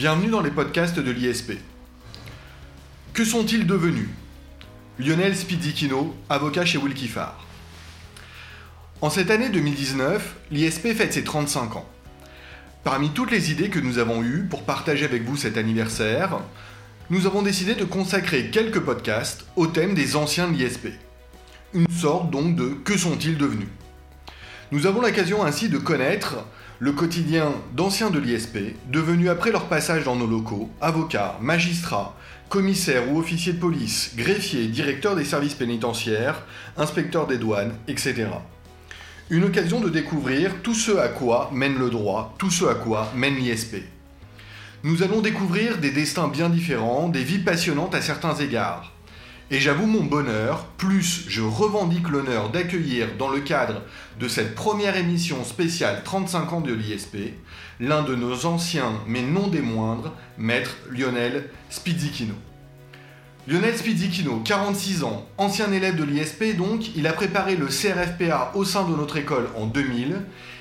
Bienvenue 0.00 0.30
dans 0.30 0.40
les 0.40 0.50
podcasts 0.50 0.98
de 0.98 1.10
l'ISP. 1.10 1.58
Que 3.12 3.22
sont-ils 3.22 3.66
devenus? 3.66 4.08
Lionel 4.98 5.36
Spidzikino, 5.36 6.16
avocat 6.30 6.64
chez 6.64 6.78
Wilkifar. 6.78 7.46
En 9.02 9.10
cette 9.10 9.30
année 9.30 9.50
2019, 9.50 10.36
l'ISP 10.52 10.94
fête 10.94 11.12
ses 11.12 11.22
35 11.22 11.76
ans. 11.76 11.86
Parmi 12.82 13.10
toutes 13.10 13.30
les 13.30 13.52
idées 13.52 13.68
que 13.68 13.78
nous 13.78 13.98
avons 13.98 14.22
eues 14.22 14.46
pour 14.48 14.62
partager 14.62 15.04
avec 15.04 15.24
vous 15.24 15.36
cet 15.36 15.58
anniversaire, 15.58 16.38
nous 17.10 17.26
avons 17.26 17.42
décidé 17.42 17.74
de 17.74 17.84
consacrer 17.84 18.48
quelques 18.48 18.80
podcasts 18.80 19.44
au 19.54 19.66
thème 19.66 19.92
des 19.92 20.16
anciens 20.16 20.48
de 20.48 20.56
l'ISP. 20.56 20.86
Une 21.74 21.90
sorte 21.90 22.30
donc 22.30 22.56
de 22.56 22.70
que 22.70 22.96
sont-ils 22.96 23.36
devenus? 23.36 23.68
Nous 24.72 24.86
avons 24.86 25.02
l'occasion 25.02 25.44
ainsi 25.44 25.68
de 25.68 25.76
connaître 25.76 26.38
le 26.82 26.92
quotidien 26.92 27.52
d'anciens 27.76 28.08
de 28.08 28.18
l'ISP, 28.18 28.56
devenus 28.90 29.28
après 29.28 29.52
leur 29.52 29.66
passage 29.66 30.04
dans 30.04 30.16
nos 30.16 30.26
locaux, 30.26 30.70
avocats, 30.80 31.36
magistrats, 31.42 32.16
commissaires 32.48 33.12
ou 33.12 33.18
officiers 33.18 33.52
de 33.52 33.60
police, 33.60 34.12
greffiers, 34.16 34.66
directeurs 34.66 35.14
des 35.14 35.26
services 35.26 35.54
pénitentiaires, 35.54 36.42
inspecteurs 36.78 37.26
des 37.26 37.36
douanes, 37.36 37.74
etc. 37.86 38.28
Une 39.28 39.44
occasion 39.44 39.80
de 39.80 39.90
découvrir 39.90 40.62
tout 40.62 40.74
ce 40.74 40.96
à 40.96 41.08
quoi 41.08 41.50
mène 41.52 41.78
le 41.78 41.90
droit, 41.90 42.34
tout 42.38 42.50
ce 42.50 42.64
à 42.64 42.74
quoi 42.74 43.12
mène 43.14 43.36
l'ISP. 43.36 43.76
Nous 44.82 45.02
allons 45.02 45.20
découvrir 45.20 45.76
des 45.76 45.90
destins 45.90 46.28
bien 46.28 46.48
différents, 46.48 47.10
des 47.10 47.22
vies 47.22 47.40
passionnantes 47.40 47.94
à 47.94 48.00
certains 48.00 48.34
égards. 48.36 48.90
Et 49.52 49.58
j'avoue 49.58 49.86
mon 49.86 50.04
bonheur, 50.04 50.66
plus 50.76 51.24
je 51.26 51.42
revendique 51.42 52.08
l'honneur 52.08 52.50
d'accueillir 52.50 53.08
dans 53.18 53.28
le 53.28 53.40
cadre 53.40 53.82
de 54.20 54.28
cette 54.28 54.54
première 54.54 54.96
émission 54.96 55.42
spéciale 55.42 56.02
35 56.04 56.52
ans 56.52 56.60
de 56.60 56.72
l'ISP, 56.72 57.34
l'un 57.80 58.02
de 58.02 58.14
nos 58.14 58.46
anciens, 58.46 58.92
mais 59.08 59.22
non 59.22 59.48
des 59.48 59.60
moindres, 59.60 60.14
maître 60.38 60.76
Lionel 60.88 61.50
Spidzikino. 61.68 62.34
Lionel 63.48 63.76
Spidzikino, 63.76 64.40
46 64.44 65.02
ans, 65.02 65.26
ancien 65.36 65.72
élève 65.72 65.96
de 65.96 66.04
l'ISP 66.04 66.56
donc, 66.56 66.94
il 66.94 67.08
a 67.08 67.12
préparé 67.12 67.56
le 67.56 67.66
CRFPA 67.66 68.52
au 68.54 68.64
sein 68.64 68.88
de 68.88 68.94
notre 68.94 69.16
école 69.16 69.48
en 69.56 69.66
2000. 69.66 70.14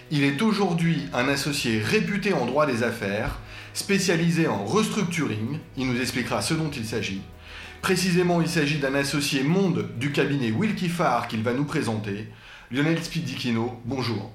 Il 0.10 0.24
est 0.24 0.42
aujourd'hui 0.42 1.04
un 1.14 1.28
associé 1.28 1.80
réputé 1.80 2.34
en 2.34 2.48
droit 2.48 2.66
des 2.66 2.82
affaires, 2.82 3.38
spécialisé 3.76 4.48
en 4.48 4.66
restructuring, 4.66 5.60
il 5.78 5.86
nous 5.86 6.02
expliquera 6.02 6.42
ce 6.42 6.56
dont 6.56 6.72
il 6.72 6.86
s'agit. 6.86 7.22
Précisément, 7.82 8.42
il 8.42 8.50
s'agit 8.50 8.78
d'un 8.78 8.94
associé 8.94 9.44
monde 9.44 9.90
du 9.98 10.12
cabinet 10.12 10.52
Wilkie 10.52 10.90
Farr 10.90 11.28
qu'il 11.28 11.44
va 11.44 11.54
nous 11.54 11.66
présenter. 11.66 12.28
Lionel 12.72 13.02
Spidikino, 13.02 13.82
bonjour. 13.86 14.32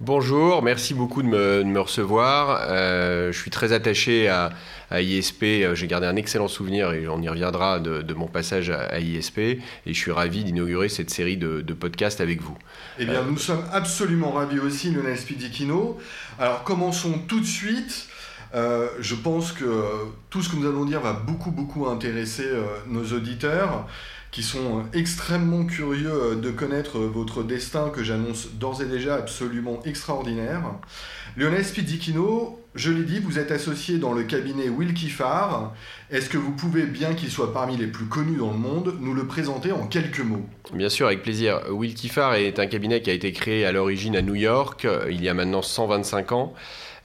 Bonjour, 0.00 0.62
merci 0.62 0.94
beaucoup 0.94 1.22
de 1.22 1.28
me, 1.28 1.80
recevoir. 1.80 2.60
Euh, 2.68 3.32
je 3.32 3.38
suis 3.38 3.50
très 3.50 3.72
attaché 3.72 4.28
à, 4.28 4.52
ISP. 4.92 5.44
J'ai 5.74 5.86
gardé 5.88 6.06
un 6.06 6.14
excellent 6.14 6.46
souvenir 6.46 6.92
et 6.92 7.08
on 7.08 7.20
y 7.20 7.28
reviendra 7.28 7.80
de, 7.80 8.14
mon 8.14 8.28
passage 8.28 8.70
à, 8.70 9.00
ISP. 9.00 9.38
Et 9.38 9.60
je 9.86 9.92
suis 9.92 10.12
ravi 10.12 10.44
d'inaugurer 10.44 10.88
cette 10.88 11.10
série 11.10 11.36
de, 11.36 11.72
podcasts 11.72 12.20
avec 12.20 12.40
vous. 12.42 12.56
Eh 12.98 13.06
bien, 13.06 13.22
nous 13.22 13.38
sommes 13.38 13.64
absolument 13.72 14.30
ravis 14.30 14.60
aussi, 14.60 14.90
Lionel 14.90 15.18
Spidikino. 15.18 15.98
Alors, 16.38 16.62
commençons 16.62 17.18
tout 17.26 17.40
de 17.40 17.46
suite. 17.46 18.08
Euh, 18.54 18.88
je 19.00 19.14
pense 19.14 19.52
que 19.52 19.64
tout 20.30 20.42
ce 20.42 20.48
que 20.48 20.56
nous 20.56 20.66
allons 20.66 20.84
dire 20.84 21.00
va 21.00 21.12
beaucoup, 21.12 21.50
beaucoup 21.50 21.86
intéresser 21.86 22.46
euh, 22.46 22.64
nos 22.86 23.04
auditeurs 23.12 23.86
qui 24.30 24.42
sont 24.42 24.84
extrêmement 24.92 25.64
curieux 25.64 26.12
euh, 26.12 26.34
de 26.34 26.50
connaître 26.50 26.98
votre 26.98 27.42
destin 27.42 27.90
que 27.90 28.02
j'annonce 28.02 28.48
d'ores 28.52 28.82
et 28.82 28.86
déjà 28.86 29.16
absolument 29.16 29.80
extraordinaire. 29.84 30.62
Lionel 31.36 31.64
Spidikino, 31.64 32.60
je 32.74 32.90
l'ai 32.90 33.04
dit, 33.04 33.20
vous 33.20 33.38
êtes 33.38 33.50
associé 33.52 33.98
dans 33.98 34.12
le 34.12 34.24
cabinet 34.24 34.68
Wilkie 34.68 35.08
Farr. 35.08 35.72
Est-ce 36.10 36.28
que 36.28 36.38
vous 36.38 36.52
pouvez, 36.52 36.84
bien 36.84 37.14
qu'il 37.14 37.30
soit 37.30 37.52
parmi 37.52 37.76
les 37.76 37.86
plus 37.86 38.06
connus 38.06 38.38
dans 38.38 38.50
le 38.50 38.58
monde, 38.58 38.96
nous 39.00 39.14
le 39.14 39.26
présenter 39.26 39.72
en 39.72 39.86
quelques 39.86 40.20
mots? 40.20 40.46
Bien 40.72 40.88
sûr, 40.88 41.06
avec 41.06 41.22
plaisir. 41.22 41.60
Wilkie 41.70 42.08
Farr 42.08 42.34
est 42.34 42.58
un 42.58 42.66
cabinet 42.66 43.02
qui 43.02 43.10
a 43.10 43.12
été 43.12 43.32
créé 43.32 43.64
à 43.64 43.72
l'origine 43.72 44.16
à 44.16 44.22
New 44.22 44.34
York, 44.34 44.86
il 45.10 45.22
y 45.22 45.28
a 45.28 45.34
maintenant 45.34 45.62
125 45.62 46.32
ans. 46.32 46.54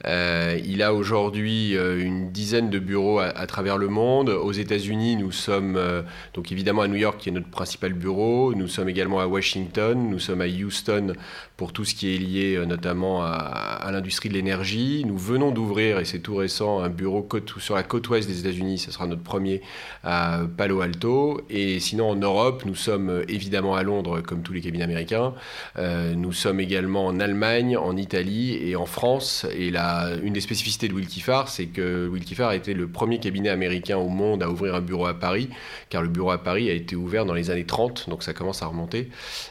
Euh, 0.06 0.58
il 0.64 0.82
a 0.82 0.92
aujourd'hui 0.92 1.76
euh, 1.76 2.04
une 2.04 2.30
dizaine 2.30 2.70
de 2.70 2.78
bureaux 2.78 3.18
à, 3.20 3.46
travers 3.46 3.78
le 3.78 3.88
monde. 3.88 4.28
Aux 4.28 4.52
États-Unis, 4.52 5.16
nous 5.16 5.32
sommes 5.32 5.76
euh, 5.76 6.02
donc 6.34 6.52
évidemment 6.52 6.82
à 6.82 6.88
New 6.88 6.96
York 6.96 7.18
qui 7.18 7.30
est 7.30 7.32
notre 7.32 7.48
principal 7.48 7.92
bureau. 7.92 8.54
Nous 8.54 8.68
sommes 8.68 8.88
également 8.88 9.20
à 9.20 9.26
Washington. 9.26 10.10
Nous 10.10 10.18
sommes 10.18 10.40
à 10.40 10.46
Houston 10.46 11.14
pour 11.56 11.72
tout 11.72 11.84
ce 11.84 11.94
qui 11.94 12.14
est 12.14 12.18
lié 12.18 12.62
notamment 12.66 13.22
à, 13.22 13.88
l'industrie 13.92 14.28
de 14.28 14.34
l'énergie. 14.34 15.04
Nous 15.06 15.16
venons 15.16 15.52
d'ouvrir, 15.52 16.00
et 16.00 16.04
c'est 16.04 16.18
tout 16.18 16.34
récent, 16.34 16.80
un 16.80 16.88
bureau 16.88 17.26
sur 17.58 17.76
la 17.76 17.82
côte 17.82 18.08
ouest 18.08 18.28
des 18.28 18.40
États-Unis. 18.40 18.78
Ce 18.78 18.90
sera 18.90 19.06
notre 19.06 19.22
premier 19.22 19.62
à 20.02 20.40
Palo 20.56 20.80
Alto. 20.80 21.42
Et 21.48 21.78
sinon 21.80 22.10
en 22.10 22.16
Europe, 22.16 22.64
nous 22.66 22.74
sommes 22.74 23.22
évidemment 23.28 23.76
à 23.76 23.82
Londres 23.82 24.20
comme 24.20 24.42
tous 24.42 24.52
les 24.52 24.60
cabinets 24.60 24.84
américains. 24.84 25.32
nous 25.78 26.32
sommes 26.32 26.60
également 26.60 27.06
en 27.06 27.20
Allemagne, 27.20 27.76
en 27.76 27.96
Italie 27.96 28.58
et 28.60 28.76
en 28.76 28.86
France. 28.86 29.46
Et 29.56 29.70
là, 29.70 29.93
une 30.22 30.32
des 30.32 30.40
spécificités 30.40 30.88
de 30.88 30.94
Wilkie 30.94 31.20
Farr, 31.20 31.48
c'est 31.48 31.66
que 31.66 32.08
Wilkie 32.08 32.34
Farr 32.34 32.50
a 32.50 32.56
été 32.56 32.74
le 32.74 32.88
premier 32.88 33.18
cabinet 33.18 33.48
américain 33.48 33.96
au 33.96 34.08
monde 34.08 34.42
à 34.42 34.50
ouvrir 34.50 34.74
un 34.74 34.80
bureau 34.80 35.06
à 35.06 35.14
Paris, 35.14 35.48
car 35.90 36.02
le 36.02 36.08
bureau 36.08 36.30
à 36.30 36.38
Paris 36.38 36.70
a 36.70 36.72
été 36.72 36.96
ouvert 36.96 37.24
dans 37.24 37.34
les 37.34 37.50
années 37.50 37.64
30, 37.64 38.08
donc 38.08 38.22
ça 38.22 38.32
commence 38.32 38.62
à 38.62 38.66
remonter. 38.66 39.08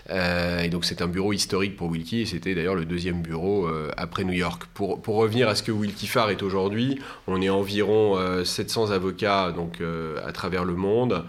Euh, 0.10 0.62
et 0.62 0.70
donc 0.70 0.86
c'est 0.86 1.02
un 1.02 1.08
bureau 1.08 1.34
historique 1.34 1.76
pour 1.76 1.90
Wilkie, 1.90 2.22
et 2.22 2.26
c'était 2.26 2.56
d'ailleurs 2.56 2.76
le 2.76 2.86
deuxième 2.86 3.22
bureau 3.22 3.68
euh, 3.68 3.92
après 3.98 4.24
New 4.24 4.34
York. 4.34 4.64
Pour, 4.74 5.02
pour, 5.02 5.16
revenir 5.16 5.48
à 5.48 5.56
ce 5.56 5.64
que 5.64 5.72
Wilkie 5.72 6.08
Farr 6.08 6.32
est 6.32 6.44
aujourd'hui, 6.44 7.00
on 7.28 7.42
est 7.42 7.50
environ 7.50 8.18
700 8.44 8.90
euh, 8.92 8.96
avocats 8.96 9.52
donc, 9.52 9.82
à 10.26 10.32
travers 10.32 10.66
le 10.66 10.76
monde. 10.76 11.26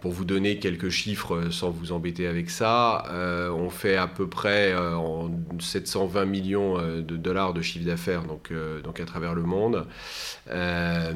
pour 0.00 0.12
vous 0.12 0.24
donner 0.24 0.58
quelques 0.58 0.90
chiffres 0.90 1.50
sans 1.50 1.70
vous 1.70 1.92
embêter 1.92 2.26
avec 2.26 2.50
ça, 2.50 3.04
on 3.54 3.70
fait 3.70 3.96
à 3.96 4.06
peu 4.06 4.28
près 4.28 4.74
720 5.58 6.24
millions 6.24 6.76
de 6.78 7.16
dollars 7.16 7.54
de 7.54 7.62
chiffre 7.62 7.86
d'affaires, 7.86 8.22
donc 8.24 8.41
donc, 8.50 9.00
à 9.00 9.04
travers 9.04 9.34
le 9.34 9.42
monde. 9.42 9.86
Euh, 10.50 11.12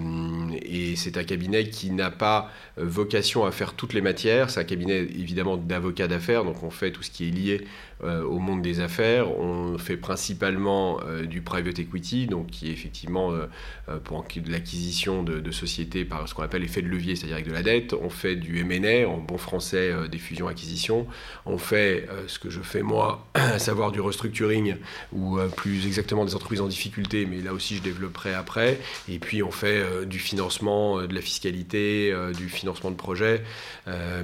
et 0.62 0.96
c'est 0.96 1.16
un 1.16 1.24
cabinet 1.24 1.68
qui 1.68 1.90
n'a 1.90 2.10
pas 2.10 2.50
vocation 2.76 3.44
à 3.44 3.50
faire 3.50 3.74
toutes 3.74 3.92
les 3.92 4.00
matières. 4.00 4.50
C'est 4.50 4.60
un 4.60 4.64
cabinet 4.64 4.98
évidemment 4.98 5.56
d'avocats 5.56 6.08
d'affaires, 6.08 6.44
donc 6.44 6.62
on 6.62 6.70
fait 6.70 6.90
tout 6.90 7.02
ce 7.02 7.10
qui 7.10 7.28
est 7.28 7.30
lié 7.30 7.66
euh, 7.95 7.95
au 8.02 8.38
monde 8.38 8.62
des 8.62 8.80
affaires. 8.80 9.30
On 9.38 9.78
fait 9.78 9.96
principalement 9.96 11.00
euh, 11.06 11.24
du 11.24 11.40
private 11.40 11.78
equity, 11.78 12.26
donc 12.26 12.48
qui 12.48 12.68
est 12.68 12.72
effectivement 12.72 13.32
euh, 13.32 13.98
pour 14.04 14.24
l'acquisition 14.48 15.22
de, 15.22 15.50
sociétés 15.50 16.04
par 16.04 16.28
ce 16.28 16.34
qu'on 16.34 16.42
appelle 16.42 16.62
l'effet 16.62 16.82
de 16.82 16.88
levier, 16.88 17.16
c'est-à-dire 17.16 17.36
avec 17.36 17.48
de 17.48 17.52
la 17.52 17.62
dette. 17.62 17.94
On 17.94 18.10
fait 18.10 18.36
du 18.36 18.58
M&A, 18.60 19.08
en 19.08 19.18
bon 19.18 19.38
français, 19.38 19.92
des 20.10 20.18
fusions-acquisitions. 20.18 21.06
On 21.46 21.56
fait 21.56 22.08
ce 22.26 22.38
que 22.38 22.50
je 22.50 22.60
fais 22.60 22.82
moi, 22.82 23.26
à 23.34 23.58
savoir 23.58 23.92
du 23.92 24.00
restructuring, 24.00 24.76
ou 25.12 25.38
plus 25.56 25.86
exactement 25.86 26.24
des 26.24 26.34
entreprises 26.34 26.60
en 26.60 26.66
difficulté, 26.66 27.26
mais 27.26 27.40
là 27.40 27.52
aussi 27.52 27.76
je 27.76 27.82
développerai 27.82 28.34
après. 28.34 28.78
Et 29.08 29.18
puis 29.18 29.42
on 29.42 29.50
fait 29.50 30.04
du 30.04 30.18
financement, 30.18 31.02
de 31.02 31.14
la 31.14 31.22
fiscalité, 31.22 32.14
du 32.36 32.48
financement 32.48 32.90
de 32.90 32.96
projets, 32.96 33.42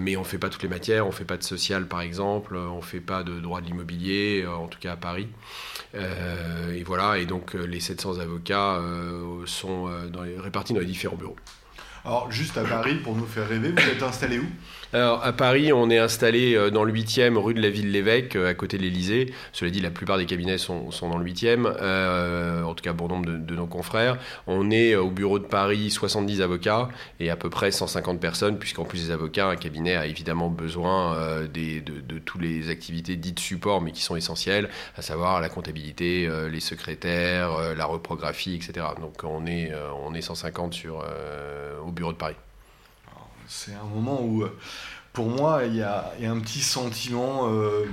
mais 0.01 0.17
on 0.17 0.21
ne 0.21 0.27
fait 0.27 0.39
pas 0.39 0.51
toutes 0.51 0.65
les 0.65 0.69
matières. 0.69 1.07
On 1.07 1.11
ne 1.11 1.15
fait 1.15 1.25
pas 1.25 1.37
de 1.37 1.45
social, 1.45 1.87
par 1.87 2.03
exemple. 2.03 2.57
On 2.57 2.79
ne 2.79 2.83
fait 2.83 3.01
pas 3.01 3.23
de 3.23 3.41
droit 3.41 3.62
l'immobilier, 3.67 4.43
euh, 4.45 4.55
en 4.55 4.69
tout 4.69 4.79
cas 4.79 4.93
à 4.93 4.97
Paris. 4.97 5.29
Euh, 5.95 6.75
et 6.75 6.83
voilà, 6.83 7.19
et 7.19 7.27
donc 7.27 7.55
euh, 7.55 7.65
les 7.65 7.81
700 7.81 8.19
avocats 8.19 8.81
sont 9.47 9.89
répartis 10.39 10.73
dans 10.73 10.81
les 10.81 10.87
différents 10.87 11.17
bureaux. 11.17 11.37
Alors, 12.05 12.31
juste 12.33 12.59
à 12.59 12.65
Paris, 12.65 12.97
pour 12.97 13.15
nous 13.15 13.27
faire 13.27 13.49
rêver, 13.49 13.71
vous 13.71 13.89
êtes 13.89 14.03
installé 14.03 14.39
où 14.39 14.47
alors, 14.95 15.25
à 15.25 15.33
Paris, 15.33 15.73
on 15.73 15.89
est 15.89 15.97
installé 15.97 16.55
euh, 16.55 16.71
dans 16.71 16.85
le 16.85 16.93
8e 16.93 17.39
rue 17.39 17.55
de 17.55 17.63
la 17.63 17.71
Ville-l'Évêque, 17.71 18.37
euh, 18.37 18.51
à 18.51 18.53
côté 18.53 18.77
de 18.77 18.83
l'Élysée. 18.83 19.33
Cela 19.55 19.71
dit, 19.71 19.81
la 19.81 19.91
plupart 19.91 20.19
des 20.19 20.27
cabinets 20.27 20.59
sont, 20.59 20.91
dans 21.01 21.17
le 21.17 21.25
8e, 21.25 21.65
euh, 21.81 22.63
en 22.63 22.75
tout 22.75 22.85
cas 22.85 22.93
bon 22.93 23.09
nombre 23.09 23.25
de, 23.25 23.55
nos 23.57 23.67
confrères. 23.67 24.19
On 24.47 24.71
est 24.71 24.95
au 24.95 25.09
bureau 25.09 25.39
de 25.39 25.47
Paris 25.47 25.91
70 25.91 26.43
avocats 26.43 26.91
et 27.21 27.31
à 27.31 27.37
peu 27.37 27.49
près 27.49 27.71
150 27.71 28.21
personnes, 28.21 28.59
puisqu'en 28.59 28.85
plus 28.85 29.07
des 29.07 29.11
avocats, 29.13 29.49
un 29.49 29.57
cabinet 29.57 29.97
a 29.97 30.05
évidemment 30.05 30.51
besoin 30.51 31.17
des, 31.53 31.81
de, 31.81 32.19
toutes 32.19 32.43
les 32.43 32.69
activités 32.69 33.17
dites 33.17 33.41
support, 33.41 33.81
mais 33.81 33.93
qui 33.93 34.03
sont 34.03 34.17
essentielles, 34.17 34.69
à 34.97 35.03
savoir 35.03 35.41
la 35.41 35.49
comptabilité, 35.49 36.29
les 36.51 36.61
secrétaires, 36.61 37.75
la 37.75 37.85
reprographie, 37.87 38.55
etc. 38.57 38.87
Donc 39.01 39.25
on 39.25 39.47
est, 39.47 39.73
on 40.05 40.15
est 40.15 40.23
150 40.23 40.75
sur, 40.75 41.05
bureau 41.93 42.13
de 42.13 42.19
Paris. 42.19 42.37
C'est 43.47 43.75
un 43.75 43.85
moment 43.85 44.23
où, 44.23 44.45
pour 45.13 45.29
moi, 45.29 45.63
il 45.67 45.77
y 45.77 45.83
a, 45.83 46.13
un 46.25 46.41
petit 46.41 46.61
sentiment 46.61 47.49
euh, 47.51 47.85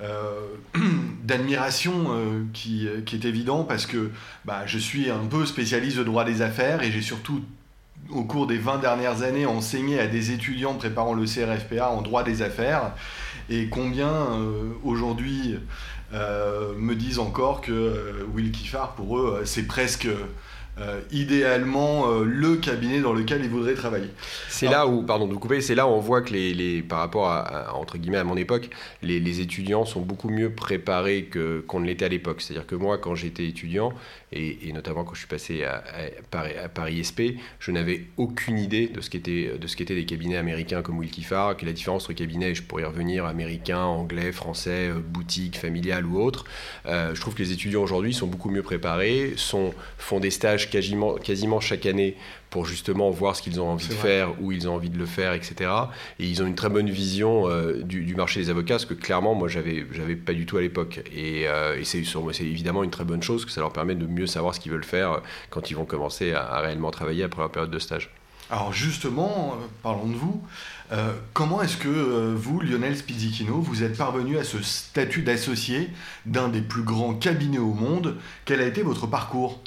euh, 0.00 0.40
d'admiration 1.24 2.06
euh, 2.10 2.44
qui, 2.52 2.86
est 2.86 3.24
évident 3.24 3.64
parce 3.64 3.86
que 3.86 4.10
bah, 4.44 4.62
je 4.66 4.78
suis 4.78 5.10
un 5.10 5.24
peu 5.26 5.46
spécialiste 5.46 5.96
de 5.96 6.04
droit 6.04 6.24
des 6.24 6.42
affaires 6.42 6.82
et 6.82 6.92
j'ai 6.92 7.02
surtout 7.02 7.42
au 8.10 8.24
cours 8.24 8.46
des 8.46 8.58
20 8.58 8.78
dernières 8.78 9.22
années 9.22 9.46
enseigné 9.46 9.98
à 9.98 10.06
des 10.06 10.30
étudiants 10.30 10.74
préparant 10.74 11.14
le 11.14 11.24
CRFPA 11.24 11.90
en 11.90 12.02
droit 12.02 12.22
des 12.22 12.42
affaires 12.42 12.92
et 13.50 13.68
combien 13.68 14.14
aujourd'hui 14.82 15.58
me 16.12 16.94
disent 16.94 17.18
encore 17.18 17.60
que 17.60 18.24
Will 18.32 18.50
Kiffard 18.50 18.94
pour 18.94 19.18
eux 19.18 19.42
c'est 19.44 19.66
presque 19.66 20.08
euh, 20.80 21.00
idéalement 21.10 22.08
euh, 22.08 22.24
le 22.24 22.54
cabinet 22.56 23.00
dans 23.00 23.12
lequel 23.12 23.42
il 23.42 23.50
voudrait 23.50 23.74
travailler. 23.74 24.10
C'est 24.48 24.68
là 24.68 24.86
où, 24.86 25.02
pardon 25.02 25.26
de 25.26 25.32
vous 25.32 25.40
couper, 25.40 25.60
c'est 25.60 25.74
là 25.74 25.88
où 25.88 25.90
on 25.90 25.98
voit 25.98 26.22
que 26.22 26.32
les, 26.32 26.54
les 26.54 26.82
par 26.82 27.00
rapport 27.00 27.28
à, 27.28 27.74
entre 27.74 27.98
guillemets 27.98 28.18
à 28.18 28.24
mon 28.24 28.36
époque, 28.36 28.70
les, 29.02 29.18
les 29.18 29.40
étudiants 29.40 29.84
sont 29.84 30.00
beaucoup 30.00 30.28
mieux 30.28 30.50
préparés 30.50 31.24
que 31.24 31.64
qu'on 31.66 31.80
ne 31.80 31.86
l'était 31.86 32.04
à 32.04 32.08
l'époque. 32.08 32.42
C'est-à-dire 32.42 32.66
que 32.66 32.76
moi, 32.76 32.96
quand 32.96 33.16
j'étais 33.16 33.46
étudiant, 33.46 33.92
et, 34.30 34.72
notamment 34.72 35.02
quand 35.02 35.14
je 35.14 35.20
suis 35.20 35.28
passé 35.28 35.64
à, 35.64 35.82
à, 36.32 36.68
Paris, 36.68 37.02
SP, 37.02 37.42
je 37.58 37.72
n'avais 37.72 38.04
aucune 38.16 38.58
idée 38.58 38.86
de 38.86 39.00
ce 39.00 39.10
qu'étaient 39.10 39.58
de 39.58 39.66
ce 39.66 39.74
qu'étaient 39.74 39.96
des 39.96 40.04
cabinets 40.04 40.36
américains 40.36 40.82
comme 40.82 40.98
Wilkifar, 40.98 41.56
que 41.56 41.66
la 41.66 41.72
différence 41.72 42.04
entre 42.04 42.12
cabinets, 42.12 42.54
je 42.54 42.62
pourrais 42.62 42.82
y 42.82 42.86
revenir, 42.86 43.24
américains, 43.24 43.82
anglais, 43.82 44.30
français, 44.30 44.90
euh, 44.90 45.00
boutique, 45.00 45.58
familiale 45.58 46.06
ou 46.06 46.20
autre. 46.20 46.44
je 46.86 47.20
trouve 47.20 47.34
que 47.34 47.42
les 47.42 47.52
étudiants 47.52 47.82
aujourd'hui 47.82 48.14
sont 48.14 48.28
beaucoup 48.28 48.50
mieux 48.50 48.62
préparés, 48.62 49.32
sont, 49.36 49.74
font 49.96 50.20
des 50.20 50.30
stages 50.30 50.67
quasiment, 50.70 51.14
quasiment 51.14 51.60
chaque 51.60 51.86
année 51.86 52.16
pour 52.50 52.64
justement 52.64 53.10
voir 53.10 53.36
ce 53.36 53.42
qu'ils 53.42 53.60
ont 53.60 53.68
envie 53.68 53.88
de 53.88 53.92
faire, 53.92 54.40
où 54.40 54.52
ils 54.52 54.68
ont 54.68 54.74
envie 54.74 54.90
de 54.90 54.98
le 54.98 55.06
faire, 55.06 55.34
etc. 55.34 55.70
Et 56.18 56.26
ils 56.26 56.42
ont 56.42 56.46
une 56.46 56.54
très 56.54 56.70
bonne 56.70 56.88
vision 56.88 57.48
euh, 57.48 57.82
du, 57.82 58.14
marché 58.14 58.40
des 58.40 58.50
avocats, 58.50 58.78
ce 58.78 58.86
que 58.86 58.94
clairement, 58.94 59.34
moi, 59.34 59.48
j'avais, 59.48 59.86
j'avais 59.92 60.16
pas 60.16 60.32
du 60.32 60.46
tout 60.46 60.56
à 60.56 60.60
l'époque. 60.60 61.00
Et, 61.14 61.46
euh, 61.46 61.82
c'est, 61.84 62.02
c'est 62.04 62.44
évidemment 62.44 62.84
une 62.84 62.90
très 62.90 63.04
bonne 63.04 63.22
chose, 63.22 63.44
que 63.44 63.50
ça 63.50 63.60
leur 63.60 63.72
permet 63.72 63.94
de 63.94 64.06
mieux 64.06 64.26
savoir 64.26 64.54
ce 64.54 64.60
qu'ils 64.60 64.72
veulent 64.72 64.84
faire 64.84 65.20
quand 65.50 65.70
ils 65.70 65.74
vont 65.74 65.84
commencer 65.84 66.32
à, 66.32 66.60
réellement 66.60 66.90
travailler 66.90 67.24
après 67.24 67.42
leur 67.42 67.50
période 67.50 67.70
de 67.70 67.78
stage. 67.78 68.10
Alors 68.50 68.72
justement, 68.72 69.58
euh, 69.60 69.66
parlons 69.82 70.08
de 70.08 70.16
vous. 70.16 70.42
comment 71.34 71.60
est-ce 71.60 71.76
que 71.76 72.34
vous, 72.34 72.60
Lionel 72.60 72.96
Spizzichino, 72.96 73.60
vous 73.60 73.82
êtes 73.82 73.98
parvenu 73.98 74.38
à 74.38 74.44
ce 74.44 74.62
statut 74.62 75.20
d'associé 75.20 75.90
d'un 76.24 76.48
des 76.48 76.62
plus 76.62 76.82
grands 76.82 77.12
cabinets 77.12 77.58
au 77.58 77.74
monde? 77.74 78.16
Quel 78.46 78.62
a 78.62 78.66
été 78.66 78.80
votre 78.80 79.06
parcours? 79.06 79.60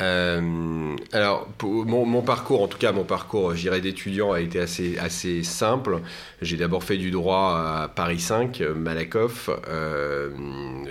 Euh, 0.00 0.96
alors, 1.12 1.48
mon, 1.62 2.22
parcours, 2.22 2.62
en 2.62 2.68
tout 2.68 2.78
cas 2.78 2.92
mon 2.92 3.04
parcours, 3.04 3.54
j'irais 3.54 3.80
d'étudiant, 3.80 4.32
a 4.32 4.40
été 4.40 4.60
assez, 4.60 4.98
assez 4.98 5.42
simple. 5.42 6.00
J'ai 6.42 6.56
d'abord 6.56 6.82
fait 6.82 6.96
du 6.96 7.10
droit 7.10 7.82
à 7.82 7.88
Paris 7.88 8.18
5, 8.18 8.60
Malakoff. 8.74 9.50
Euh, 9.68 10.30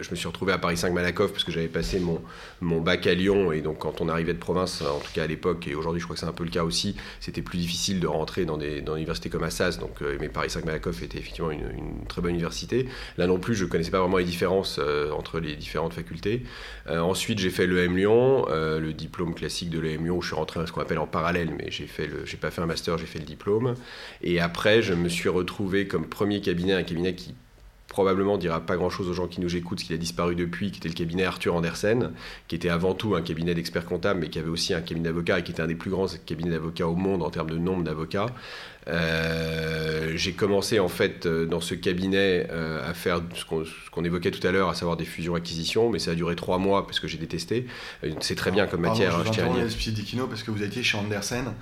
je 0.02 0.10
me 0.10 0.16
suis 0.16 0.28
retrouvé 0.28 0.54
à 0.54 0.58
Paris 0.58 0.78
5, 0.78 0.94
Malakoff, 0.94 1.32
parce 1.32 1.44
que 1.44 1.52
j'avais 1.52 1.68
passé 1.68 2.00
mon, 2.00 2.22
mon 2.62 2.82
bac 2.82 3.06
à 3.08 3.14
Lyon. 3.14 3.52
Et 3.52 3.62
donc, 3.62 3.80
quand 3.80 4.02
on 4.02 4.08
arrivait 4.08 4.34
de 4.34 4.40
province, 4.40 4.82
en 4.82 5.00
tout 5.00 5.12
cas 5.14 5.24
à 5.24 5.28
l'époque, 5.28 5.68
et 5.68 5.76
aujourd'hui 5.76 6.00
je 6.00 6.06
crois 6.06 6.16
que 6.16 6.20
c'est 6.20 6.28
un 6.28 6.34
peu 6.34 6.46
le 6.46 6.50
cas 6.50 6.64
aussi, 6.64 6.96
c'était 7.20 7.42
plus 7.42 7.58
difficile 7.58 8.00
de 8.00 8.08
rentrer 8.08 8.46
dans 8.46 8.58
des 8.58 8.82
dans 8.82 8.96
universités 8.96 9.30
comme 9.30 9.44
Assas. 9.44 9.80
Donc, 9.80 10.02
euh, 10.02 10.18
mais 10.20 10.30
Paris 10.30 10.50
5, 10.50 10.66
Malakoff 10.66 11.04
était 11.04 11.18
effectivement 11.18 11.52
une, 11.52 11.64
très 12.08 12.22
bonne 12.22 12.32
université. 12.32 12.88
Là 13.18 13.28
non 13.28 13.40
plus, 13.40 13.56
je 13.56 13.66
ne 13.66 13.70
connaissais 13.70 13.92
pas 13.92 14.00
vraiment 14.00 14.18
les 14.18 14.24
différences 14.24 14.80
entre 15.16 15.40
les 15.40 15.56
différentes 15.56 15.94
facultés. 15.94 16.44
ensuite, 16.90 17.40
j'ai 17.40 17.50
fait 17.50 17.68
l'EM 17.68 17.96
Lyon, 17.98 18.46
le 18.50 18.93
diplôme 18.98 19.34
classique 19.34 19.70
de 19.70 19.80
l'EMU 19.80 20.10
où 20.10 20.22
je 20.22 20.28
suis 20.28 20.36
rentré 20.36 20.60
à 20.60 20.68
ce 20.68 20.72
qu'on 20.72 20.82
appelle 20.82 21.00
en 21.00 21.08
parallèle, 21.08 21.54
mais 21.58 21.70
j'ai 21.70 21.88
fait 21.88 22.08
le, 22.08 22.26
j'ai 22.26 22.38
pas 22.38 22.52
fait 22.52 22.62
un 22.62 22.66
master, 22.66 22.98
j'ai 22.98 23.06
fait 23.06 23.20
le 23.20 23.26
diplôme. 23.26 23.76
Et 24.22 24.40
après, 24.40 24.82
je 24.82 24.94
me 24.94 25.10
suis 25.10 25.30
retrouvé 25.30 25.88
comme 25.88 26.08
premier 26.08 26.42
cabinet, 26.42 26.74
un 26.74 26.84
cabinet 26.84 27.16
qui 27.16 27.36
probablement 27.94 28.40
dira 28.40 28.60
pas 28.60 28.76
grand-chose 28.76 29.08
aux 29.08 29.14
gens 29.14 29.28
qui 29.28 29.40
nous 29.40 29.56
écoutent, 29.56 29.80
ce 29.80 29.86
qu'il 29.86 29.94
a 29.94 30.00
disparu 30.00 30.34
depuis, 30.34 30.72
qui 30.72 30.80
était 30.80 30.90
le 30.90 30.96
cabinet 30.96 31.26
Arthur 31.26 31.54
Andersen, 31.54 32.12
qui 32.48 32.56
était 32.56 32.70
avant 32.70 32.96
tout 32.96 33.14
un 33.14 33.22
cabinet 33.22 33.54
d'experts 33.54 33.86
comptables, 33.86 34.20
mais 34.20 34.30
qui 34.30 34.40
avait 34.40 34.50
aussi 34.50 34.74
un 34.74 34.82
cabinet 34.82 35.10
d'avocats 35.10 35.38
et 35.38 35.44
qui 35.44 35.52
était 35.52 35.62
un 35.62 35.68
des 35.68 35.76
plus 35.76 35.92
grands 35.92 36.08
cabinets 36.26 36.50
d'avocats 36.50 36.88
au 36.88 36.96
monde 36.96 37.22
en 37.22 37.30
termes 37.30 37.52
de 37.52 37.58
nombre 37.60 37.84
d'avocats. 37.84 38.26
Euh, 38.88 40.14
j'ai 40.16 40.34
commencé 40.34 40.80
en 40.80 40.90
fait 40.90 41.26
euh, 41.28 41.46
dans 41.46 41.62
ce 41.62 41.76
cabinet 41.76 42.48
euh, 42.52 42.90
à 42.90 42.96
faire 42.96 43.22
ce 43.36 43.46
qu'on, 43.46 44.04
évoquait 44.04 44.32
tout 44.32 44.46
à 44.46 44.52
l'heure, 44.52 44.70
à 44.70 44.74
savoir 44.74 44.98
des 44.98 45.06
fusions-acquisitions, 45.06 45.92
mais 45.92 46.00
ça 46.00 46.12
a 46.12 46.16
duré 46.16 46.36
trois 46.36 46.58
mois 46.58 46.88
parce 46.88 47.00
que 47.00 47.08
j'ai 47.08 47.20
détesté. 47.20 47.68
c'est 48.22 48.36
très 48.36 48.50
bien 48.50 48.66
comme 48.66 48.82
matière. 48.82 49.24
je, 49.24 49.30
tiens 49.30 49.46
à 49.46 50.28
parce 50.28 50.42
que 50.42 50.50
vous 50.50 50.64
étiez 50.64 50.82
chez 50.82 50.98
Andersen. 50.98 51.54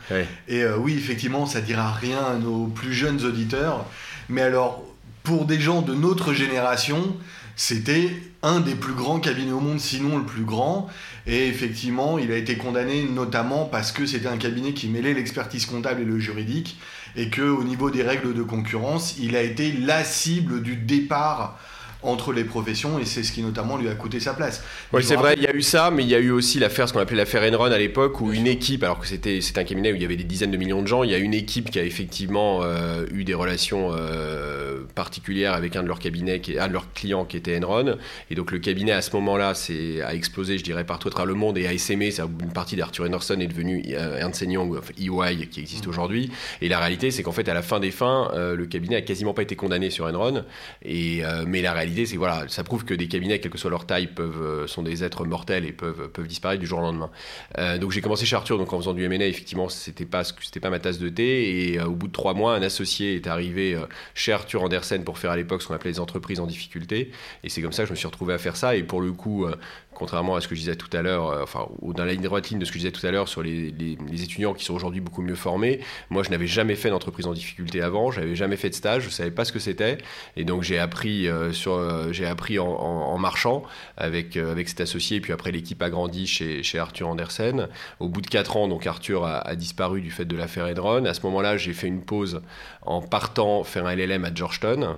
Et 0.48 0.66
oui, 0.66 0.94
effectivement, 0.94 1.46
ça 1.46 1.60
dira 1.60 1.92
rien 1.92 2.24
à 2.24 2.36
nos 2.36 2.68
plus 2.68 2.94
jeunes 2.94 3.22
auditeurs. 3.26 3.86
Mais 4.30 4.42
alors, 4.42 4.91
pour 5.24 5.46
des 5.46 5.60
gens 5.60 5.82
de 5.82 5.94
notre 5.94 6.34
génération, 6.34 7.16
c'était 7.56 8.10
un 8.44 8.60
des 8.60 8.76
plus 8.76 8.94
grands 8.94 9.20
cabinets 9.20 9.52
au 9.52 9.60
monde, 9.60 9.80
sinon 9.80 10.18
le 10.18 10.26
plus 10.26 10.44
grand. 10.44 10.90
Et 11.28 11.48
effectivement, 11.48 12.18
il 12.18 12.32
a 12.32 12.38
été 12.38 12.58
condamné 12.58 13.04
notamment 13.04 13.66
parce 13.66 13.92
que 13.92 14.06
c'était 14.06 14.28
un 14.28 14.38
cabinet 14.38 14.74
qui 14.74 14.88
mêlait 14.88 15.14
l'expertise 15.14 15.66
comptable 15.66 16.02
et 16.02 16.06
le 16.06 16.20
juridique, 16.20 16.80
et 17.16 17.30
que 17.30 17.42
au 17.42 17.64
niveau 17.64 17.92
des 17.92 18.04
règles 18.04 18.34
de 18.34 18.44
concurrence, 18.44 19.16
il 19.20 19.36
a 19.36 19.42
été 19.42 19.72
la 19.72 20.04
cible 20.04 20.64
du 20.64 20.76
départ 20.76 21.60
entre 22.04 22.34
les 22.34 22.44
professions 22.44 23.00
et 23.00 23.06
c'est 23.06 23.24
ce 23.24 23.32
qui 23.32 23.44
notamment 23.44 23.78
lui 23.78 23.88
a 23.88 23.94
coûté 23.94 24.20
sa 24.20 24.34
place. 24.34 24.64
Oui, 24.92 25.04
c'est 25.04 25.16
vrai, 25.16 25.36
il 25.38 25.44
y 25.44 25.48
a 25.48 25.54
eu 25.54 25.62
ça, 25.62 25.92
mais 25.92 26.04
il 26.04 26.10
y 26.10 26.16
a 26.16 26.20
eu 26.20 26.32
aussi 26.32 26.60
l'affaire, 26.60 26.88
ce 26.90 26.94
qu'on 26.94 27.00
appelait 27.00 27.18
l'affaire 27.18 27.44
Enron 27.44 27.66
à 27.66 27.78
l'époque, 27.78 28.22
où 28.22 28.32
une 28.34 28.48
équipe, 28.48 28.84
alors 28.84 29.00
que 29.00 29.08
c'était 29.08 29.40
un 29.56 29.64
cabinet 29.64 29.92
où 29.92 29.96
il 29.96 30.02
y 30.02 30.06
avait 30.06 30.16
des 30.16 30.24
dizaines 30.24 30.52
de 30.52 30.58
millions 30.58 30.82
de 30.82 30.88
gens, 30.88 31.04
il 31.04 31.12
y 31.12 31.16
a 31.16 31.20
une 31.20 31.34
équipe 31.34 31.70
qui 31.70 31.80
a 31.80 31.84
effectivement 31.84 32.62
euh, 32.64 33.06
eu 33.12 33.24
des 33.24 33.34
relations 33.34 33.92
euh, 33.94 34.82
particulières 34.96 35.54
avec 35.54 35.76
un 35.76 35.84
de 35.84 35.88
leurs 35.88 36.00
cabinets, 36.00 36.40
qui, 36.40 36.58
un 36.58 36.68
de 36.68 36.74
leurs 36.74 36.92
clients 36.94 37.26
qui 37.26 37.38
était 37.38 37.60
Enron, 37.64 37.98
et 38.30 38.36
donc 38.36 38.52
le 38.52 38.60
cabinet 38.60 38.94
à 38.94 39.02
ce 39.02 39.16
moment-là 39.18 39.54
a 39.54 40.16
explosé, 40.16 40.58
je 40.58 40.64
dirais, 40.64 40.84
partout 40.84 41.08
à 41.08 41.12
travers 41.12 41.28
le 41.28 41.36
monde 41.36 41.58
et 41.58 41.68
a 41.68 41.74
essaimé, 41.74 42.12
une 42.20 42.54
partie 42.54 42.76
d'Arthur 42.76 43.06
Enerson 43.06 43.40
est 43.40 43.48
devenue 43.48 43.84
euh, 43.90 44.18
Ernst 44.18 44.42
Young, 44.42 44.80
EY, 45.00 45.48
qui 45.48 45.60
existe 45.60 45.86
mm. 45.86 45.90
aujourd'hui, 45.90 46.32
et 46.62 46.70
la 46.70 46.80
réalité 46.80 47.12
c'est 47.12 47.22
qu'en 47.22 47.32
fait 47.32 47.48
à 47.48 47.54
la 47.54 47.62
fin 47.62 47.80
des 47.80 47.92
fins, 47.92 48.32
le 48.34 48.66
cabinet 48.66 48.96
a 48.96 49.02
quasiment 49.02 49.34
pas 49.34 49.44
été 49.44 49.56
condamné 49.56 49.92
sur 49.92 50.06
Enron, 50.06 50.44
et, 50.84 51.22
mais 51.46 51.62
la 51.62 51.74
réalité 51.74 51.91
c'est 52.06 52.18
voilà, 52.18 52.46
ça 52.48 52.64
prouve 52.64 52.86
que 52.86 52.94
des 52.94 53.08
cabinets, 53.08 53.40
quelle 53.40 53.52
que 53.52 53.58
soit 53.58 53.70
leur 53.70 53.86
taille, 53.86 54.08
peuvent, 54.08 54.42
euh, 54.42 54.68
sont 54.68 54.84
des 54.84 55.04
êtres 55.04 55.26
mortels 55.26 55.66
et 55.66 55.72
peuvent, 55.72 56.10
peuvent 56.10 56.28
disparaître 56.28 56.60
du 56.60 56.68
jour 56.68 56.80
au 56.80 56.82
lendemain. 56.82 57.10
Euh, 57.58 57.78
donc 57.78 57.92
j'ai 57.92 58.02
commencé 58.02 58.26
chez 58.26 58.36
Arthur, 58.36 58.58
donc 58.58 58.72
en 58.74 58.78
faisant 58.78 58.94
du 58.94 59.04
M&A, 59.04 59.26
effectivement, 59.26 59.70
c'était 59.70 60.06
pas 60.06 60.24
c'était 60.24 60.60
pas 60.60 60.70
ma 60.70 60.80
tasse 60.80 61.00
de 61.00 61.10
thé. 61.10 61.72
Et 61.72 61.80
euh, 61.80 61.86
au 61.86 61.96
bout 61.96 62.08
de 62.08 62.14
trois 62.14 62.34
mois, 62.34 62.56
un 62.56 62.62
associé 62.62 63.16
est 63.16 63.28
arrivé 63.28 63.78
chez 64.14 64.32
Arthur 64.32 64.64
Andersen 64.64 65.04
pour 65.04 65.18
faire 65.18 65.32
à 65.32 65.38
l'époque 65.38 65.62
ce 65.62 65.68
qu'on 65.68 65.74
appelait 65.74 65.92
les 65.92 66.00
entreprises 66.00 66.40
en 66.40 66.48
difficulté. 66.48 67.12
Et 67.44 67.50
c'est 67.50 67.62
comme 67.62 67.74
ça 67.74 67.84
que 67.84 67.88
je 67.88 67.94
me 67.94 67.98
suis 67.98 68.08
retrouvé 68.08 68.34
à 68.34 68.38
faire 68.38 68.56
ça. 68.56 68.76
Et 68.76 68.84
pour 68.84 69.02
le 69.02 69.12
coup, 69.12 69.46
contrairement 69.94 70.36
à 70.36 70.42
ce 70.42 70.48
que 70.48 70.56
je 70.56 70.62
disais 70.62 70.76
tout 70.76 70.96
à 70.96 71.02
l'heure, 71.02 71.30
euh, 71.30 71.44
enfin, 71.44 71.68
ou 71.82 71.94
dans 71.94 72.06
la 72.06 72.14
ligne 72.14 72.22
droite 72.22 72.50
ligne 72.50 72.60
de 72.60 72.66
ce 72.66 72.72
que 72.72 72.80
je 72.80 72.86
disais 72.86 72.92
tout 72.92 73.06
à 73.06 73.12
l'heure 73.12 73.28
sur 73.28 73.44
les, 73.44 73.74
étudiants 74.12 74.54
qui 74.54 74.66
sont 74.66 74.74
aujourd'hui 74.74 75.02
beaucoup 75.02 75.22
mieux 75.22 75.36
formés, 75.36 75.80
moi 76.10 76.24
je 76.24 76.30
n'avais 76.30 76.48
jamais 76.48 76.76
fait 76.76 76.90
d'entreprise 76.90 77.28
en 77.28 77.34
difficulté 77.34 77.82
avant, 77.82 78.12
j'avais 78.12 78.36
jamais 78.36 78.58
fait 78.58 78.70
de 78.70 78.76
stage, 78.76 79.04
je 79.04 79.10
savais 79.10 79.32
pas 79.32 79.46
ce 79.46 79.52
que 79.52 79.60
c'était, 79.60 79.98
et 80.36 80.44
donc 80.44 80.64
j'ai 80.64 80.80
appris 80.80 81.28
euh, 81.28 81.52
sur, 81.52 81.74
euh, 81.74 82.12
j'ai 82.12 82.26
appris 82.26 82.60
en, 82.60 83.18
marchant 83.18 83.64
avec 83.98 84.36
avec 84.36 84.68
cet 84.68 84.82
associé, 84.82 85.22
puis 85.22 85.32
après 85.32 85.52
l'équipe 85.52 85.82
a 85.82 85.90
grandi 85.92 86.26
chez, 86.26 86.64
chez 86.64 86.80
Arthur 86.80 87.08
Andersen. 87.08 87.68
Au 88.00 88.08
bout 88.08 88.22
de 88.22 88.28
quatre 88.28 88.58
ans, 88.58 88.68
donc 88.68 88.88
Arthur 88.88 89.26
a, 89.26 89.56
disparu 89.56 90.02
du 90.02 90.10
fait 90.10 90.26
de 90.26 90.36
l'affaire 90.36 90.68
Edron. 90.68 91.06
À 91.06 91.14
ce 91.14 91.22
moment-là, 91.24 91.58
j'ai 91.58 91.74
fait 91.74 91.88
une 91.88 92.02
pause 92.02 92.42
en 92.82 93.02
partant 93.02 93.64
faire 93.64 93.86
un 93.86 93.96
LLM 93.96 94.26
à 94.26 94.34
Georgetown. 94.34 94.98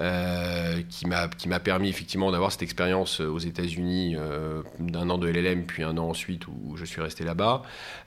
Euh, 0.00 0.82
qui 0.88 1.06
m'a 1.06 1.60
permis 1.60 1.88
effectivement 1.88 2.32
d'avoir 2.32 2.50
cette 2.50 2.62
expérience 2.62 3.20
euh, 3.20 3.28
aux 3.28 3.38
États-Unis 3.38 4.16
euh, 4.18 4.62
d'un 4.80 5.08
an 5.08 5.18
de 5.18 5.28
LLM, 5.28 5.66
puis 5.66 5.84
un 5.84 5.96
an 5.98 6.08
ensuite 6.08 6.48
où 6.48 6.76
je 6.76 6.84
suis 6.84 7.00
resté 7.00 7.22
là-bas. 7.22 7.62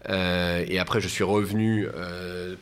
et 0.10 0.80
après, 0.80 1.00
je 1.00 1.08
suis 1.08 1.24
revenu 1.24 1.88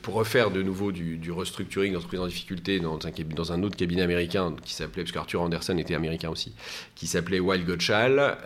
pour 0.02 0.16
refaire 0.16 0.52
de 0.52 0.62
nouveau 0.62 0.92
du, 0.92 1.18
du 1.18 1.32
restructuring 1.32 1.94
d'entreprise 1.94 2.20
en 2.20 2.28
difficulté 2.28 2.80
dans 2.80 2.96
un, 2.96 3.12
dans 3.36 3.52
un 3.52 3.64
autre 3.64 3.76
cabinet 3.76 4.02
américain 4.02 4.56
qui 4.64 4.74
s'appelait, 4.74 5.04
parce 5.04 5.12
qu'Arthur 5.12 5.42
Anderson 5.42 5.78
était 5.78 5.96
américain 5.96 6.30
aussi, 6.30 6.54
qui 6.96 7.08
s'appelait 7.08 7.40
Wild 7.40 7.66
Gottschall. 7.66 8.38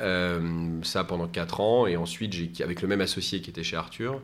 ça 0.84 1.04
pendant 1.04 1.28
4 1.28 1.60
ans. 1.60 1.88
Et 1.88 1.98
ensuite, 1.98 2.62
avec 2.62 2.82
le 2.82 2.88
même 2.88 3.02
associé 3.02 3.42
qui 3.42 3.50
était 3.50 3.64
chez 3.64 3.78
Arthur. 3.78 4.22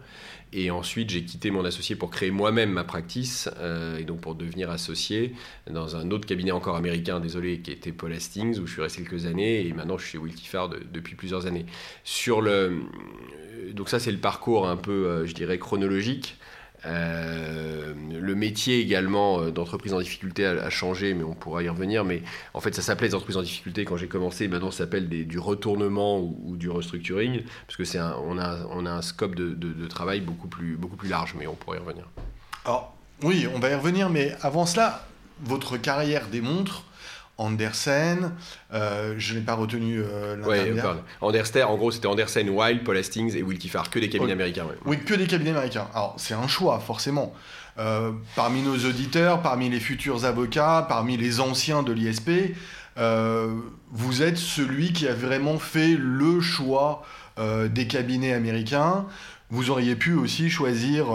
Et 0.54 0.72
ensuite, 0.72 1.10
j'ai 1.10 1.26
quitté 1.26 1.52
mon 1.52 1.66
associé 1.66 1.96
pour 1.96 2.10
créer 2.10 2.32
moi-même 2.32 2.72
ma 2.72 2.84
practice, 2.84 3.50
euh, 3.58 3.98
et 3.98 4.04
donc 4.04 4.22
pour 4.22 4.36
devenir 4.36 4.70
associé 4.70 5.34
dans 5.70 5.96
un 5.96 6.12
autre 6.12 6.26
cabinet 6.26 6.52
encore 6.52 6.76
américain, 6.78 7.20
désolé, 7.20 7.60
qui 7.60 7.72
était 7.72 7.92
Paul 7.92 8.14
Hastings, 8.14 8.60
où 8.60 8.68
je 8.68 8.74
suis 8.74 8.82
resté 8.82 9.04
quelques 9.04 9.26
années, 9.26 9.68
et 9.68 9.74
maintenant 9.74 9.98
je 9.98 10.04
suis 10.04 10.14
chez 10.14 10.18
Wilkifar 10.18 10.70
depuis 10.70 11.16
plusieurs 11.16 11.46
années. 11.46 11.66
Sur 12.04 12.42
le, 12.42 12.84
donc 13.74 13.90
ça, 13.90 14.00
c'est 14.00 14.12
le 14.12 14.18
parcours 14.18 14.68
un 14.68 14.78
peu, 14.78 15.08
euh, 15.08 15.26
je 15.26 15.34
dirais, 15.34 15.58
chronologique. 15.58 16.38
Euh, 16.86 17.94
le 18.20 18.36
métier 18.36 18.80
également 18.80 19.40
euh, 19.40 19.52
d'entreprise 19.52 19.94
en 19.94 20.00
difficulté 20.00 20.46
a, 20.46 20.70
changé, 20.70 21.14
mais 21.14 21.24
on 21.24 21.34
pourra 21.34 21.64
y 21.64 21.70
revenir. 21.70 22.04
Mais 22.04 22.22
en 22.54 22.60
fait, 22.60 22.76
ça 22.76 22.82
s'appelait 22.82 23.10
des 23.10 23.16
entreprises 23.16 23.38
en 23.38 23.42
difficulté 23.42 23.86
quand 23.86 23.98
j'ai 23.98 24.08
commencé. 24.08 24.48
Maintenant, 24.48 24.72
ça 24.72 24.80
s'appelle 24.80 25.08
du 25.08 25.40
retournement 25.40 26.20
ou, 26.20 26.56
du 26.58 26.70
restructuring, 26.70 27.44
parce 27.68 27.78
que 27.78 27.84
c'est 27.84 28.00
on 28.00 28.38
a, 28.38 28.66
on 28.72 28.86
a 28.86 28.92
un 28.92 29.02
scope 29.02 29.36
de, 29.36 29.54
de, 29.54 29.88
travail 29.88 30.22
beaucoup 30.22 30.48
plus, 30.48 30.78
beaucoup 30.78 30.98
plus 30.98 31.10
large, 31.10 31.36
mais 31.38 31.48
on 31.48 31.56
pourra 31.56 31.78
y 31.78 31.80
revenir. 31.80 32.06
Alors, 32.66 32.96
oui, 33.24 33.48
on 33.54 33.60
va 33.60 33.70
y 33.70 33.76
revenir, 33.76 34.10
mais 34.10 34.36
avant 34.42 34.66
cela, 34.66 35.08
votre 35.42 35.78
carrière 35.78 36.28
démontre 36.28 36.86
Andersen, 37.38 38.32
euh, 38.74 39.16
je 39.18 39.34
n'ai 39.34 39.42
pas 39.42 39.56
retenu 39.56 40.02
euh, 40.02 40.38
Andersen, 41.22 41.64
en 41.64 41.76
gros, 41.76 41.92
c'était 41.92 42.08
Andersen, 42.08 42.50
Wild, 42.50 42.84
Paul 42.84 42.98
Hastings 42.98 43.36
et 43.36 43.44
Wilkie 43.44 43.68
Farr, 43.68 43.90
que 43.90 44.00
des 44.00 44.10
cabinets 44.10 44.34
américains. 44.34 44.66
Oui, 44.86 44.98
que 45.00 45.14
des 45.14 45.28
cabinets 45.28 45.52
américains. 45.52 45.88
Alors, 45.94 46.16
c'est 46.18 46.34
un 46.34 46.48
choix, 46.48 46.80
forcément. 46.80 47.34
Euh, 47.78 48.12
parmi 48.36 48.62
nos 48.62 48.78
auditeurs, 48.78 49.42
parmi 49.42 49.70
les 49.70 49.82
futurs 49.82 50.24
avocats, 50.24 50.86
parmi 50.88 51.18
les 51.18 51.42
anciens 51.42 51.84
de 51.84 51.92
l'ISP, 51.92 52.56
euh, 52.98 53.54
vous 53.92 54.24
êtes 54.24 54.38
celui 54.38 54.94
qui 54.94 55.08
a 55.08 55.14
vraiment 55.14 55.60
fait 55.60 55.96
le 55.98 56.40
choix 56.42 57.04
des 57.38 57.86
cabinets 57.86 58.32
américains, 58.32 59.08
vous 59.50 59.70
auriez 59.70 59.98
pu 59.98 60.14
aussi 60.14 60.50
choisir 60.50 61.08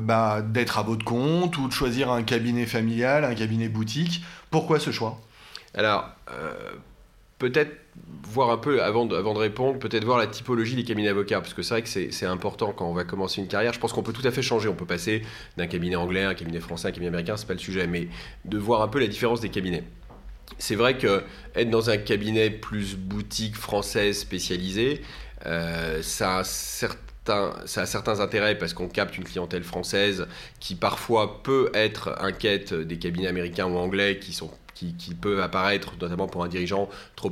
bah, 0.00 0.40
d'être 0.40 0.78
à 0.78 0.82
votre 0.82 1.04
compte 1.04 1.58
ou 1.58 1.68
de 1.68 1.72
choisir 1.74 2.10
un 2.10 2.22
cabinet 2.22 2.64
familial, 2.64 3.26
un 3.26 3.34
cabinet 3.34 3.68
boutique. 3.68 4.24
Pourquoi 4.50 4.80
ce 4.80 4.90
choix? 4.90 5.20
Alors, 5.76 6.10
peut-être 7.38 7.72
voir 8.24 8.50
un 8.50 8.58
peu, 8.58 8.82
avant 8.82 9.06
de, 9.06 9.38
répondre, 9.38 9.78
peut-être 9.78 10.04
voir 10.04 10.18
la 10.18 10.26
typologie 10.26 10.74
des 10.74 10.84
cabinets 10.84 11.08
d'avocats, 11.08 11.40
parce 11.40 11.54
que 11.54 11.62
c'est 11.62 11.74
vrai 11.74 11.82
que 11.82 11.88
c'est 11.88 12.26
important 12.26 12.72
quand 12.72 12.88
on 12.88 12.94
va 12.94 13.04
commencer 13.04 13.40
une 13.40 13.48
carrière. 13.48 13.72
Je 13.72 13.78
pense 13.78 13.92
qu'on 13.92 14.02
peut 14.02 14.12
tout 14.12 14.26
à 14.26 14.30
fait 14.30 14.42
changer. 14.42 14.68
On 14.68 14.74
peut 14.74 14.86
passer 14.86 15.22
d'un 15.56 15.66
cabinet 15.66 15.96
anglais 15.96 16.24
un 16.24 16.34
cabinet 16.34 16.60
français, 16.60 16.88
un 16.88 16.92
cabinet 16.92 17.08
américain, 17.08 17.36
c'est 17.36 17.46
pas 17.46 17.54
le 17.54 17.58
sujet, 17.58 17.86
mais 17.86 18.08
de 18.44 18.58
voir 18.58 18.82
un 18.82 18.88
peu 18.88 18.98
la 18.98 19.06
différence 19.06 19.40
des 19.40 19.48
cabinets. 19.48 19.84
C'est 20.58 20.76
vrai 20.76 20.96
que 20.96 21.22
être 21.54 21.70
dans 21.70 21.90
un 21.90 21.96
cabinet 21.96 22.50
plus 22.50 22.96
boutique 22.96 23.56
française 23.56 24.18
spécialisée, 24.18 25.02
euh, 25.44 26.00
ça 26.02 26.38
a 26.38 26.44
ça 26.44 27.82
a 27.82 27.86
certains 27.86 28.20
intérêts 28.20 28.56
parce 28.56 28.72
qu'on 28.72 28.86
capte 28.86 29.18
une 29.18 29.24
clientèle 29.24 29.64
française 29.64 30.28
qui 30.60 30.76
parfois 30.76 31.42
peut 31.42 31.72
être 31.74 32.14
inquiète 32.20 32.72
des 32.72 32.98
cabinets 32.98 33.26
américains 33.26 33.66
ou 33.66 33.76
anglais 33.76 34.20
qui 34.20 34.32
sont 34.32 34.48
qui, 34.76 35.14
peut 35.14 35.42
apparaître, 35.42 35.94
notamment 36.00 36.26
pour 36.26 36.44
un 36.44 36.48
dirigeant 36.48 36.88
trop, 37.16 37.30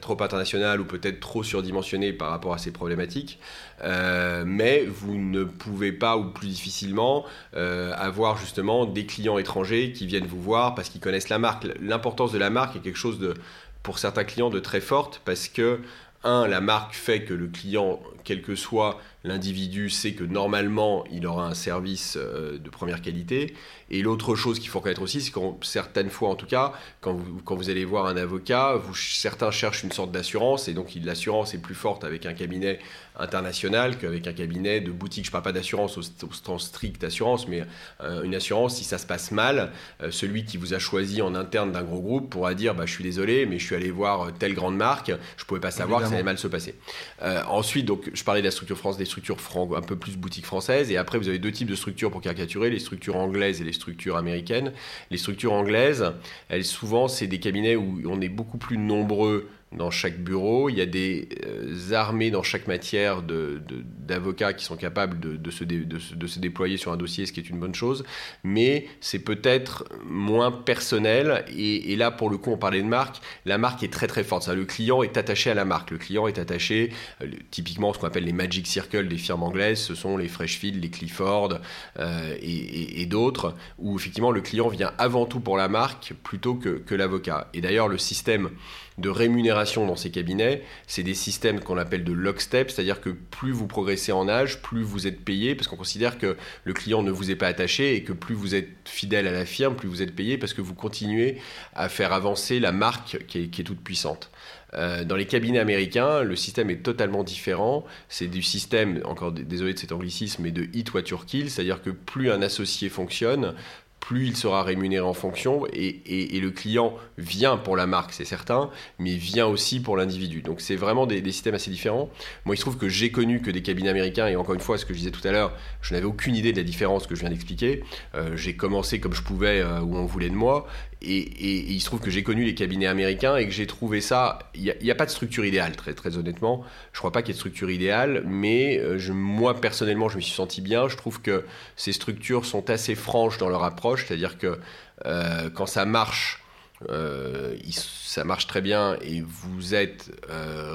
trop 0.00 0.22
international 0.22 0.80
ou 0.80 0.84
peut-être 0.84 1.20
trop 1.20 1.42
surdimensionné 1.42 2.12
par 2.12 2.30
rapport 2.30 2.54
à 2.54 2.58
ces 2.58 2.70
problématiques. 2.70 3.38
Euh, 3.82 4.44
mais 4.46 4.84
vous 4.86 5.16
ne 5.16 5.44
pouvez 5.44 5.92
pas, 5.92 6.16
ou 6.16 6.30
plus 6.30 6.48
difficilement, 6.48 7.26
euh, 7.54 7.92
avoir 7.96 8.38
justement 8.38 8.86
des 8.86 9.04
clients 9.04 9.38
étrangers 9.38 9.92
qui 9.92 10.06
viennent 10.06 10.26
vous 10.26 10.40
voir 10.40 10.74
parce 10.74 10.88
qu'ils 10.88 11.00
connaissent 11.00 11.28
la 11.28 11.38
marque. 11.38 11.66
L'importance 11.80 12.32
de 12.32 12.38
la 12.38 12.50
marque 12.50 12.76
est 12.76 12.80
quelque 12.80 12.96
chose 12.98 13.18
de, 13.18 13.34
pour 13.82 13.98
certains 13.98 14.24
clients, 14.24 14.50
de 14.50 14.60
très 14.60 14.80
forte 14.80 15.20
parce 15.24 15.48
que 15.48 15.80
un, 16.24 16.48
la 16.48 16.60
marque 16.60 16.94
fait 16.94 17.22
que 17.22 17.34
le 17.34 17.46
client, 17.46 18.00
quel 18.24 18.42
que 18.42 18.56
soit 18.56 19.00
l'individu, 19.24 19.90
sait 19.90 20.12
que 20.12 20.24
normalement 20.24 21.04
il 21.10 21.26
aura 21.26 21.46
un 21.46 21.54
service 21.54 22.16
euh, 22.16 22.58
de 22.58 22.70
première 22.70 23.02
qualité. 23.02 23.54
Et 23.90 24.02
l'autre 24.02 24.34
chose 24.34 24.58
qu'il 24.58 24.68
faut 24.68 24.78
reconnaître 24.78 25.02
aussi, 25.02 25.20
c'est 25.20 25.30
que 25.30 25.40
certaines 25.62 26.10
fois, 26.10 26.28
en 26.28 26.34
tout 26.34 26.46
cas, 26.46 26.72
quand 27.00 27.14
vous, 27.14 27.40
quand 27.42 27.56
vous 27.56 27.70
allez 27.70 27.84
voir 27.84 28.06
un 28.06 28.16
avocat, 28.16 28.76
vous, 28.76 28.94
certains 28.94 29.50
cherchent 29.50 29.82
une 29.82 29.92
sorte 29.92 30.12
d'assurance, 30.12 30.68
et 30.68 30.74
donc 30.74 30.92
l'assurance 31.02 31.54
est 31.54 31.58
plus 31.58 31.74
forte 31.74 32.04
avec 32.04 32.26
un 32.26 32.34
cabinet 32.34 32.78
international 33.18 33.98
qu'avec 33.98 34.26
un 34.26 34.32
cabinet 34.32 34.80
de 34.80 34.90
boutique. 34.90 35.24
Je 35.24 35.30
ne 35.30 35.32
parle 35.32 35.44
pas 35.44 35.52
d'assurance 35.52 35.98
au, 35.98 36.02
sens 36.02 36.66
strict 36.66 37.02
assurance, 37.02 37.48
mais 37.48 37.64
euh, 38.02 38.22
une 38.22 38.34
assurance, 38.34 38.76
si 38.76 38.84
ça 38.84 38.98
se 38.98 39.06
passe 39.06 39.32
mal, 39.32 39.72
euh, 40.02 40.10
celui 40.10 40.44
qui 40.44 40.56
vous 40.56 40.74
a 40.74 40.78
choisi 40.78 41.22
en 41.22 41.34
interne 41.34 41.72
d'un 41.72 41.82
gros 41.82 42.00
groupe 42.00 42.30
pourra 42.30 42.54
dire 42.54 42.74
bah, 42.74 42.86
Je 42.86 42.92
suis 42.92 43.04
désolé, 43.04 43.46
mais 43.46 43.58
je 43.58 43.64
suis 43.64 43.74
allé 43.74 43.90
voir 43.90 44.32
telle 44.38 44.54
grande 44.54 44.76
marque, 44.76 45.08
je 45.08 45.42
ne 45.42 45.46
pouvais 45.46 45.60
pas 45.60 45.70
savoir 45.70 46.02
que 46.02 46.08
ça 46.08 46.14
allait 46.14 46.22
mal 46.22 46.38
se 46.38 46.46
passer. 46.46 46.74
Euh, 47.22 47.42
ensuite, 47.48 47.86
donc, 47.86 48.10
je 48.12 48.22
parlais 48.22 48.40
de 48.40 48.46
la 48.46 48.50
structure 48.50 48.76
France, 48.76 48.96
des 48.96 49.04
structures 49.08 49.36
un 49.76 49.80
peu 49.80 49.96
plus 49.96 50.16
boutique 50.16 50.46
françaises, 50.46 50.90
et 50.90 50.96
après, 50.96 51.18
vous 51.18 51.28
avez 51.28 51.38
deux 51.38 51.52
types 51.52 51.68
de 51.68 51.74
structures 51.74 52.10
pour 52.10 52.20
caricaturer 52.20 52.70
les 52.70 52.78
structures 52.78 53.16
anglaises 53.16 53.60
et 53.60 53.64
les 53.64 53.72
structures 53.72 54.16
américaines. 54.16 54.72
Les 55.10 55.18
structures 55.18 55.52
anglaises, 55.52 56.12
elles 56.48 56.64
souvent, 56.64 57.08
c'est 57.08 57.26
des 57.26 57.40
cabinets 57.40 57.76
où 57.76 58.02
on 58.06 58.20
est 58.20 58.28
beaucoup 58.28 58.58
plus 58.58 58.78
nombreux 58.78 59.48
dans 59.72 59.90
chaque 59.90 60.18
bureau, 60.18 60.70
il 60.70 60.78
y 60.78 60.80
a 60.80 60.86
des 60.86 61.28
euh, 61.44 61.92
armées 61.92 62.30
dans 62.30 62.42
chaque 62.42 62.66
matière 62.66 63.22
d'avocats 63.22 64.54
qui 64.54 64.64
sont 64.64 64.76
capables 64.76 65.20
de, 65.20 65.50
se 65.50 66.38
déployer 66.38 66.78
sur 66.78 66.92
un 66.92 66.96
dossier, 66.96 67.26
ce 67.26 67.32
qui 67.32 67.40
est 67.40 67.50
une 67.50 67.58
bonne 67.58 67.74
chose, 67.74 68.04
mais 68.44 68.86
c'est 69.00 69.18
peut-être 69.18 69.84
moins 70.04 70.50
personnel, 70.50 71.44
et, 71.54 71.96
là 71.96 72.10
pour 72.10 72.30
le 72.30 72.38
coup 72.38 72.50
on 72.50 72.56
parlait 72.56 72.80
de 72.80 72.86
marque, 72.86 73.20
la 73.44 73.58
marque 73.58 73.82
est 73.82 73.92
très 73.92 74.06
très 74.06 74.24
forte, 74.24 74.48
le 74.48 74.64
client 74.64 75.02
est 75.02 75.16
attaché 75.16 75.50
à 75.50 75.54
la 75.54 75.64
marque, 75.64 75.90
le 75.90 75.98
client 75.98 76.26
est 76.28 76.38
attaché, 76.38 76.92
euh, 77.22 77.26
typiquement 77.50 77.92
ce 77.92 77.98
qu'on 77.98 78.06
appelle 78.06 78.24
les 78.24 78.32
Magic 78.32 78.66
Circle 78.66 79.08
des 79.08 79.18
firmes 79.18 79.42
anglaises, 79.42 79.80
ce 79.80 79.94
sont 79.94 80.16
les 80.16 80.28
Freshfield, 80.28 80.82
les 80.82 80.90
Clifford 80.90 81.58
euh, 81.98 82.34
et, 82.40 83.06
d'autres, 83.06 83.54
où 83.78 83.96
effectivement 83.96 84.30
le 84.30 84.40
client 84.40 84.68
vient 84.68 84.92
avant 84.98 85.26
tout 85.26 85.40
pour 85.40 85.56
la 85.56 85.68
marque 85.68 86.12
plutôt 86.22 86.54
que 86.54 86.94
l'avocat. 86.94 87.48
Et 87.54 87.60
d'ailleurs 87.60 87.88
le 87.88 87.96
système 87.96 88.50
de 88.98 89.08
rémunération 89.08 89.57
dans 89.86 89.96
ces 89.96 90.10
cabinets, 90.10 90.62
c'est 90.86 91.02
des 91.02 91.14
systèmes 91.14 91.60
qu'on 91.60 91.78
appelle 91.78 92.04
de 92.04 92.12
lockstep, 92.12 92.70
c'est-à-dire 92.70 93.00
que 93.00 93.10
plus 93.10 93.52
vous 93.52 93.66
progressez 93.66 94.12
en 94.12 94.28
âge, 94.28 94.62
plus 94.62 94.82
vous 94.82 95.06
êtes 95.06 95.20
payé, 95.24 95.54
parce 95.54 95.68
qu'on 95.68 95.76
considère 95.76 96.18
que 96.18 96.36
le 96.64 96.72
client 96.72 97.02
ne 97.02 97.10
vous 97.10 97.30
est 97.30 97.36
pas 97.36 97.48
attaché 97.48 97.94
et 97.94 98.04
que 98.04 98.12
plus 98.12 98.34
vous 98.34 98.54
êtes 98.54 98.68
fidèle 98.84 99.26
à 99.26 99.32
la 99.32 99.44
firme, 99.44 99.74
plus 99.74 99.88
vous 99.88 100.02
êtes 100.02 100.14
payé 100.14 100.38
parce 100.38 100.54
que 100.54 100.60
vous 100.60 100.74
continuez 100.74 101.38
à 101.74 101.88
faire 101.88 102.12
avancer 102.12 102.60
la 102.60 102.72
marque 102.72 103.24
qui 103.26 103.38
est, 103.38 103.64
toute 103.64 103.80
puissante. 103.80 104.30
Euh, 104.74 105.04
dans 105.04 105.16
les 105.16 105.26
cabinets 105.26 105.58
américains, 105.58 106.22
le 106.22 106.36
système 106.36 106.70
est 106.70 106.82
totalement 106.82 107.24
différent. 107.24 107.84
C'est 108.08 108.28
du 108.28 108.42
système, 108.42 109.00
encore 109.04 109.32
désolé 109.32 109.74
de 109.74 109.78
cet 109.78 109.92
anglicisme, 109.92 110.42
mais 110.42 110.50
de 110.50 110.68
hit 110.74 110.92
what 110.92 111.02
you 111.10 111.18
kill, 111.26 111.50
c'est-à-dire 111.50 111.82
que 111.82 111.90
plus 111.90 112.30
un 112.30 112.42
associé 112.42 112.88
fonctionne, 112.88 113.54
plus 114.00 114.26
il 114.26 114.36
sera 114.36 114.62
rémunéré 114.62 115.04
en 115.04 115.14
fonction 115.14 115.66
et, 115.72 116.40
le 116.40 116.50
client 116.50 116.94
vient 117.18 117.56
pour 117.56 117.76
la 117.76 117.86
marque, 117.86 118.12
c'est 118.12 118.24
certain, 118.24 118.70
mais 118.98 119.16
vient 119.16 119.46
aussi 119.46 119.80
pour 119.80 119.96
l'individu. 119.96 120.40
Donc 120.40 120.60
c'est 120.60 120.76
vraiment 120.76 121.06
des, 121.06 121.22
systèmes 121.32 121.54
assez 121.54 121.70
différents. 121.70 122.08
Moi, 122.44 122.54
il 122.54 122.58
se 122.58 122.62
trouve 122.62 122.78
que 122.78 122.88
j'ai 122.88 123.10
connu 123.10 123.42
que 123.42 123.50
des 123.50 123.60
cabinets 123.60 123.90
américains 123.90 124.28
et 124.28 124.36
encore 124.36 124.54
une 124.54 124.60
fois, 124.60 124.78
ce 124.78 124.84
que 124.84 124.94
je 124.94 124.98
disais 124.98 125.10
tout 125.10 125.26
à 125.26 125.32
l'heure, 125.32 125.52
je 125.82 125.94
n'avais 125.94 126.06
aucune 126.06 126.36
idée 126.36 126.52
de 126.52 126.56
la 126.56 126.62
différence 126.62 127.06
que 127.06 127.14
je 127.14 127.20
viens 127.20 127.30
d'expliquer. 127.30 127.82
Euh, 128.14 128.36
j'ai 128.36 128.54
commencé 128.54 129.00
comme 129.00 129.14
je 129.14 129.22
pouvais 129.22 129.60
euh, 129.60 129.80
où 129.80 129.96
on 129.96 130.06
voulait 130.06 130.30
de 130.30 130.34
moi 130.34 130.66
et, 131.00 131.72
il 131.72 131.80
se 131.80 131.86
trouve 131.86 132.00
que 132.00 132.10
j'ai 132.10 132.22
connu 132.22 132.44
les 132.44 132.54
cabinets 132.54 132.86
américains 132.86 133.36
et 133.36 133.46
que 133.46 133.52
j'ai 133.52 133.66
trouvé 133.66 134.00
ça. 134.00 134.38
Il 134.54 134.74
n'y 134.82 134.90
a, 134.90 134.94
pas 134.94 135.06
de 135.06 135.10
structure 135.10 135.44
idéale, 135.44 135.76
très, 135.76 135.94
très 135.94 136.16
honnêtement. 136.16 136.64
Je 136.92 136.96
ne 136.96 137.00
crois 137.00 137.12
pas 137.12 137.22
qu'il 137.22 137.28
y 137.28 137.32
ait 137.32 137.34
de 137.34 137.38
structure 137.38 137.70
idéale, 137.70 138.24
mais 138.26 138.78
euh, 138.78 138.98
moi, 139.12 139.60
personnellement, 139.60 140.08
je 140.08 140.16
me 140.16 140.20
suis 140.20 140.34
senti 140.34 140.60
bien. 140.60 140.88
Je 140.88 140.96
trouve 140.96 141.20
que 141.20 141.44
ces 141.76 141.92
structures 141.92 142.44
sont 142.44 142.68
assez 142.70 142.96
franches 142.96 143.38
dans 143.38 143.48
leur 143.48 143.62
approche, 143.62 144.06
c'est-à-dire 144.06 144.38
que 144.38 144.58
euh, 145.06 145.50
quand 145.50 145.66
ça 145.66 145.84
marche, 145.84 146.42
euh, 146.90 147.56
ça 147.70 148.24
marche 148.24 148.48
très 148.48 148.60
bien 148.60 148.96
et 149.00 149.20
vous 149.20 149.76
êtes 149.76 150.10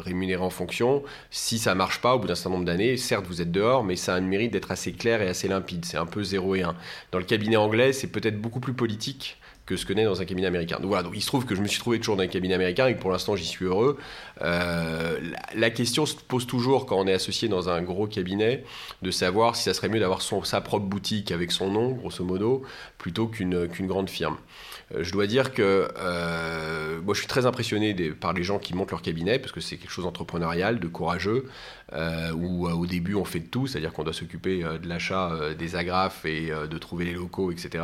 rémunéré 0.06 0.42
en 0.42 0.50
fonction. 0.50 1.04
Si 1.32 1.60
ça 1.60 1.76
marche 1.76 2.00
pas 2.00 2.16
au 2.16 2.20
bout 2.20 2.28
d'un 2.28 2.36
certain 2.36 2.52
nombre 2.52 2.66
d'années, 2.66 2.96
certes 2.96 3.26
vous 3.28 3.42
êtes 3.42 3.52
dehors, 3.52 3.84
mais 3.84 3.98
ça 3.98 4.16
a 4.16 4.20
le 4.22 4.26
mérite 4.26 4.54
d'être 4.54 4.72
assez 4.72 4.94
clair 4.94 5.22
et 5.22 5.28
assez 5.28 5.50
limpide. 5.50 5.84
C'est 5.84 5.98
un 5.98 6.06
peu 6.06 6.24
0 6.24 6.56
et 6.56 6.64
1. 6.64 6.76
Dans 7.12 7.20
le 7.20 7.26
cabinet 7.26 7.58
anglais, 7.58 7.92
c'est 7.92 8.08
peut-être 8.08 8.40
beaucoup 8.40 8.62
plus 8.62 8.74
politique 8.74 9.38
que 9.66 9.78
ce 9.78 9.86
que 9.86 9.94
n'est 9.94 10.04
dans 10.04 10.22
un 10.22 10.26
cabinet 10.26 10.48
américain. 10.48 10.78
Donc 10.80 10.88
voilà, 10.88 11.04
donc 11.04 11.14
il 11.16 11.22
se 11.22 11.28
trouve 11.28 11.46
que 11.46 11.56
je 11.56 11.62
me 11.62 11.68
suis 11.68 11.80
trouvé 11.80 12.00
toujours 12.00 12.18
dans 12.18 12.24
un 12.24 12.28
cabinet 12.28 12.54
américain 12.54 12.88
et 12.88 12.96
que 12.96 13.00
pour 13.00 13.12
l'instant 13.12 13.36
j'y 13.36 13.46
suis 13.46 13.66
heureux. 13.66 13.98
Euh, 14.42 15.20
la, 15.56 15.70
question 15.70 16.06
se 16.06 16.16
pose 16.16 16.46
toujours 16.46 16.86
quand 16.86 16.98
on 16.98 17.08
est 17.08 17.14
associé 17.14 17.48
dans 17.48 17.70
un 17.70 17.82
gros 17.82 18.08
cabinet 18.08 18.64
de 19.02 19.12
savoir 19.12 19.56
si 19.56 19.64
ça 19.64 19.74
serait 19.74 19.90
mieux 19.90 20.00
d'avoir 20.00 20.22
sa 20.22 20.62
propre 20.62 20.86
boutique 20.86 21.32
avec 21.32 21.52
son 21.52 21.72
nom, 21.72 21.92
grosso 21.92 22.24
modo, 22.24 22.64
plutôt 22.98 23.28
qu'une 23.28 23.68
grande 23.88 24.10
firme. 24.10 24.38
Euh, 24.94 25.04
je 25.04 25.12
dois 25.12 25.28
dire 25.28 25.54
que 25.54 25.88
euh, 25.98 27.02
moi 27.02 27.14
je 27.14 27.20
suis 27.20 27.28
très 27.28 27.46
impressionné 27.46 27.94
par 28.12 28.34
les 28.34 28.44
gens 28.44 28.60
qui 28.60 28.76
montent 28.76 28.92
leur 28.92 29.02
cabinet 29.02 29.40
parce 29.40 29.52
que 29.52 29.62
c'est 29.62 29.78
quelque 29.78 29.92
chose 29.92 30.06
d'entrepreneurial, 30.06 30.80
de 30.80 30.88
courageux, 30.88 31.50
euh, 31.94 32.32
où 32.32 32.68
au 32.68 32.86
début 32.86 33.16
on 33.16 33.26
fait 33.26 33.40
de 33.40 33.48
tout, 33.48 33.68
c'est-à-dire 33.68 33.94
qu'on 33.94 34.04
doit 34.04 34.14
s'occuper 34.14 34.64
de 34.64 34.88
l'achat 34.88 35.32
des 35.58 35.76
agrafes 35.76 36.26
et 36.26 36.50
de 36.50 36.78
trouver 36.78 37.06
les 37.06 37.14
locaux, 37.14 37.52
etc. 37.52 37.84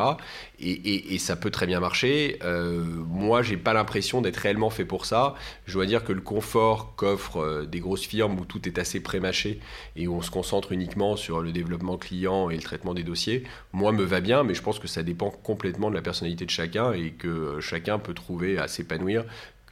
Et, 0.60 1.18
ça 1.20 1.36
peut 1.36 1.52
très 1.52 1.68
bien 1.68 1.80
marcher. 1.80 2.40
moi 2.44 3.42
j'ai 3.42 3.58
pas 3.58 3.74
l'impression 3.74 4.22
d'être 4.22 4.38
réellement 4.38 4.70
fait 4.70 4.86
pour 4.86 5.06
ça. 5.06 5.36
Je 5.66 5.74
dois 5.74 5.86
dire 5.86 6.04
que 6.04 6.14
le 6.14 6.22
confort 6.22 6.96
qu'offrent 6.96 7.66
des 7.66 7.80
grosses 7.80 8.06
firmes 8.06 8.40
où 8.40 8.46
tout 8.46 8.68
est 8.68 8.78
assez 8.80 9.02
prémâché 9.02 9.60
et 9.96 10.08
où 10.08 10.16
on 10.16 10.22
se 10.22 10.32
concentre 10.32 10.72
uniquement 10.72 11.16
sur 11.16 11.42
le 11.42 11.52
développement 11.52 11.98
client 11.98 12.50
et 12.50 12.56
le 12.56 12.62
traitement 12.62 12.94
des 12.94 13.04
dossiers, 13.04 13.44
moi 13.74 13.92
me 13.92 14.04
va 14.04 14.22
bien, 14.22 14.44
mais 14.44 14.54
je 14.54 14.62
pense 14.62 14.80
que 14.80 14.88
ça 14.88 15.04
dépend 15.04 15.30
complètement 15.30 15.90
de 15.90 15.96
la 15.96 16.02
personnalité 16.02 16.46
de 16.46 16.50
chacun 16.50 16.94
et 16.94 17.12
que 17.12 17.60
chacun 17.60 18.00
peut 18.00 18.14
trouver 18.14 18.58
à 18.58 18.68
s'épanouir, 18.68 19.26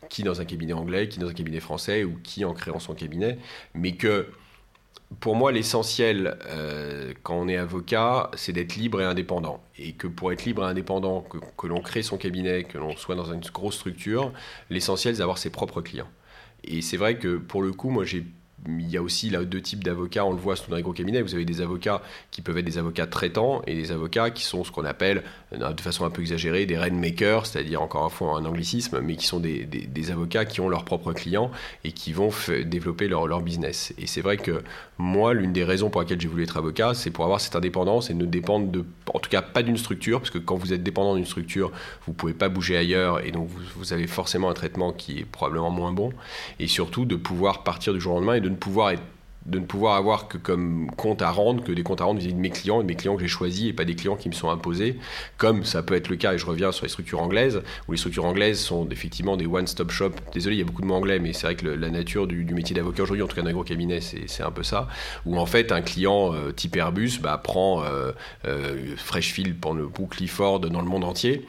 qui 0.09 0.23
dans 0.23 0.41
un 0.41 0.45
cabinet 0.45 0.73
anglais, 0.73 1.09
qui 1.09 1.19
dans 1.19 1.27
un 1.27 1.33
cabinet 1.33 1.59
français 1.59 2.03
ou 2.03 2.17
qui 2.23 2.45
en 2.45 2.53
créant 2.53 2.79
son 2.79 2.93
cabinet, 2.93 3.37
mais 3.73 3.93
que 3.93 4.27
pour 5.19 5.35
moi, 5.35 5.51
l'essentiel 5.51 6.37
euh, 6.47 7.13
quand 7.23 7.35
on 7.35 7.47
est 7.47 7.55
avocat, 7.57 8.29
c'est 8.35 8.51
d'être 8.51 8.75
libre 8.75 9.01
et 9.01 9.05
indépendant. 9.05 9.61
Et 9.77 9.93
que 9.93 10.07
pour 10.07 10.31
être 10.33 10.43
libre 10.45 10.63
et 10.63 10.67
indépendant, 10.67 11.21
que, 11.21 11.37
que 11.57 11.67
l'on 11.67 11.81
crée 11.81 12.03
son 12.03 12.17
cabinet, 12.17 12.65
que 12.65 12.77
l'on 12.77 12.95
soit 12.97 13.15
dans 13.15 13.31
une 13.31 13.39
grosse 13.39 13.75
structure, 13.75 14.33
l'essentiel, 14.69 15.15
c'est 15.15 15.19
d'avoir 15.19 15.37
ses 15.37 15.49
propres 15.49 15.81
clients. 15.81 16.09
Et 16.63 16.81
c'est 16.81 16.97
vrai 16.97 17.17
que 17.17 17.37
pour 17.37 17.61
le 17.61 17.71
coup, 17.71 17.89
moi, 17.89 18.03
j'ai 18.03 18.25
il 18.67 18.89
y 18.89 18.97
a 18.97 19.01
aussi 19.01 19.29
là 19.29 19.43
deux 19.43 19.61
types 19.61 19.83
d'avocats, 19.83 20.25
on 20.25 20.31
le 20.31 20.39
voit 20.39 20.55
dans 20.69 20.75
les 20.75 20.81
gros 20.81 20.93
cabinets. 20.93 21.21
Vous 21.21 21.35
avez 21.35 21.45
des 21.45 21.61
avocats 21.61 22.01
qui 22.31 22.41
peuvent 22.41 22.57
être 22.57 22.65
des 22.65 22.77
avocats 22.77 23.07
traitants 23.07 23.61
et 23.67 23.75
des 23.75 23.91
avocats 23.91 24.29
qui 24.29 24.43
sont 24.43 24.63
ce 24.63 24.71
qu'on 24.71 24.85
appelle, 24.85 25.23
euh, 25.53 25.73
de 25.73 25.81
façon 25.81 26.05
un 26.05 26.09
peu 26.09 26.21
exagérée, 26.21 26.65
des 26.65 26.77
rainmakers, 26.77 27.45
c'est-à-dire 27.45 27.81
encore 27.81 28.03
une 28.03 28.09
fois 28.09 28.37
un 28.37 28.45
anglicisme, 28.45 28.99
mais 29.01 29.15
qui 29.15 29.25
sont 29.25 29.39
des, 29.39 29.67
avocats 30.11 30.45
qui 30.45 30.61
ont 30.61 30.69
leurs 30.69 30.85
propres 30.85 31.11
clients 31.11 31.51
et 31.83 31.91
qui 31.91 32.13
vont 32.13 32.29
développer 32.65 33.07
leur, 33.07 33.27
leur 33.27 33.41
business. 33.41 33.93
Et 33.97 34.07
c'est 34.07 34.21
vrai 34.21 34.37
que 34.37 34.63
moi, 34.97 35.33
l'une 35.33 35.53
des 35.53 35.63
raisons 35.63 35.89
pour 35.89 36.01
lesquelles 36.01 36.21
j'ai 36.21 36.27
voulu 36.27 36.43
être 36.43 36.57
avocat, 36.57 36.93
c'est 36.93 37.11
pour 37.11 37.25
avoir 37.25 37.41
cette 37.41 37.55
indépendance 37.55 38.09
et 38.09 38.13
ne 38.13 38.25
dépendre 38.25 38.71
de, 38.71 38.85
cas 39.29 39.41
pas 39.41 39.63
d'une 39.63 39.77
structure, 39.77 40.19
parce 40.19 40.31
que 40.31 40.37
quand 40.37 40.55
vous 40.55 40.73
êtes 40.73 40.83
dépendant 40.83 41.15
d'une 41.15 41.25
structure, 41.25 41.71
vous 42.05 42.13
pouvez 42.13 42.33
pas 42.33 42.49
bouger 42.49 42.77
ailleurs 42.77 43.25
et 43.25 43.31
donc 43.31 43.47
vous, 43.47 43.61
vous 43.75 43.93
avez 43.93 44.07
forcément 44.07 44.49
un 44.49 44.53
traitement 44.53 44.91
qui 44.91 45.19
est 45.19 45.25
probablement 45.25 45.71
moins 45.71 45.91
bon. 45.91 46.11
Et 46.59 46.67
surtout 46.67 47.05
de 47.05 47.15
pouvoir 47.15 47.63
partir 47.63 47.93
du 47.93 48.01
jour 48.01 48.13
au 48.13 48.15
lendemain 48.17 48.35
et 48.35 48.41
de 48.41 48.49
ne 48.49 48.55
pouvoir 48.55 48.91
être 48.91 49.03
de 49.47 49.59
ne 49.59 49.65
pouvoir 49.65 49.95
avoir 49.95 50.27
que 50.27 50.37
comme 50.37 50.91
compte 50.97 51.21
à 51.21 51.31
rendre 51.31 51.63
que 51.63 51.71
des 51.71 51.83
comptes 51.83 52.01
à 52.01 52.05
rendre 52.05 52.19
vis-à-vis 52.19 52.35
de 52.35 52.39
mes 52.39 52.49
clients 52.49 52.79
et 52.81 52.83
de 52.83 52.87
mes 52.87 52.95
clients 52.95 53.15
que 53.15 53.21
j'ai 53.21 53.27
choisis 53.27 53.69
et 53.69 53.73
pas 53.73 53.85
des 53.85 53.95
clients 53.95 54.17
qui 54.17 54.27
me 54.27 54.33
sont 54.33 54.49
imposés, 54.49 54.97
comme 55.37 55.63
ça 55.63 55.83
peut 55.83 55.95
être 55.95 56.09
le 56.09 56.17
cas, 56.17 56.33
et 56.33 56.37
je 56.37 56.45
reviens 56.45 56.71
sur 56.71 56.85
les 56.85 56.89
structures 56.89 57.21
anglaises, 57.21 57.61
où 57.87 57.93
les 57.93 57.97
structures 57.97 58.25
anglaises 58.25 58.59
sont 58.59 58.87
effectivement 58.89 59.37
des 59.37 59.45
one-stop 59.45 59.91
shop. 59.91 60.11
Désolé, 60.33 60.57
il 60.57 60.59
y 60.59 60.61
a 60.61 60.65
beaucoup 60.65 60.81
de 60.81 60.87
mots 60.87 60.95
anglais, 60.95 61.19
mais 61.19 61.33
c'est 61.33 61.47
vrai 61.47 61.55
que 61.55 61.67
la 61.67 61.89
nature 61.89 62.27
du, 62.27 62.43
métier 62.53 62.75
d'avocat 62.75 63.03
aujourd'hui, 63.03 63.23
en 63.23 63.27
tout 63.27 63.35
cas 63.35 63.41
dans 63.41 63.49
un 63.49 63.53
gros 63.53 63.63
cabinet, 63.63 63.99
c'est 64.01 64.43
un 64.43 64.51
peu 64.51 64.63
ça, 64.63 64.87
où 65.25 65.37
en 65.37 65.45
fait 65.45 65.71
un 65.71 65.81
client 65.81 66.33
euh, 66.33 66.51
type 66.51 66.75
Airbus 66.75 67.19
bah, 67.21 67.39
prend 67.41 67.83
euh, 67.83 68.11
euh, 68.45 68.95
Freshfield 68.97 69.59
pour 69.59 69.73
le 69.73 69.87
Clifford 70.09 70.59
dans 70.59 70.81
le 70.81 70.87
monde 70.87 71.03
entier, 71.03 71.45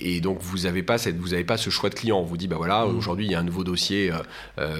et 0.00 0.20
donc 0.20 0.40
vous 0.40 0.58
n'avez 0.58 0.82
pas, 0.82 0.98
cette, 0.98 1.16
vous 1.16 1.34
avez 1.34 1.44
pas 1.44 1.56
ce 1.56 1.70
choix 1.70 1.90
de 1.90 1.94
client. 1.94 2.18
On 2.18 2.24
vous 2.24 2.36
dit, 2.36 2.48
bah 2.48 2.56
voilà, 2.56 2.86
mmh. 2.86 2.96
aujourd'hui 2.96 3.26
il 3.26 3.32
y 3.32 3.34
a 3.34 3.40
un 3.40 3.44
nouveau 3.44 3.64
dossier 3.64 4.10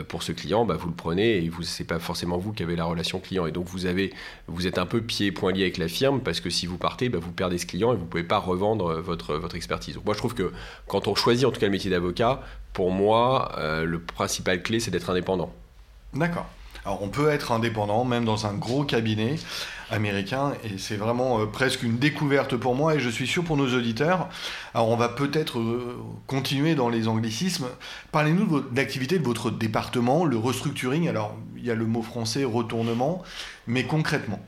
pour 0.08 0.22
ce 0.22 0.32
client, 0.32 0.64
bah, 0.64 0.76
vous 0.78 0.88
le 0.88 0.94
prenez, 0.94 1.44
et 1.44 1.48
vous 1.48 1.62
c'est 1.62 1.84
pas 1.84 1.98
forcément 1.98 2.38
vous 2.38 2.52
qui 2.52 2.62
avez 2.62 2.76
la 2.76 2.84
relation 2.84 3.20
client. 3.20 3.46
Et 3.46 3.52
donc 3.52 3.66
vous, 3.66 3.86
avez, 3.86 4.12
vous 4.46 4.66
êtes 4.66 4.78
un 4.78 4.86
peu 4.86 5.00
pied 5.00 5.26
et 5.26 5.32
poing 5.32 5.52
lié 5.52 5.62
avec 5.62 5.78
la 5.78 5.88
firme, 5.88 6.20
parce 6.20 6.40
que 6.40 6.50
si 6.50 6.66
vous 6.66 6.78
partez, 6.78 7.08
bah, 7.08 7.18
vous 7.20 7.32
perdez 7.32 7.58
ce 7.58 7.66
client 7.66 7.92
et 7.92 7.96
vous 7.96 8.04
ne 8.04 8.08
pouvez 8.08 8.22
pas 8.22 8.38
revendre 8.38 9.00
votre, 9.00 9.34
votre 9.34 9.56
expertise. 9.56 9.94
Donc 9.94 10.04
moi 10.04 10.14
je 10.14 10.18
trouve 10.18 10.34
que 10.34 10.52
quand 10.86 11.08
on 11.08 11.14
choisit 11.14 11.46
en 11.46 11.50
tout 11.50 11.60
cas 11.60 11.66
le 11.66 11.72
métier 11.72 11.90
d'avocat, 11.90 12.42
pour 12.72 12.92
moi, 12.92 13.52
euh, 13.58 13.84
le 13.84 13.98
principal 13.98 14.62
clé, 14.62 14.78
c'est 14.78 14.90
d'être 14.90 15.10
indépendant. 15.10 15.52
D'accord. 16.14 16.46
Alors 16.88 17.02
on 17.02 17.10
peut 17.10 17.28
être 17.28 17.52
indépendant, 17.52 18.06
même 18.06 18.24
dans 18.24 18.46
un 18.46 18.54
gros 18.54 18.82
cabinet 18.82 19.36
américain, 19.90 20.54
et 20.64 20.78
c'est 20.78 20.96
vraiment 20.96 21.38
euh, 21.38 21.44
presque 21.44 21.82
une 21.82 21.98
découverte 21.98 22.56
pour 22.56 22.74
moi, 22.74 22.94
et 22.94 22.98
je 22.98 23.10
suis 23.10 23.26
sûr 23.26 23.44
pour 23.44 23.58
nos 23.58 23.76
auditeurs. 23.76 24.30
Alors 24.72 24.88
on 24.88 24.96
va 24.96 25.10
peut-être 25.10 25.58
euh, 25.58 25.98
continuer 26.26 26.74
dans 26.74 26.88
les 26.88 27.06
anglicismes. 27.06 27.66
Parlez-nous 28.10 28.60
de 28.60 28.74
l'activité 28.74 29.18
de 29.18 29.22
votre 29.22 29.50
département, 29.50 30.24
le 30.24 30.38
restructuring. 30.38 31.10
Alors 31.10 31.36
il 31.58 31.66
y 31.66 31.70
a 31.70 31.74
le 31.74 31.84
mot 31.84 32.00
français 32.00 32.44
retournement, 32.44 33.22
mais 33.66 33.84
concrètement. 33.84 34.40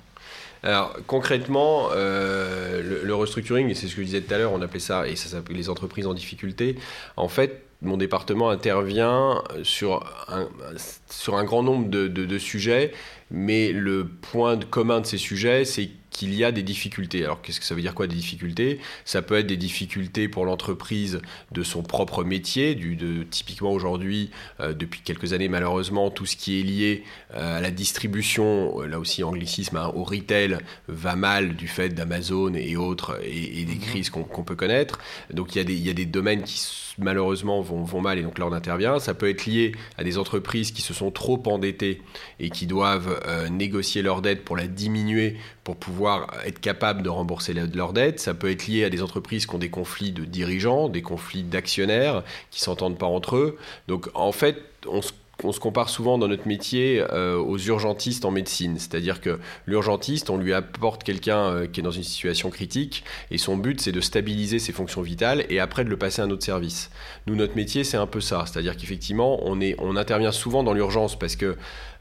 Alors 0.62 0.96
concrètement, 1.06 1.90
le, 1.92 3.02
le, 3.04 3.14
restructuring, 3.14 3.68
et 3.68 3.74
c'est 3.74 3.86
ce 3.86 3.96
que 3.96 4.00
je 4.00 4.06
disais 4.06 4.22
tout 4.22 4.32
à 4.32 4.38
l'heure, 4.38 4.54
on 4.54 4.62
appelait 4.62 4.80
ça, 4.80 5.06
et 5.06 5.14
ça 5.14 5.28
s'appelle 5.28 5.56
les 5.56 5.68
entreprises 5.68 6.06
en 6.06 6.14
difficulté. 6.14 6.78
En 7.18 7.28
fait, 7.28 7.66
mon 7.82 7.96
département 7.96 8.50
intervient 8.50 9.42
sur 9.62 10.04
un, 10.28 11.44
grand 11.44 11.62
nombre 11.62 11.88
de, 11.88 12.38
sujets, 12.38 12.92
mais 13.30 13.72
le 13.72 14.06
point 14.06 14.58
commun 14.58 15.00
de 15.00 15.06
ces 15.06 15.18
sujets, 15.18 15.64
c'est 15.64 15.90
qu'il 16.20 16.34
y 16.34 16.44
a 16.44 16.52
des 16.52 16.62
difficultés. 16.62 17.24
Alors 17.24 17.40
qu'est-ce 17.40 17.60
que 17.60 17.64
ça 17.64 17.74
veut 17.74 17.80
dire 17.80 17.94
quoi 17.94 18.06
des 18.06 18.14
difficultés? 18.14 18.78
Ça 19.06 19.22
peut 19.22 19.36
être 19.36 19.46
des 19.46 19.56
difficultés 19.56 20.28
pour 20.28 20.44
l'entreprise 20.44 21.22
de 21.50 21.62
son 21.62 21.82
propre 21.82 22.24
métier, 22.24 22.74
du, 22.74 22.94
de, 22.94 23.22
typiquement 23.22 23.72
aujourd'hui, 23.72 24.30
euh, 24.60 24.74
depuis 24.74 25.00
quelques 25.00 25.32
années 25.32 25.48
malheureusement, 25.48 26.10
tout 26.10 26.26
ce 26.26 26.36
qui 26.36 26.60
est 26.60 26.62
lié 26.62 27.04
euh, 27.34 27.56
à 27.56 27.62
la 27.62 27.70
distribution, 27.70 28.82
euh, 28.82 28.86
là 28.86 28.98
aussi 28.98 29.24
anglicisme, 29.24 29.78
hein, 29.78 29.90
au 29.94 30.04
retail, 30.04 30.58
va 30.88 31.16
mal 31.16 31.56
du 31.56 31.68
fait 31.68 31.88
d'Amazon 31.88 32.52
et 32.52 32.76
autres, 32.76 33.18
et, 33.24 33.64
des 33.64 33.74
mhm. 33.74 33.80
crises 33.80 34.10
qu'on 34.10 34.44
peut 34.44 34.56
connaître. 34.56 34.98
Donc 35.32 35.54
il 35.54 35.58
y, 35.58 35.60
a 35.62 35.64
des, 35.64 35.74
il 35.74 35.86
y 35.86 35.90
a 35.90 35.94
des 35.94 36.04
domaines 36.04 36.42
qui 36.42 36.60
malheureusement 36.98 37.62
vont, 37.62 37.82
vont, 37.82 38.02
mal 38.02 38.18
et 38.18 38.22
donc 38.22 38.38
là 38.38 38.46
on 38.46 38.52
intervient. 38.52 38.98
Ça 38.98 39.14
peut 39.14 39.30
être 39.30 39.46
lié 39.46 39.72
à 39.96 40.04
des 40.04 40.18
entreprises 40.18 40.70
qui 40.70 40.82
se 40.82 40.92
sont 40.92 41.10
trop 41.10 41.42
endettées 41.46 42.02
et 42.40 42.50
qui 42.50 42.66
doivent 42.66 43.18
négocier 43.50 44.02
leur 44.02 44.20
dette 44.20 44.44
pour 44.44 44.56
la 44.56 44.66
diminuer 44.66 45.38
pour 45.64 45.76
pouvoir 45.76 46.09
être 46.44 46.60
capable 46.60 47.02
de 47.02 47.08
rembourser 47.08 47.54
leur 47.54 47.92
dette. 47.92 48.20
Ça 48.20 48.34
peut 48.34 48.50
être 48.50 48.66
lié 48.66 48.84
à 48.84 48.90
des 48.90 49.02
entreprises 49.02 49.46
qui 49.46 49.54
ont 49.54 49.58
des 49.58 49.70
conflits 49.70 50.12
de 50.12 50.24
dirigeants, 50.24 50.88
des 50.88 51.02
conflits 51.02 51.42
d'actionnaires 51.42 52.22
qui 52.50 52.60
s'entendent 52.60 52.98
pas 52.98 53.06
entre 53.06 53.36
eux. 53.36 53.58
Donc 53.88 54.08
en 54.14 54.32
fait, 54.32 54.56
on 54.86 55.02
se 55.02 55.12
on 55.44 55.52
se 55.52 55.60
compare 55.60 55.88
souvent 55.88 56.18
dans 56.18 56.28
notre 56.28 56.46
métier 56.46 57.02
euh, 57.12 57.36
aux 57.36 57.58
urgentistes 57.58 58.24
en 58.24 58.30
médecine. 58.30 58.78
C'est-à-dire 58.78 59.20
que 59.20 59.38
l'urgentiste, 59.66 60.30
on 60.30 60.36
lui 60.36 60.52
apporte 60.52 61.04
quelqu'un 61.04 61.38
euh, 61.38 61.66
qui 61.66 61.80
est 61.80 61.82
dans 61.82 61.90
une 61.90 62.02
situation 62.02 62.50
critique 62.50 63.04
et 63.30 63.38
son 63.38 63.56
but, 63.56 63.80
c'est 63.80 63.92
de 63.92 64.00
stabiliser 64.00 64.58
ses 64.58 64.72
fonctions 64.72 65.02
vitales 65.02 65.44
et 65.48 65.60
après 65.60 65.84
de 65.84 65.90
le 65.90 65.96
passer 65.96 66.22
à 66.22 66.24
un 66.24 66.30
autre 66.30 66.44
service. 66.44 66.90
Nous, 67.26 67.36
notre 67.36 67.56
métier, 67.56 67.84
c'est 67.84 67.96
un 67.96 68.06
peu 68.06 68.20
ça. 68.20 68.44
C'est-à-dire 68.46 68.76
qu'effectivement, 68.76 69.40
on, 69.46 69.58
on 69.78 69.96
intervient 69.96 70.32
souvent 70.32 70.62
dans 70.62 70.72
l'urgence 70.72 71.18
parce 71.18 71.36
que 71.36 71.56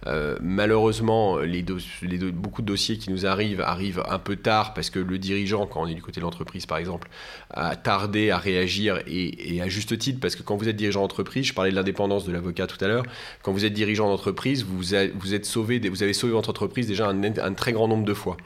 euh, 0.08 0.38
malheureusement, 0.42 1.38
beaucoup 2.34 2.62
de 2.62 2.68
dossiers 2.68 2.98
qui 2.98 3.12
nous 3.12 3.26
arrivent 3.26 3.62
arrivent 3.62 4.04
un 4.08 4.20
peu 4.20 4.36
tard 4.36 4.74
parce 4.74 4.90
que 4.90 5.00
le 5.00 5.18
dirigeant, 5.18 5.66
quand 5.66 5.82
on 5.82 5.88
est 5.88 5.94
du 5.94 6.02
côté 6.02 6.20
de 6.20 6.26
l'entreprise 6.26 6.66
par 6.66 6.78
exemple, 6.78 7.10
a 7.52 7.76
tardé 7.76 8.30
à 8.30 8.38
réagir 8.38 9.00
et, 9.08 9.62
à 9.62 9.68
juste 9.68 9.98
titre 9.98 10.20
parce 10.22 10.36
que 10.36 10.44
quand 10.44 10.56
vous 10.56 10.70
êtes 10.70 10.76
dirigeant 10.76 11.02
d'entreprise, 11.02 11.46
je 11.46 11.54
parlais 11.54 11.72
de 11.72 11.76
l'indépendance 11.76 12.26
de 12.26 12.32
l'avocat 12.32 12.68
tout 12.68 12.84
à 12.84 12.88
l'heure, 12.88 13.04
quand 13.44 13.52
vous 13.52 13.66
êtes 13.66 13.74
dirigeant 13.74 14.08
d'entreprise, 14.08 14.64
vous, 14.64 14.78
vous 14.78 15.34
êtes 15.34 15.46
sauvé, 15.46 15.80
vous 15.90 16.04
avez 16.04 16.14
sauvé 16.14 16.34
votre 16.34 16.50
entreprise 16.50 16.88
déjà 16.88 17.10
un, 17.10 17.54
très 17.54 17.74
grand 17.74 17.88
nombre 17.88 18.06
de 18.06 18.14
fois. 18.14 18.38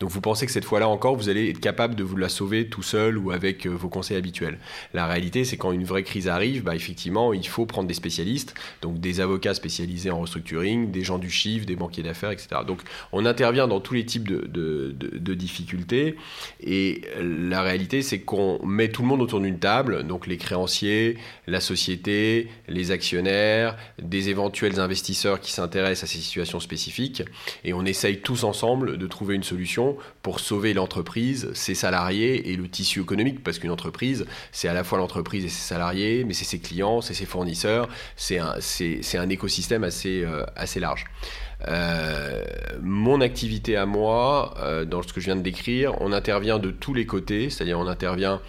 Donc 0.00 0.10
vous 0.10 0.20
pensez 0.20 0.46
que 0.46 0.52
cette 0.52 0.64
fois-là 0.64 0.88
encore, 0.88 1.16
vous 1.16 1.28
allez 1.28 1.50
être 1.50 1.60
capable 1.60 1.94
de 1.94 2.04
vous 2.04 2.16
la 2.16 2.28
sauver 2.28 2.68
tout 2.68 2.82
seul 2.82 3.18
ou 3.18 3.32
avec 3.32 3.66
euh, 3.66 3.70
vos 3.70 3.88
conseils 3.88 4.16
habituels. 4.16 4.58
La 4.94 5.06
réalité, 5.06 5.44
c'est 5.44 5.56
quand 5.56 5.72
une 5.72 5.84
vraie 5.84 6.02
crise 6.02 6.28
arrive, 6.28 6.62
bah, 6.62 6.74
effectivement, 6.74 7.32
il 7.32 7.46
faut 7.46 7.66
prendre 7.66 7.88
des 7.88 7.94
spécialistes, 7.94 8.54
donc 8.80 9.00
des 9.00 9.20
avocats 9.20 9.54
spécialisés 9.54 10.10
en 10.10 10.20
restructuring, 10.20 10.90
des 10.90 11.01
gens 11.04 11.18
du 11.18 11.30
chiffre, 11.30 11.66
des 11.66 11.76
banquiers 11.76 12.02
d'affaires, 12.02 12.30
etc. 12.30 12.48
Donc 12.66 12.80
on 13.12 13.26
intervient 13.26 13.68
dans 13.68 13.80
tous 13.80 13.94
les 13.94 14.04
types 14.04 14.28
de, 14.28 15.34
difficultés 15.34 16.16
et 16.62 17.02
la 17.20 17.62
réalité 17.62 18.02
c'est 18.02 18.20
qu'on 18.20 18.64
met 18.64 18.90
tout 18.90 19.02
le 19.02 19.08
monde 19.08 19.22
autour 19.22 19.40
d'une 19.40 19.58
table, 19.58 20.06
donc 20.06 20.26
les 20.26 20.36
créanciers, 20.36 21.16
la 21.46 21.60
société, 21.60 22.48
les 22.68 22.90
actionnaires, 22.90 23.76
des 24.00 24.28
éventuels 24.28 24.78
investisseurs 24.78 25.40
qui 25.40 25.52
s'intéressent 25.52 26.10
à 26.10 26.12
ces 26.12 26.20
situations 26.20 26.60
spécifiques 26.60 27.22
et 27.64 27.72
on 27.72 27.84
essaye 27.84 28.20
tous 28.20 28.44
ensemble 28.44 28.98
de 28.98 29.06
trouver 29.06 29.34
une 29.34 29.42
solution 29.42 29.96
pour 30.22 30.38
sauver 30.38 30.74
l'entreprise, 30.74 31.50
ses 31.54 31.74
salariés 31.74 32.52
et 32.52 32.56
le 32.56 32.68
tissu 32.68 33.00
économique 33.00 33.42
parce 33.42 33.58
qu'une 33.58 33.70
entreprise 33.70 34.26
c'est 34.52 34.68
à 34.68 34.74
la 34.74 34.84
fois 34.84 34.98
l'entreprise 34.98 35.44
et 35.44 35.48
ses 35.48 35.68
salariés, 35.68 36.24
mais 36.24 36.34
c'est 36.34 36.44
ses 36.44 36.58
clients, 36.58 37.00
c'est 37.00 37.14
ses 37.14 37.26
fournisseurs, 37.26 37.88
c'est 38.16 38.38
un, 38.38 39.28
écosystème 39.28 39.84
assez, 39.84 40.22
euh, 40.22 40.44
assez 40.56 40.80
large. 40.80 40.91
Euh, 41.68 42.42
mon 42.82 43.20
activité 43.20 43.76
à 43.76 43.86
moi, 43.86 44.54
euh, 44.58 44.84
dans 44.84 45.02
ce 45.02 45.12
que 45.12 45.20
je 45.20 45.26
viens 45.26 45.36
de 45.36 45.42
décrire, 45.42 46.00
on 46.00 46.12
intervient 46.12 46.58
de 46.58 46.70
tous 46.70 46.94
les 46.94 47.06
côtés, 47.06 47.50
c'est-à-dire 47.50 47.78
on 47.78 47.86
intervient 47.86 48.40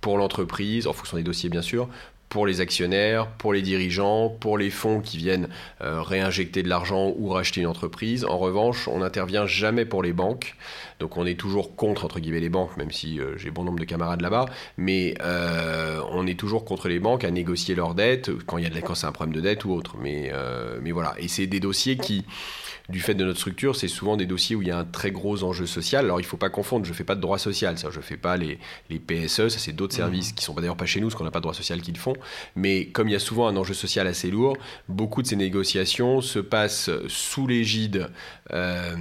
pour 0.00 0.18
l'entreprise, 0.18 0.86
en 0.86 0.92
fonction 0.92 1.16
des 1.16 1.22
dossiers 1.22 1.48
bien 1.48 1.62
sûr, 1.62 1.88
pour 2.32 2.46
les 2.46 2.62
actionnaires, 2.62 3.26
pour 3.26 3.52
les 3.52 3.60
dirigeants, 3.60 4.30
pour 4.30 4.56
les 4.56 4.70
fonds 4.70 5.02
qui 5.02 5.18
viennent 5.18 5.50
euh, 5.82 6.00
réinjecter 6.00 6.62
de 6.62 6.68
l'argent 6.70 7.12
ou 7.18 7.28
racheter 7.28 7.60
une 7.60 7.66
entreprise. 7.66 8.24
En 8.24 8.38
revanche, 8.38 8.88
on 8.88 9.00
n'intervient 9.00 9.44
jamais 9.44 9.84
pour 9.84 10.02
les 10.02 10.14
banques. 10.14 10.56
Donc 10.98 11.18
on 11.18 11.26
est 11.26 11.38
toujours 11.38 11.76
contre, 11.76 12.06
entre 12.06 12.20
guillemets, 12.20 12.40
les 12.40 12.48
banques, 12.48 12.74
même 12.78 12.90
si 12.90 13.20
euh, 13.20 13.36
j'ai 13.36 13.50
bon 13.50 13.64
nombre 13.64 13.80
de 13.80 13.84
camarades 13.84 14.22
là-bas. 14.22 14.46
Mais 14.78 15.14
euh, 15.20 16.00
on 16.10 16.26
est 16.26 16.40
toujours 16.40 16.64
contre 16.64 16.88
les 16.88 17.00
banques 17.00 17.24
à 17.24 17.30
négocier 17.30 17.74
leurs 17.74 17.94
dettes 17.94 18.30
quand, 18.46 18.56
il 18.56 18.64
y 18.64 18.66
a 18.66 18.70
de, 18.70 18.80
quand 18.80 18.94
c'est 18.94 19.06
un 19.06 19.12
problème 19.12 19.36
de 19.36 19.42
dette 19.42 19.66
ou 19.66 19.72
autre. 19.72 19.96
Mais, 20.00 20.32
mais 20.80 20.90
voilà. 20.90 21.14
Et 21.18 21.28
c'est 21.28 21.46
des 21.46 21.60
dossiers 21.60 21.98
qui 21.98 22.24
du 22.92 23.00
fait 23.00 23.14
de 23.14 23.24
notre 23.24 23.38
structure, 23.38 23.74
c'est 23.74 23.88
souvent 23.88 24.18
des 24.18 24.26
dossiers 24.26 24.54
où 24.54 24.62
il 24.62 24.68
y 24.68 24.70
a 24.70 24.78
un 24.78 24.84
très 24.84 25.10
gros 25.10 25.42
enjeu 25.44 25.66
social. 25.66 26.04
Alors 26.04 26.20
il 26.20 26.24
ne 26.24 26.28
faut 26.28 26.36
pas 26.36 26.50
confondre, 26.50 26.84
je 26.84 26.90
ne 26.90 26.94
fais 26.94 27.04
pas 27.04 27.14
de 27.14 27.20
droit 27.20 27.38
social, 27.38 27.78
ça, 27.78 27.88
je 27.90 27.96
ne 27.96 28.02
fais 28.02 28.18
pas 28.18 28.36
les, 28.36 28.58
les 28.90 28.98
PSE, 28.98 29.48
ça 29.48 29.58
c'est 29.58 29.72
d'autres 29.72 29.94
mmh. 29.94 29.96
services 29.96 30.32
qui 30.32 30.42
ne 30.42 30.44
sont 30.44 30.54
d'ailleurs 30.54 30.76
pas 30.76 30.84
chez 30.84 31.00
nous, 31.00 31.08
parce 31.08 31.16
qu'on 31.16 31.24
n'a 31.24 31.30
pas 31.30 31.40
de 31.40 31.44
droit 31.44 31.54
social 31.54 31.80
qu'ils 31.80 31.96
font. 31.96 32.14
Mais 32.54 32.86
comme 32.86 33.08
il 33.08 33.12
y 33.12 33.16
a 33.16 33.20
souvent 33.20 33.48
un 33.48 33.56
enjeu 33.56 33.72
social 33.72 34.06
assez 34.06 34.30
lourd, 34.30 34.58
beaucoup 34.88 35.22
de 35.22 35.26
ces 35.26 35.36
négociations 35.36 36.20
se 36.20 36.38
passent 36.38 36.90
sous 37.08 37.46
l'égide 37.46 38.10
euh, 38.52 38.94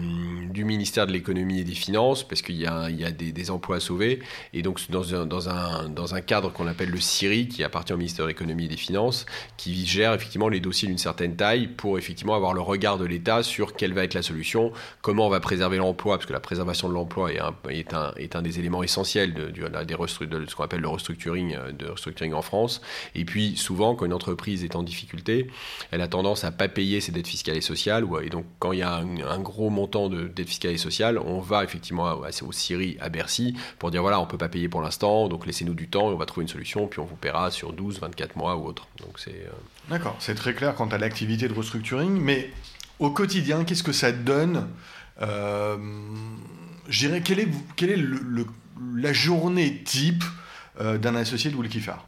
du 0.49 0.63
ministère 0.63 1.05
de 1.05 1.11
l'économie 1.11 1.59
et 1.59 1.63
des 1.65 1.73
finances, 1.73 2.25
parce 2.25 2.41
qu'il 2.41 2.55
y 2.55 2.65
a, 2.65 2.89
il 2.89 2.99
y 2.99 3.03
a 3.03 3.11
des, 3.11 3.33
des, 3.33 3.51
emplois 3.51 3.77
à 3.77 3.79
sauver, 3.81 4.21
et 4.53 4.61
donc 4.61 4.79
dans 4.89 5.13
un, 5.13 5.25
dans 5.25 5.49
un, 5.49 5.89
dans 5.89 6.15
un 6.15 6.21
cadre 6.21 6.53
qu'on 6.53 6.67
appelle 6.67 6.89
le 6.89 6.99
CIRI, 6.99 7.49
qui 7.49 7.63
appartient 7.65 7.91
au 7.91 7.97
ministère 7.97 8.23
de 8.23 8.29
l'économie 8.29 8.65
et 8.65 8.69
des 8.69 8.77
finances, 8.77 9.25
qui 9.57 9.85
gère 9.85 10.13
effectivement 10.13 10.47
les 10.47 10.61
dossiers 10.61 10.87
d'une 10.87 10.97
certaine 10.97 11.35
taille 11.35 11.67
pour 11.67 11.97
effectivement 11.97 12.35
avoir 12.35 12.53
le 12.53 12.61
regard 12.61 12.97
de 12.97 13.05
l'État 13.05 13.43
sur 13.43 13.73
quelle 13.81 13.93
va 13.93 14.03
être 14.03 14.13
la 14.13 14.21
solution, 14.21 14.71
comment 15.01 15.25
on 15.25 15.29
va 15.31 15.39
préserver 15.39 15.77
l'emploi, 15.77 16.17
parce 16.17 16.27
que 16.27 16.33
la 16.33 16.39
préservation 16.39 16.87
de 16.87 16.93
l'emploi 16.93 17.31
est 17.33 17.93
un, 18.35 18.41
des 18.43 18.59
éléments 18.59 18.83
essentiels 18.83 19.33
de, 19.33 19.51
ce 19.55 20.55
qu'on 20.55 20.63
appelle 20.63 20.81
le 20.81 20.87
restructuring, 20.87 21.55
euh, 21.55 21.71
restructuring 21.89 22.33
en 22.35 22.43
France. 22.43 22.83
Et 23.15 23.25
puis 23.25 23.57
souvent, 23.57 23.95
quand 23.95 24.05
une 24.05 24.13
entreprise 24.13 24.63
est 24.63 24.75
en 24.75 24.83
difficulté, 24.83 25.47
elle 25.89 26.01
a 26.01 26.07
tendance 26.07 26.43
à 26.43 26.51
pas 26.51 26.67
payer 26.67 27.01
ses 27.01 27.11
dettes 27.11 27.25
fiscales 27.25 27.57
et 27.57 27.61
sociales, 27.61 28.05
et 28.21 28.29
donc 28.29 28.45
quand 28.59 28.71
il 28.71 28.79
y 28.79 28.83
a 28.83 28.97
un, 28.97 29.39
gros 29.39 29.71
montant 29.71 30.09
de 30.09 30.27
dettes 30.27 30.49
fiscales 30.49 30.73
et 30.73 30.77
sociales, 30.77 31.17
on 31.17 31.39
va 31.39 31.63
effectivement 31.63 32.21
au 32.43 32.51
Syrie, 32.51 32.97
à 33.01 33.09
Bercy, 33.09 33.55
pour 33.79 33.89
dire 33.89 34.03
voilà, 34.03 34.19
on 34.19 34.27
peut 34.27 34.37
pas 34.37 34.49
payer 34.49 34.69
pour 34.69 34.83
l'instant, 34.83 35.27
donc 35.27 35.47
laissez-nous 35.47 35.73
du 35.73 35.87
temps, 35.87 36.11
et 36.11 36.13
on 36.13 36.17
va 36.17 36.27
trouver 36.27 36.43
une 36.43 36.49
solution, 36.49 36.85
puis 36.85 36.99
on 36.99 37.05
vous 37.05 37.15
paiera 37.15 37.49
sur 37.49 37.73
12, 37.73 37.99
24 37.99 38.35
mois 38.35 38.57
ou 38.57 38.67
autre. 38.67 38.87
Donc 38.99 39.17
c'est... 39.17 39.31
Euh, 39.31 39.89
D'accord, 39.89 40.15
c'est 40.19 40.35
très 40.35 40.53
clair 40.53 40.75
quant 40.75 40.87
à 40.89 40.99
l'activité 40.99 41.47
de 41.47 41.53
restructuring, 41.55 42.21
mais 42.21 42.51
au 43.01 43.09
quotidien, 43.09 43.65
qu'est-ce 43.65 43.83
que 43.83 43.91
ça 43.91 44.11
donne 44.11 44.67
euh, 45.21 45.75
Je 46.87 47.07
dirais, 47.07 47.21
quelle 47.21 47.39
est, 47.39 47.49
quelle 47.75 47.89
est 47.89 48.03
la 48.95 49.11
journée 49.11 49.81
type 49.83 50.23
euh, 50.79 50.97
d'un 50.97 51.15
associé 51.15 51.51
de 51.51 51.55
Woolkifar 51.55 52.07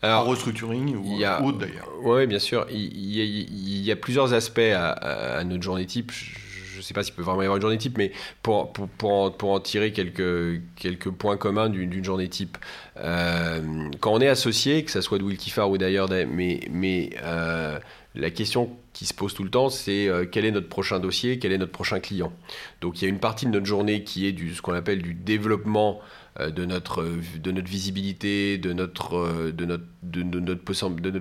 en 0.00 0.22
restructuring 0.22 0.94
ou, 0.94 1.24
autre 1.44 1.58
d'ailleurs. 1.58 1.88
Oui, 2.02 2.28
bien 2.28 2.38
sûr. 2.38 2.66
Il, 2.70 3.82
y 3.84 3.90
a, 3.90 3.96
plusieurs 3.96 4.32
aspects 4.32 4.60
à, 4.60 5.42
notre 5.42 5.64
journée 5.64 5.86
type. 5.86 6.12
Je 6.12 6.76
ne 6.76 6.82
sais 6.82 6.94
pas 6.94 7.02
s'il 7.02 7.14
peut 7.14 7.22
vraiment 7.22 7.42
y 7.42 7.46
avoir 7.46 7.56
une 7.56 7.62
journée 7.62 7.78
type, 7.78 7.98
mais 7.98 8.12
pour, 8.40 8.72
pour, 8.72 9.32
pour, 9.32 9.50
en, 9.50 9.58
tirer 9.58 9.90
quelques, 9.90 10.62
quelques 10.76 11.10
points 11.10 11.36
communs 11.36 11.68
d'une 11.68 12.04
journée 12.04 12.28
type. 12.28 12.58
Euh, 12.98 13.90
quand 13.98 14.12
on 14.12 14.20
est 14.20 14.28
associé, 14.28 14.84
que 14.84 14.92
ce 14.92 15.00
soit 15.00 15.18
de 15.18 15.24
Will 15.24 15.36
Kiffar 15.36 15.68
ou 15.68 15.78
d'ailleurs, 15.78 16.08
mais, 16.08 16.60
mais 16.70 17.10
euh, 17.24 17.80
la 18.14 18.30
question 18.30 18.70
qui 18.98 19.06
se 19.06 19.14
pose 19.14 19.32
tout 19.32 19.44
le 19.44 19.50
temps, 19.50 19.68
c'est 19.68 20.08
euh, 20.08 20.26
quel 20.28 20.44
est 20.44 20.50
notre 20.50 20.68
prochain 20.68 20.98
dossier, 20.98 21.38
quel 21.38 21.52
est 21.52 21.58
notre 21.58 21.70
prochain 21.70 22.00
client. 22.00 22.32
Donc 22.80 23.00
il 23.00 23.04
y 23.04 23.06
a 23.06 23.08
une 23.08 23.20
partie 23.20 23.46
de 23.46 23.52
notre 23.52 23.64
journée 23.64 24.02
qui 24.02 24.26
est 24.26 24.32
du, 24.32 24.52
ce 24.56 24.60
qu'on 24.60 24.74
appelle 24.74 25.02
du 25.02 25.14
développement 25.14 26.00
euh, 26.40 26.50
de 26.50 26.64
notre, 26.64 27.04
de 27.38 27.50
notre 27.50 27.68
visibilité, 27.68 28.58
de 28.58 28.72
notre, 28.72 29.16
euh, 29.16 29.52
de 29.52 29.64
notre, 29.64 29.84
de, 30.02 30.22
notre, 30.22 30.62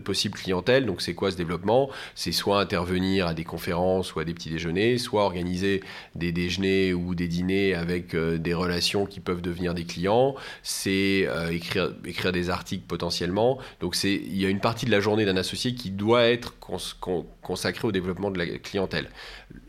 possible 0.04 0.38
clientèle. 0.38 0.86
Donc 0.86 1.02
c'est 1.02 1.16
quoi 1.16 1.32
ce 1.32 1.38
développement? 1.38 1.90
C'est 2.14 2.32
soit 2.32 2.60
intervenir 2.60 3.26
à 3.26 3.34
des 3.34 3.44
conférences 3.44 4.14
ou 4.14 4.20
à 4.20 4.26
des 4.26 4.34
petits 4.34 4.50
déjeuners, 4.50 4.98
soit 4.98 5.24
organiser 5.24 5.82
des 6.16 6.32
déjeuners 6.32 6.94
ou 6.94 7.16
des 7.16 7.28
dîners 7.28 7.74
avec 7.74 8.14
euh, 8.14 8.38
des 8.38 8.54
relations 8.54 9.06
qui 9.06 9.20
peuvent 9.20 9.42
devenir 9.42 9.74
des 9.74 9.86
clients, 9.86 10.36
c'est 10.62 11.28
écrire, 11.52 11.94
écrire 12.06 12.32
des 12.32 12.50
articles 12.50 12.86
potentiellement. 12.88 13.58
Donc 13.80 13.96
il 14.04 14.38
y 14.38 14.46
a 14.46 14.50
une 14.50 14.60
partie 14.60 14.86
de 14.86 14.92
la 14.92 15.00
journée 15.00 15.26
d'un 15.26 15.38
associé 15.38 15.74
qui 15.74 15.90
doit 15.90 16.26
être 16.26 16.54
consacrée 16.60 17.67
au 17.84 17.92
développement 17.92 18.32
de 18.32 18.38
la 18.38 18.46
clientèle. 18.58 19.10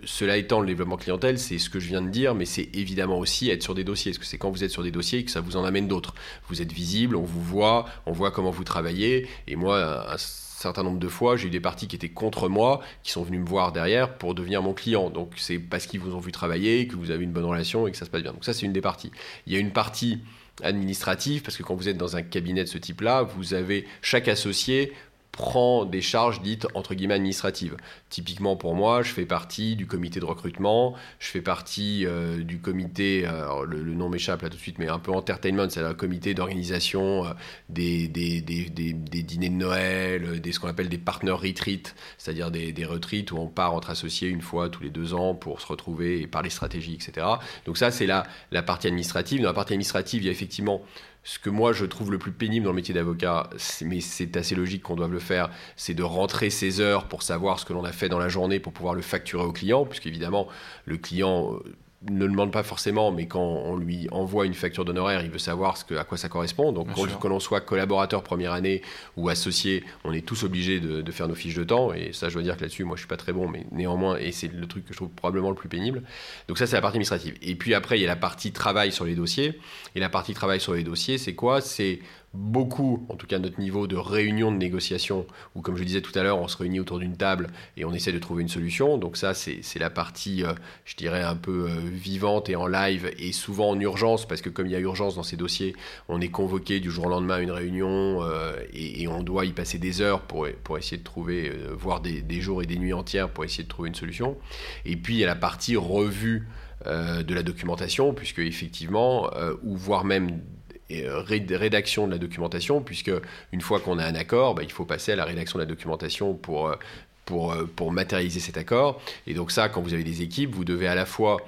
Cela 0.04 0.36
étant, 0.36 0.60
le 0.60 0.66
développement 0.66 0.96
clientèle, 0.96 1.38
c'est 1.38 1.58
ce 1.58 1.70
que 1.70 1.80
je 1.80 1.88
viens 1.88 2.02
de 2.02 2.10
dire, 2.10 2.34
mais 2.34 2.44
c'est 2.44 2.68
évidemment 2.74 3.18
aussi 3.18 3.50
être 3.50 3.62
sur 3.62 3.74
des 3.74 3.84
dossiers. 3.84 4.12
Parce 4.12 4.18
que 4.18 4.26
c'est 4.26 4.38
quand 4.38 4.50
vous 4.50 4.64
êtes 4.64 4.70
sur 4.70 4.82
des 4.82 4.90
dossiers 4.90 5.24
que 5.24 5.30
ça 5.30 5.40
vous 5.40 5.56
en 5.56 5.64
amène 5.64 5.88
d'autres. 5.88 6.14
Vous 6.48 6.62
êtes 6.62 6.72
visible, 6.72 7.16
on 7.16 7.24
vous 7.24 7.42
voit, 7.42 7.86
on 8.06 8.12
voit 8.12 8.30
comment 8.30 8.50
vous 8.50 8.64
travaillez. 8.64 9.28
Et 9.46 9.56
moi, 9.56 10.12
un 10.12 10.18
certain 10.18 10.82
nombre 10.82 10.98
de 10.98 11.08
fois, 11.08 11.36
j'ai 11.36 11.46
eu 11.46 11.50
des 11.50 11.60
parties 11.60 11.86
qui 11.86 11.96
étaient 11.96 12.08
contre 12.08 12.48
moi, 12.48 12.80
qui 13.02 13.12
sont 13.12 13.22
venues 13.22 13.38
me 13.38 13.46
voir 13.46 13.72
derrière 13.72 14.18
pour 14.18 14.34
devenir 14.34 14.62
mon 14.62 14.74
client. 14.74 15.10
Donc 15.10 15.32
c'est 15.36 15.58
parce 15.58 15.86
qu'ils 15.86 16.00
vous 16.00 16.14
ont 16.14 16.20
vu 16.20 16.32
travailler, 16.32 16.88
que 16.88 16.96
vous 16.96 17.10
avez 17.10 17.24
une 17.24 17.32
bonne 17.32 17.44
relation 17.44 17.86
et 17.86 17.92
que 17.92 17.96
ça 17.96 18.04
se 18.04 18.10
passe 18.10 18.22
bien. 18.22 18.32
Donc 18.32 18.44
ça, 18.44 18.52
c'est 18.52 18.66
une 18.66 18.72
des 18.72 18.80
parties. 18.80 19.12
Il 19.46 19.52
y 19.52 19.56
a 19.56 19.58
une 19.60 19.72
partie 19.72 20.18
administrative, 20.62 21.42
parce 21.42 21.56
que 21.56 21.62
quand 21.62 21.76
vous 21.76 21.88
êtes 21.88 21.96
dans 21.96 22.16
un 22.16 22.22
cabinet 22.22 22.64
de 22.64 22.68
ce 22.68 22.78
type-là, 22.78 23.22
vous 23.22 23.54
avez 23.54 23.86
chaque 24.02 24.26
associé 24.26 24.92
prend 25.38 25.84
des 25.84 26.02
charges 26.02 26.42
dites 26.42 26.66
entre 26.74 26.94
guillemets 26.94 27.14
administratives. 27.14 27.76
Typiquement 28.10 28.56
pour 28.56 28.74
moi, 28.74 29.02
je 29.02 29.12
fais 29.12 29.24
partie 29.24 29.76
du 29.76 29.86
comité 29.86 30.18
de 30.18 30.24
recrutement, 30.24 30.96
je 31.20 31.28
fais 31.28 31.40
partie 31.40 32.04
euh, 32.06 32.42
du 32.42 32.58
comité, 32.58 33.22
euh, 33.24 33.64
le, 33.64 33.94
nom 33.94 34.08
m'échappe 34.08 34.42
là 34.42 34.48
tout 34.48 34.56
de 34.56 34.60
suite, 34.60 34.80
mais 34.80 34.88
un 34.88 34.98
peu 34.98 35.12
entertainment, 35.12 35.70
c'est 35.70 35.80
le 35.80 35.94
comité 35.94 36.34
d'organisation 36.34 37.24
euh, 37.24 37.28
des, 37.68 38.08
des, 38.08 38.40
des, 38.40 38.68
des, 38.68 39.22
dîners 39.22 39.50
de 39.50 39.54
Noël, 39.54 40.40
des, 40.40 40.50
ce 40.50 40.58
qu'on 40.58 40.66
appelle 40.66 40.88
des 40.88 40.98
partner 40.98 41.30
retreat, 41.30 41.94
c'est-à-dire 42.18 42.50
des, 42.50 42.72
des 42.72 42.84
retreats 42.84 43.30
où 43.30 43.36
on 43.36 43.46
part 43.46 43.74
entre 43.74 43.90
associés 43.90 44.28
une 44.28 44.42
fois 44.42 44.68
tous 44.68 44.82
les 44.82 44.90
deux 44.90 45.14
ans 45.14 45.36
pour 45.36 45.60
se 45.60 45.68
retrouver 45.68 46.20
et 46.20 46.26
parler 46.26 46.50
stratégie, 46.50 46.94
etc. 46.94 47.24
Donc 47.64 47.78
ça, 47.78 47.92
c'est 47.92 48.06
la, 48.06 48.26
la 48.50 48.62
partie 48.62 48.88
administrative. 48.88 49.40
Dans 49.40 49.48
la 49.48 49.54
partie 49.54 49.74
administrative, 49.74 50.22
il 50.22 50.26
y 50.26 50.28
a 50.30 50.32
effectivement 50.32 50.82
ce 51.24 51.38
que 51.38 51.50
moi 51.50 51.72
je 51.72 51.84
trouve 51.84 52.10
le 52.10 52.18
plus 52.18 52.32
pénible 52.32 52.64
dans 52.64 52.72
le 52.72 52.76
métier 52.76 52.94
d'avocat, 52.94 53.50
mais 53.82 54.00
c'est 54.00 54.36
assez 54.36 54.54
logique 54.54 54.82
qu'on 54.82 54.96
doive 54.96 55.12
le 55.12 55.18
faire, 55.18 55.50
c'est 55.76 55.94
de 55.94 56.02
rentrer 56.02 56.50
ses 56.50 56.80
heures 56.80 57.06
pour 57.06 57.22
savoir 57.22 57.58
ce 57.58 57.64
que 57.64 57.72
l'on 57.72 57.84
a 57.84 57.92
fait 57.92 58.08
dans 58.08 58.18
la 58.18 58.28
journée 58.28 58.60
pour 58.60 58.72
pouvoir 58.72 58.94
le 58.94 59.02
facturer 59.02 59.44
au 59.44 59.52
client, 59.52 59.84
puisqu'évidemment 59.84 60.48
le 60.84 60.96
client 60.96 61.54
euh, 61.54 61.74
ne 62.08 62.26
demande 62.28 62.52
pas 62.52 62.62
forcément, 62.62 63.10
mais 63.10 63.26
quand 63.26 63.42
on 63.42 63.76
lui 63.76 64.06
envoie 64.12 64.46
une 64.46 64.54
facture 64.54 64.84
d'honoraire, 64.84 65.22
il 65.22 65.30
veut 65.30 65.38
savoir 65.38 65.76
ce 65.76 65.84
que, 65.84 65.94
à 65.94 66.04
quoi 66.04 66.16
ça 66.16 66.28
correspond. 66.28 66.70
Donc, 66.70 66.88
que 66.94 67.26
l'on 67.26 67.40
soit 67.40 67.60
collaborateur 67.60 68.22
première 68.22 68.52
année 68.52 68.82
ou 69.16 69.28
associé, 69.28 69.82
on 70.04 70.12
est 70.12 70.24
tous 70.24 70.44
obligés 70.44 70.78
de, 70.78 71.10
faire 71.10 71.26
nos 71.26 71.34
fiches 71.34 71.56
de 71.56 71.64
temps. 71.64 71.92
Et 71.92 72.12
ça, 72.12 72.28
je 72.28 72.34
dois 72.34 72.42
dire 72.42 72.56
que 72.56 72.62
là-dessus, 72.62 72.84
moi, 72.84 72.94
je 72.94 73.00
suis 73.00 73.08
pas 73.08 73.16
très 73.16 73.32
bon, 73.32 73.48
mais 73.48 73.66
néanmoins, 73.72 74.16
et 74.16 74.30
c'est 74.30 74.52
le 74.52 74.66
truc 74.66 74.84
que 74.84 74.92
je 74.92 74.98
trouve 74.98 75.10
probablement 75.10 75.50
le 75.50 75.56
plus 75.56 75.68
pénible. 75.68 76.02
Donc, 76.46 76.58
ça, 76.58 76.66
c'est 76.66 76.76
la 76.76 76.82
partie 76.82 76.96
administrative. 76.96 77.34
Et 77.42 77.56
puis 77.56 77.74
après, 77.74 77.98
il 77.98 78.02
y 78.02 78.04
a 78.04 78.08
la 78.08 78.16
partie 78.16 78.52
travail 78.52 78.92
sur 78.92 79.04
les 79.04 79.16
dossiers. 79.16 79.58
Et 79.96 80.00
la 80.00 80.08
partie 80.08 80.34
travail 80.34 80.60
sur 80.60 80.74
les 80.74 80.84
dossiers, 80.84 81.18
c'est 81.18 81.34
quoi? 81.34 81.60
C'est 81.60 81.98
beaucoup, 82.34 83.06
en 83.08 83.16
tout 83.16 83.26
cas 83.26 83.38
notre 83.38 83.58
niveau 83.58 83.86
de 83.86 83.96
réunion 83.96 84.52
de 84.52 84.56
négociation, 84.56 85.26
où 85.54 85.62
comme 85.62 85.76
je 85.76 85.84
disais 85.84 86.02
tout 86.02 86.16
à 86.18 86.22
l'heure, 86.22 86.38
on 86.38 86.48
se 86.48 86.56
réunit 86.56 86.80
autour 86.80 86.98
d'une 86.98 87.16
table 87.16 87.48
et 87.76 87.84
on 87.84 87.92
essaie 87.92 88.12
de 88.12 88.18
trouver 88.18 88.42
une 88.42 88.48
solution. 88.48 88.98
Donc 88.98 89.16
ça, 89.16 89.32
c'est 89.34 89.78
la 89.78 89.90
partie, 89.90 90.44
euh, 90.44 90.52
je 90.84 90.94
dirais, 90.96 91.22
un 91.22 91.36
peu 91.36 91.68
euh, 91.68 91.80
vivante 91.90 92.50
et 92.50 92.56
en 92.56 92.66
live, 92.66 93.10
et 93.18 93.32
souvent 93.32 93.70
en 93.70 93.80
urgence, 93.80 94.26
parce 94.26 94.42
que 94.42 94.50
comme 94.50 94.66
il 94.66 94.72
y 94.72 94.76
a 94.76 94.80
urgence 94.80 95.14
dans 95.14 95.22
ces 95.22 95.36
dossiers, 95.36 95.74
on 96.08 96.20
est 96.20 96.28
convoqué 96.28 96.80
du 96.80 96.90
jour 96.90 97.06
au 97.06 97.08
lendemain 97.08 97.36
à 97.36 97.40
une 97.40 97.50
réunion 97.50 98.22
euh, 98.22 98.54
et, 98.72 99.08
on 99.08 99.22
doit 99.22 99.46
y 99.46 99.52
passer 99.52 99.78
des 99.78 100.02
heures 100.02 100.20
pour, 100.20 100.46
pour 100.64 100.76
essayer 100.76 100.98
de 100.98 101.02
trouver, 101.02 101.50
voire 101.72 102.00
des, 102.00 102.40
jours 102.40 102.62
et 102.62 102.66
des 102.66 102.76
nuits 102.76 102.92
entières 102.92 103.30
pour 103.30 103.44
essayer 103.44 103.64
de 103.64 103.68
trouver 103.68 103.88
une 103.88 103.94
solution. 103.94 104.36
Et 104.84 104.96
puis 104.96 105.14
il 105.14 105.18
y 105.20 105.24
a 105.24 105.26
la 105.26 105.34
partie 105.34 105.76
revue 105.76 106.46
de 106.84 107.34
la 107.34 107.42
documentation, 107.42 108.12
puisque 108.12 108.40
effectivement, 108.40 109.30
ou 109.62 109.76
voire 109.76 110.04
même 110.04 110.42
et 110.90 111.06
euh, 111.06 111.20
rédaction 111.20 112.06
de 112.06 112.12
la 112.12 112.18
documentation, 112.18 112.80
puisque 112.80 113.12
une 113.52 113.60
fois 113.60 113.80
qu'on 113.80 113.98
a 113.98 114.04
un 114.04 114.14
accord, 114.14 114.54
bah, 114.54 114.62
il 114.62 114.72
faut 114.72 114.84
passer 114.84 115.12
à 115.12 115.16
la 115.16 115.24
rédaction 115.24 115.58
de 115.58 115.64
la 115.64 115.68
documentation 115.68 116.34
pour, 116.34 116.68
euh, 116.68 116.76
pour, 117.24 117.52
euh, 117.52 117.68
pour 117.76 117.92
matérialiser 117.92 118.40
cet 118.40 118.56
accord. 118.56 119.00
Et 119.26 119.34
donc 119.34 119.50
ça, 119.50 119.68
quand 119.68 119.82
vous 119.82 119.94
avez 119.94 120.04
des 120.04 120.22
équipes, 120.22 120.54
vous 120.54 120.64
devez 120.64 120.88
à 120.88 120.94
la 120.94 121.06
fois 121.06 121.38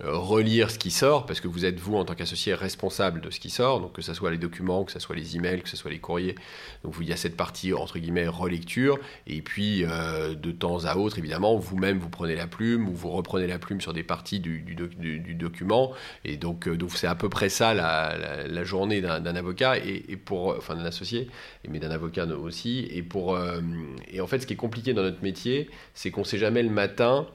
relire 0.00 0.70
ce 0.70 0.78
qui 0.78 0.92
sort, 0.92 1.26
parce 1.26 1.40
que 1.40 1.48
vous 1.48 1.64
êtes 1.64 1.80
vous 1.80 1.96
en 1.96 2.04
tant 2.04 2.14
qu'associé 2.14 2.54
responsable 2.54 3.20
de 3.20 3.30
ce 3.30 3.40
qui 3.40 3.50
sort, 3.50 3.80
donc 3.80 3.94
que 3.94 4.02
ce 4.02 4.14
soit 4.14 4.30
les 4.30 4.38
documents, 4.38 4.84
que 4.84 4.92
ce 4.92 5.00
soit 5.00 5.16
les 5.16 5.36
emails, 5.36 5.60
que 5.60 5.68
ce 5.68 5.76
soit 5.76 5.90
les 5.90 5.98
courriers. 5.98 6.36
Donc 6.84 6.94
il 7.00 7.08
y 7.08 7.12
a 7.12 7.16
cette 7.16 7.36
partie 7.36 7.72
entre 7.72 7.98
guillemets 7.98 8.28
relecture, 8.28 8.98
et 9.26 9.42
puis 9.42 9.84
euh, 9.84 10.34
de 10.34 10.52
temps 10.52 10.84
à 10.84 10.96
autre, 10.96 11.18
évidemment, 11.18 11.56
vous-même 11.56 11.98
vous 11.98 12.10
prenez 12.10 12.36
la 12.36 12.46
plume 12.46 12.88
ou 12.88 12.92
vous 12.92 13.10
reprenez 13.10 13.48
la 13.48 13.58
plume 13.58 13.80
sur 13.80 13.92
des 13.92 14.04
parties 14.04 14.38
du, 14.38 14.60
du, 14.60 15.34
document, 15.34 15.92
et 16.24 16.36
donc 16.36 16.68
euh, 16.68 16.76
donc 16.76 16.92
c'est 16.94 17.08
à 17.08 17.16
peu 17.16 17.28
près 17.28 17.48
ça 17.48 17.74
la, 17.74 18.46
la, 18.46 18.64
journée 18.64 19.00
d'un 19.00 19.24
avocat 19.36 19.78
et, 19.78 20.16
pour 20.16 20.56
enfin 20.56 20.76
d'un 20.76 20.84
associé, 20.84 21.28
mais 21.68 21.80
d'un 21.80 21.90
avocat 21.90 22.26
aussi, 22.26 22.86
et 22.92 23.02
pour 23.02 23.38
et 24.08 24.20
en 24.20 24.26
fait 24.26 24.40
ce 24.40 24.46
qui 24.46 24.52
est 24.52 24.56
compliqué 24.56 24.92
dans 24.92 25.02
notre 25.02 25.22
métier, 25.22 25.70
c'est 25.94 26.10
qu'on 26.10 26.24
sait 26.24 26.38
jamais 26.38 26.62
le 26.62 26.70
matin 26.70 27.26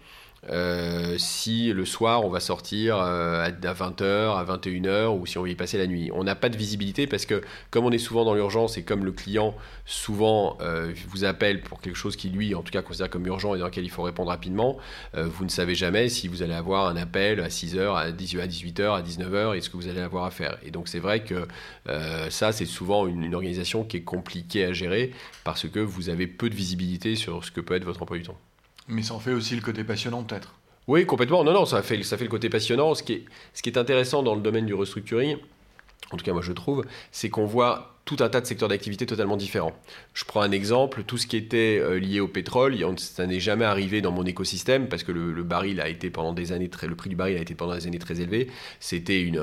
euh, 0.49 1.15
si 1.17 1.71
le 1.71 1.85
soir 1.85 2.25
on 2.25 2.29
va 2.29 2.39
sortir 2.39 2.97
euh, 2.97 3.45
à 3.45 3.49
20h, 3.51 4.37
à 4.37 4.43
21h 4.43 5.17
ou 5.17 5.25
si 5.25 5.37
on 5.37 5.43
va 5.43 5.49
y 5.49 5.55
passer 5.55 5.77
la 5.77 5.87
nuit. 5.87 6.11
On 6.13 6.23
n'a 6.23 6.35
pas 6.35 6.49
de 6.49 6.57
visibilité 6.57 7.07
parce 7.07 7.25
que 7.25 7.41
comme 7.71 7.85
on 7.85 7.91
est 7.91 7.97
souvent 7.97 8.25
dans 8.25 8.33
l'urgence 8.33 8.77
et 8.77 8.83
comme 8.83 9.05
le 9.05 9.11
client 9.11 9.55
souvent 9.85 10.57
euh, 10.61 10.93
vous 11.07 11.23
appelle 11.23 11.61
pour 11.61 11.79
quelque 11.79 11.95
chose 11.95 12.15
qui 12.15 12.29
lui 12.29 12.55
en 12.55 12.61
tout 12.61 12.71
cas 12.71 12.81
considère 12.81 13.09
comme 13.09 13.25
urgent 13.25 13.55
et 13.55 13.59
dans 13.59 13.65
lequel 13.65 13.85
il 13.85 13.89
faut 13.89 14.03
répondre 14.03 14.29
rapidement, 14.29 14.77
vous 15.13 15.43
ne 15.45 15.49
savez 15.49 15.75
jamais 15.75 16.09
si 16.09 16.27
vous 16.27 16.41
allez 16.41 16.53
avoir 16.53 16.87
un 16.87 16.95
appel 16.95 17.39
à 17.39 17.47
6h, 17.47 17.95
à 17.95 18.11
18h, 18.11 18.95
à 18.95 19.01
19h 19.01 19.55
et 19.55 19.61
ce 19.61 19.69
que 19.69 19.77
vous 19.77 19.87
allez 19.87 20.01
avoir 20.01 20.25
à 20.25 20.31
faire. 20.31 20.57
Et 20.63 20.71
donc 20.71 20.87
c'est 20.87 20.99
vrai 20.99 21.23
que 21.23 21.47
ça 22.29 22.51
c'est 22.51 22.65
souvent 22.65 23.07
une 23.07 23.33
organisation 23.35 23.83
qui 23.83 23.97
est 23.97 24.03
compliquée 24.03 24.65
à 24.65 24.73
gérer 24.73 25.11
parce 25.43 25.67
que 25.67 25.79
vous 25.79 26.09
avez 26.09 26.27
peu 26.27 26.49
de 26.49 26.55
visibilité 26.55 27.15
sur 27.15 27.43
ce 27.43 27.51
que 27.51 27.61
peut 27.61 27.75
être 27.75 27.85
votre 27.85 28.01
emploi 28.01 28.17
du 28.17 28.23
temps. 28.23 28.37
Mais 28.87 29.03
ça 29.03 29.13
en 29.13 29.19
fait 29.19 29.33
aussi 29.33 29.55
le 29.55 29.61
côté 29.61 29.83
passionnant 29.83 30.23
peut-être. 30.23 30.55
Oui, 30.87 31.05
complètement. 31.05 31.43
Non, 31.43 31.53
non, 31.53 31.65
ça 31.65 31.81
fait, 31.81 32.03
ça 32.03 32.17
fait 32.17 32.25
le 32.25 32.29
côté 32.29 32.49
passionnant. 32.49 32.93
Ce 32.93 33.03
qui, 33.03 33.13
est, 33.13 33.25
ce 33.53 33.61
qui 33.61 33.69
est 33.69 33.77
intéressant 33.77 34.21
dans 34.21 34.35
le 34.35 34.41
domaine 34.41 34.65
du 34.65 34.73
restructuring, 34.73 35.37
en 36.11 36.17
tout 36.17 36.25
cas 36.25 36.33
moi 36.33 36.41
je 36.41 36.51
trouve, 36.51 36.83
c'est 37.11 37.29
qu'on 37.29 37.45
voit 37.45 37.89
tout 38.05 38.17
un 38.19 38.27
tas 38.27 38.41
de 38.41 38.45
secteurs 38.45 38.67
d'activité 38.67 39.05
totalement 39.05 39.37
différents. 39.37 39.71
Je 40.13 40.25
prends 40.25 40.41
un 40.41 40.51
exemple, 40.51 41.03
tout 41.03 41.17
ce 41.17 41.25
qui 41.25 41.37
était 41.37 41.79
euh, 41.81 41.99
lié 41.99 42.19
au 42.19 42.27
pétrole, 42.27 42.75
ça 42.97 43.25
n'est 43.25 43.39
jamais 43.39 43.63
arrivé 43.63 44.01
dans 44.01 44.11
mon 44.11 44.25
écosystème 44.25 44.89
parce 44.89 45.03
que 45.03 45.13
le, 45.13 45.43
baril 45.43 45.79
a 45.79 45.87
été 45.87 46.09
pendant 46.09 46.33
des 46.33 46.51
années 46.51 46.67
très, 46.67 46.87
le 46.87 46.95
prix 46.95 47.09
du 47.09 47.15
baril 47.15 47.37
a 47.37 47.39
été 47.41 47.55
pendant 47.55 47.75
des 47.75 47.87
années 47.87 47.99
très 47.99 48.19
élevé. 48.19 48.49
C'était 48.81 49.21
une, 49.21 49.41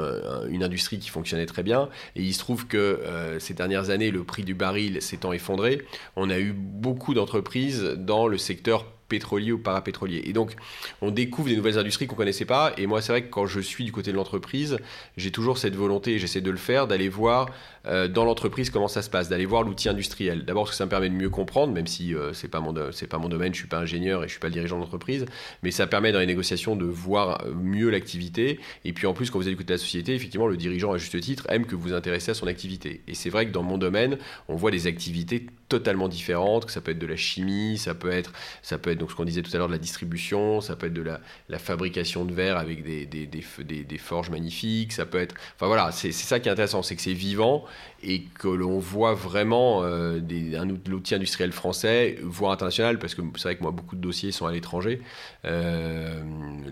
une, 0.50 0.62
industrie 0.62 0.98
qui 0.98 1.08
fonctionnait 1.08 1.46
très 1.46 1.62
bien 1.62 1.88
et 2.16 2.22
il 2.22 2.34
se 2.34 2.38
trouve 2.38 2.66
que 2.66 2.76
euh, 2.76 3.38
ces 3.38 3.54
dernières 3.54 3.88
années, 3.88 4.10
le 4.10 4.24
prix 4.24 4.44
du 4.44 4.52
baril 4.52 5.00
s'étant 5.00 5.32
effondré, 5.32 5.80
on 6.16 6.28
a 6.28 6.38
eu 6.38 6.52
beaucoup 6.52 7.14
d'entreprises 7.14 7.82
dans 7.96 8.26
le 8.26 8.36
secteur 8.36 8.84
pétrolier 9.10 9.52
ou 9.52 9.58
parapétrolier. 9.58 10.22
Et 10.24 10.32
donc, 10.32 10.54
on 11.02 11.10
découvre 11.10 11.48
des 11.48 11.56
nouvelles 11.56 11.78
industries 11.78 12.06
qu'on 12.06 12.14
ne 12.14 12.18
connaissait 12.18 12.46
pas. 12.46 12.72
Et 12.78 12.86
moi, 12.86 13.02
c'est 13.02 13.12
vrai 13.12 13.22
que 13.22 13.28
quand 13.28 13.44
je 13.44 13.60
suis 13.60 13.84
du 13.84 13.92
côté 13.92 14.12
de 14.12 14.16
l'entreprise, 14.16 14.78
j'ai 15.18 15.30
toujours 15.30 15.58
cette 15.58 15.76
volonté, 15.76 16.14
et 16.14 16.18
j'essaie 16.18 16.40
de 16.40 16.50
le 16.50 16.56
faire, 16.56 16.86
d'aller 16.86 17.10
voir 17.10 17.50
euh, 17.86 18.08
dans 18.08 18.24
l'entreprise 18.24 18.70
comment 18.70 18.88
ça 18.88 19.02
se 19.02 19.10
passe, 19.10 19.28
d'aller 19.28 19.46
voir 19.46 19.62
l'outil 19.62 19.88
industriel. 19.88 20.44
D'abord 20.44 20.64
parce 20.64 20.72
que 20.72 20.76
ça 20.76 20.84
me 20.84 20.90
permet 20.90 21.08
de 21.08 21.14
mieux 21.14 21.30
comprendre, 21.30 21.72
même 21.72 21.86
si 21.86 22.14
euh, 22.14 22.32
c'est 22.32 22.48
pas 22.48 22.60
mon 22.60 22.72
pas 22.72 23.18
mon 23.18 23.28
domaine, 23.28 23.52
je 23.52 23.58
suis 23.58 23.68
pas 23.68 23.78
ingénieur 23.78 24.22
et 24.22 24.28
je 24.28 24.32
suis 24.32 24.40
pas 24.40 24.48
le 24.48 24.52
dirigeant 24.52 24.78
d'entreprise, 24.78 25.26
mais 25.62 25.70
ça 25.70 25.86
permet 25.86 26.12
dans 26.12 26.20
les 26.20 26.26
négociations 26.26 26.76
de 26.76 26.84
voir 26.84 27.44
euh, 27.44 27.52
mieux 27.54 27.90
l'activité. 27.90 28.60
Et 28.84 28.92
puis 28.92 29.06
en 29.06 29.14
plus, 29.14 29.30
quand 29.30 29.38
vous 29.38 29.48
êtes 29.48 29.50
du 29.50 29.56
côté 29.56 29.68
de 29.68 29.74
la 29.74 29.78
société, 29.78 30.14
effectivement, 30.14 30.46
le 30.46 30.56
dirigeant 30.56 30.92
à 30.92 30.98
juste 30.98 31.18
titre 31.20 31.46
aime 31.48 31.66
que 31.66 31.74
vous 31.74 31.82
vous 31.82 31.92
intéressez 31.92 32.30
à 32.30 32.34
son 32.34 32.46
activité. 32.46 33.02
Et 33.08 33.14
c'est 33.14 33.30
vrai 33.30 33.46
que 33.46 33.52
dans 33.52 33.62
mon 33.62 33.78
domaine, 33.78 34.18
on 34.48 34.54
voit 34.54 34.70
des 34.70 34.86
activités 34.86 35.46
totalement 35.70 36.08
différentes, 36.08 36.66
que 36.66 36.72
ça 36.72 36.80
peut 36.80 36.90
être 36.90 36.98
de 36.98 37.06
la 37.06 37.16
chimie, 37.16 37.78
ça 37.78 37.94
peut 37.94 38.10
être, 38.10 38.32
ça 38.60 38.76
peut 38.76 38.90
être 38.90 38.98
donc 38.98 39.12
ce 39.12 39.16
qu'on 39.16 39.24
disait 39.24 39.40
tout 39.40 39.54
à 39.54 39.58
l'heure 39.58 39.68
de 39.68 39.72
la 39.72 39.78
distribution, 39.78 40.60
ça 40.60 40.74
peut 40.74 40.88
être 40.88 40.92
de 40.92 41.02
la, 41.02 41.58
fabrication 41.58 42.24
de 42.24 42.34
verre 42.34 42.58
avec 42.58 42.82
des, 42.82 43.98
forges 43.98 44.30
magnifiques, 44.30 44.92
ça 44.92 45.06
peut 45.06 45.18
être... 45.18 45.36
Enfin 45.56 45.66
voilà, 45.68 45.92
c'est 45.92 46.12
ça 46.12 46.40
qui 46.40 46.48
est 46.48 46.52
intéressant, 46.52 46.82
c'est 46.82 46.96
que 46.96 47.02
c'est 47.02 47.12
vivant 47.12 47.64
et 48.02 48.22
que 48.22 48.48
l'on 48.48 48.78
voit 48.78 49.14
vraiment 49.14 49.84
euh, 49.84 50.18
des, 50.20 50.56
un 50.56 50.68
outil 50.70 51.14
industriel 51.14 51.52
français, 51.52 52.18
voire 52.22 52.50
international, 52.50 52.98
parce 52.98 53.14
que 53.14 53.22
c'est 53.36 53.42
vrai 53.42 53.56
que 53.56 53.62
moi, 53.62 53.70
beaucoup 53.70 53.94
de 53.94 54.00
dossiers 54.00 54.32
sont 54.32 54.46
à 54.46 54.52
l'étranger. 54.52 55.02
Euh, 55.44 56.20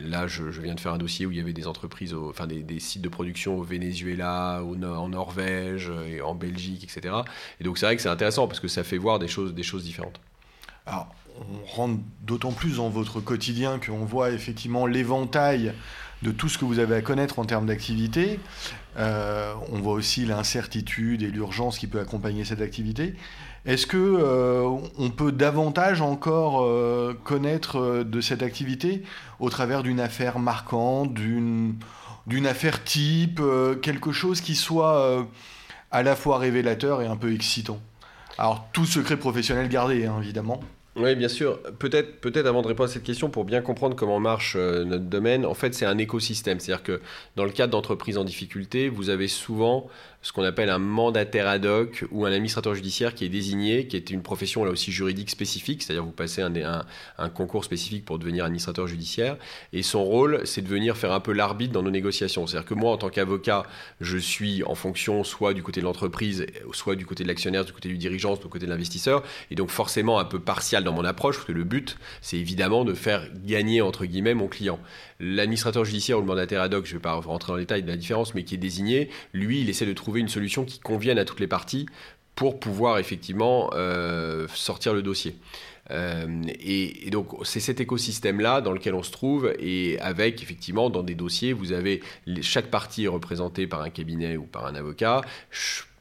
là, 0.00 0.26
je, 0.26 0.42
viens 0.44 0.74
de 0.74 0.80
faire 0.80 0.92
un 0.92 0.98
dossier 0.98 1.26
où 1.26 1.30
il 1.30 1.36
y 1.36 1.40
avait 1.40 1.52
des 1.52 1.66
entreprises, 1.68 2.14
enfin 2.14 2.46
des, 2.46 2.80
sites 2.80 3.02
de 3.02 3.08
production 3.08 3.58
au 3.58 3.62
Venezuela, 3.62 4.62
en 4.64 5.08
Norvège, 5.08 5.92
et 6.08 6.20
en 6.20 6.34
Belgique, 6.34 6.82
etc. 6.84 7.14
Et 7.60 7.64
donc 7.64 7.78
c'est 7.78 7.86
vrai 7.86 7.96
que 7.96 8.02
c'est 8.02 8.08
intéressant 8.08 8.48
parce 8.48 8.60
que 8.60 8.68
ça 8.68 8.82
fait 8.88 8.98
voir 8.98 9.18
des 9.18 9.28
choses, 9.28 9.54
différentes. 9.54 10.20
On 10.86 11.76
rentre 11.76 12.00
d'autant 12.22 12.52
plus 12.52 12.76
dans 12.76 12.88
votre 12.88 13.20
quotidien 13.20 13.78
qu'on 13.78 14.04
voit 14.04 14.30
effectivement 14.30 14.86
l'éventail 14.86 15.72
de 16.22 16.32
tout 16.32 16.48
ce 16.48 16.58
que 16.58 16.64
vous 16.64 16.78
avez 16.78 16.96
à 16.96 17.02
connaître 17.02 17.38
en 17.38 17.44
termes 17.44 17.66
d'activité. 17.66 18.40
Euh, 18.96 19.54
on 19.70 19.78
voit 19.78 19.92
aussi 19.92 20.24
l'incertitude 20.24 21.22
et 21.22 21.28
l'urgence 21.28 21.78
qui 21.78 21.86
peut 21.86 22.00
accompagner 22.00 22.44
cette 22.44 22.60
activité. 22.60 23.14
Est-ce 23.66 23.86
que 23.86 23.96
euh, 23.96 24.68
on 24.98 25.10
peut 25.10 25.30
davantage 25.30 26.00
encore 26.00 26.62
euh, 26.62 27.14
connaître 27.24 28.02
de 28.02 28.20
cette 28.20 28.42
activité 28.42 29.02
au 29.38 29.50
travers 29.50 29.82
d'une 29.82 30.00
affaire 30.00 30.38
marquante, 30.38 31.14
d'une 31.14 31.76
affaire 32.46 32.82
type, 32.82 33.40
quelque 33.82 34.10
chose 34.10 34.40
qui 34.40 34.56
soit 34.56 35.26
à 35.90 36.02
la 36.02 36.16
fois 36.16 36.38
révélateur 36.38 37.02
et 37.02 37.06
un 37.06 37.16
peu 37.16 37.32
excitant? 37.32 37.78
Alors 38.38 38.68
tout 38.72 38.86
secret 38.86 39.16
professionnel 39.16 39.68
gardé, 39.68 40.06
hein, 40.06 40.20
évidemment. 40.22 40.60
Oui, 40.96 41.14
bien 41.14 41.28
sûr. 41.28 41.60
Peut-être, 41.78 42.20
peut-être 42.20 42.46
avant 42.46 42.62
de 42.62 42.66
répondre 42.66 42.88
à 42.90 42.92
cette 42.92 43.04
question, 43.04 43.30
pour 43.30 43.44
bien 43.44 43.60
comprendre 43.60 43.94
comment 43.94 44.18
marche 44.18 44.54
euh, 44.56 44.84
notre 44.84 45.04
domaine, 45.04 45.46
en 45.46 45.54
fait, 45.54 45.74
c'est 45.74 45.86
un 45.86 45.98
écosystème. 45.98 46.58
C'est-à-dire 46.58 46.82
que 46.82 47.00
dans 47.36 47.44
le 47.44 47.50
cadre 47.50 47.72
d'entreprises 47.72 48.18
en 48.18 48.24
difficulté, 48.24 48.88
vous 48.88 49.08
avez 49.10 49.28
souvent 49.28 49.88
ce 50.20 50.32
qu'on 50.32 50.42
appelle 50.42 50.68
un 50.68 50.78
mandataire 50.78 51.46
ad 51.46 51.64
hoc 51.64 52.04
ou 52.10 52.26
un 52.26 52.32
administrateur 52.32 52.74
judiciaire 52.74 53.14
qui 53.14 53.24
est 53.24 53.28
désigné, 53.28 53.86
qui 53.86 53.96
est 53.96 54.10
une 54.10 54.22
profession 54.22 54.64
là 54.64 54.70
aussi 54.70 54.90
juridique 54.90 55.30
spécifique, 55.30 55.82
c'est-à-dire 55.82 56.04
vous 56.04 56.10
passez 56.10 56.42
un, 56.42 57.28
concours 57.30 57.64
spécifique 57.64 58.04
pour 58.04 58.18
devenir 58.18 58.44
administrateur 58.44 58.88
judiciaire, 58.88 59.36
et 59.72 59.82
son 59.82 60.04
rôle, 60.04 60.42
c'est 60.44 60.62
de 60.62 60.68
venir 60.68 60.96
faire 60.96 61.12
un 61.12 61.20
peu 61.20 61.32
l'arbitre 61.32 61.72
dans 61.72 61.82
nos 61.82 61.90
négociations. 61.90 62.46
C'est-à-dire 62.46 62.68
que 62.68 62.74
moi, 62.74 62.92
en 62.92 62.96
tant 62.96 63.10
qu'avocat, 63.10 63.64
je 64.00 64.18
suis 64.18 64.64
en 64.64 64.74
fonction 64.74 65.22
soit 65.22 65.54
du 65.54 65.62
côté 65.62 65.80
de 65.80 65.86
l'entreprise, 65.86 66.46
soit 66.72 66.96
du 66.96 67.06
côté 67.06 67.22
de 67.22 67.28
l'actionnaire, 67.28 67.64
du 67.64 67.72
côté 67.72 67.88
du 67.88 67.96
dirigeant, 67.96 68.34
du 68.34 68.46
côté 68.48 68.66
de 68.66 68.70
l'investisseur, 68.70 69.22
et 69.50 69.54
donc 69.54 69.70
forcément 69.70 70.18
un 70.18 70.24
peu 70.24 70.40
partial 70.40 70.82
dans 70.82 70.92
mon 70.92 71.04
approche, 71.04 71.36
parce 71.36 71.46
que 71.46 71.52
le 71.52 71.64
but, 71.64 71.96
c'est 72.22 72.38
évidemment 72.38 72.84
de 72.84 72.94
faire 72.94 73.28
gagner, 73.44 73.82
entre 73.82 74.04
guillemets, 74.04 74.34
mon 74.34 74.48
client. 74.48 74.80
L'administrateur 75.20 75.84
judiciaire 75.84 76.18
ou 76.18 76.20
le 76.20 76.26
mandataire 76.26 76.62
ad 76.62 76.74
hoc, 76.74 76.86
je 76.86 76.92
ne 76.92 76.98
vais 76.98 77.02
pas 77.02 77.14
rentrer 77.14 77.50
dans 77.50 77.56
le 77.56 77.62
détail 77.62 77.82
de 77.82 77.88
la 77.88 77.96
différence, 77.96 78.34
mais 78.34 78.44
qui 78.44 78.54
est 78.54 78.58
désigné, 78.58 79.10
lui, 79.32 79.60
il 79.60 79.68
essaie 79.68 79.86
de 79.86 79.92
trouver 79.92 80.20
une 80.20 80.28
solution 80.28 80.64
qui 80.64 80.78
convienne 80.78 81.18
à 81.18 81.24
toutes 81.24 81.40
les 81.40 81.48
parties 81.48 81.86
pour 82.36 82.60
pouvoir 82.60 82.98
effectivement 82.98 83.70
euh, 83.74 84.46
sortir 84.54 84.94
le 84.94 85.02
dossier. 85.02 85.34
Euh, 85.90 86.42
et, 86.60 87.10
donc 87.10 87.30
c'est 87.44 87.58
cet 87.60 87.80
écosystème-là 87.80 88.60
dans 88.60 88.72
lequel 88.72 88.94
on 88.94 89.02
se 89.02 89.10
trouve 89.10 89.52
et 89.58 89.98
avec 90.00 90.42
effectivement 90.42 90.90
dans 90.90 91.02
des 91.02 91.14
dossiers, 91.14 91.52
vous 91.52 91.72
avez 91.72 92.02
chaque 92.42 92.66
partie 92.66 93.04
est 93.04 93.08
représentée 93.08 93.66
par 93.66 93.80
un 93.82 93.90
cabinet 93.90 94.36
ou 94.36 94.44
par 94.44 94.66
un 94.66 94.74
avocat 94.74 95.22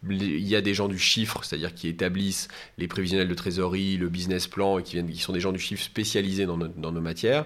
il 0.10 0.48
y 0.48 0.56
a 0.56 0.62
des 0.62 0.74
gens 0.74 0.88
du 0.88 1.00
chiffre, 1.00 1.44
c'est-à-dire 1.44 1.74
qui 1.74 1.88
établissent 1.88 2.48
les 2.78 2.88
prévisionnels 2.88 3.28
de 3.28 3.34
trésorerie, 3.34 3.98
le 3.98 4.10
business 4.10 4.48
plan, 4.48 4.78
et 4.78 4.84
qui, 4.84 4.94
viennent, 4.94 5.10
qui 5.10 5.20
sont 5.20 5.34
des 5.34 5.40
gens 5.40 5.52
du 5.52 5.60
chiffre 5.60 5.84
spécialisés 5.84 6.46
dans, 6.46 6.58
nos, 6.58 7.02
matières. 7.02 7.46